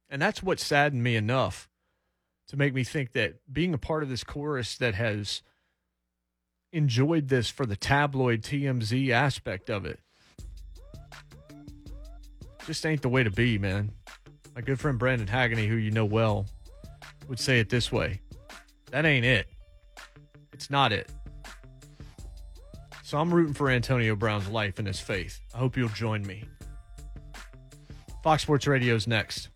And 0.09 0.23
that's 0.23 0.41
what 0.41 0.61
saddened 0.61 1.03
me 1.03 1.17
enough 1.17 1.69
to 2.47 2.57
make 2.57 2.75
me 2.75 2.85
think 2.85 3.11
that 3.15 3.41
being 3.53 3.75
a 3.75 3.79
part 3.79 4.05
of 4.05 4.09
this 4.09 4.23
chorus 4.23 4.77
that 4.77 4.95
has 4.95 5.43
enjoyed 6.73 7.27
this 7.27 7.51
for 7.51 7.67
the 7.67 7.75
tabloid 7.75 8.43
TMZ 8.43 9.11
aspect 9.11 9.69
of 9.69 9.85
it 9.85 9.99
just 12.69 12.87
ain't 12.87 13.03
the 13.03 13.09
way 13.09 13.25
to 13.25 13.33
be, 13.33 13.59
man. 13.59 13.91
My 14.55 14.61
good 14.61 14.79
friend 14.79 14.97
Brandon 14.97 15.27
Haggany, 15.27 15.67
who 15.67 15.75
you 15.75 15.91
know 15.91 16.05
well, 16.05 16.47
would 17.27 17.41
say 17.41 17.59
it 17.59 17.69
this 17.69 17.91
way 17.91 18.21
that 18.93 19.05
ain't 19.07 19.25
it. 19.25 19.49
It's 20.53 20.71
not 20.71 20.93
it. 20.93 21.11
So 23.03 23.19
I'm 23.19 23.33
rooting 23.33 23.55
for 23.55 23.69
Antonio 23.69 24.15
Brown's 24.15 24.49
life 24.49 24.79
and 24.79 24.87
his 24.87 25.01
faith. 25.01 25.41
I 25.55 25.59
hope 25.59 25.77
you'll 25.77 25.89
join 25.89 26.23
me. 26.25 26.45
Fox 28.23 28.43
Sports 28.43 28.67
Radio's 28.67 29.07
next. 29.07 29.49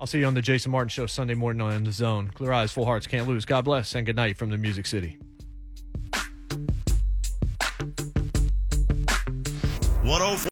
I'll 0.00 0.06
see 0.06 0.20
you 0.20 0.26
on 0.26 0.34
the 0.34 0.42
Jason 0.42 0.70
Martin 0.72 0.88
Show 0.88 1.06
Sunday 1.06 1.34
morning 1.34 1.60
on 1.62 1.84
The 1.84 1.92
Zone. 1.92 2.30
Clear 2.34 2.52
eyes, 2.52 2.70
full 2.70 2.84
hearts, 2.84 3.06
can't 3.06 3.26
lose. 3.28 3.44
God 3.44 3.64
bless 3.64 3.94
and 3.94 4.06
good 4.06 4.16
night 4.16 4.36
from 4.36 4.50
the 4.50 4.58
Music 4.58 4.86
City. 4.86 5.18
104. 10.02 10.36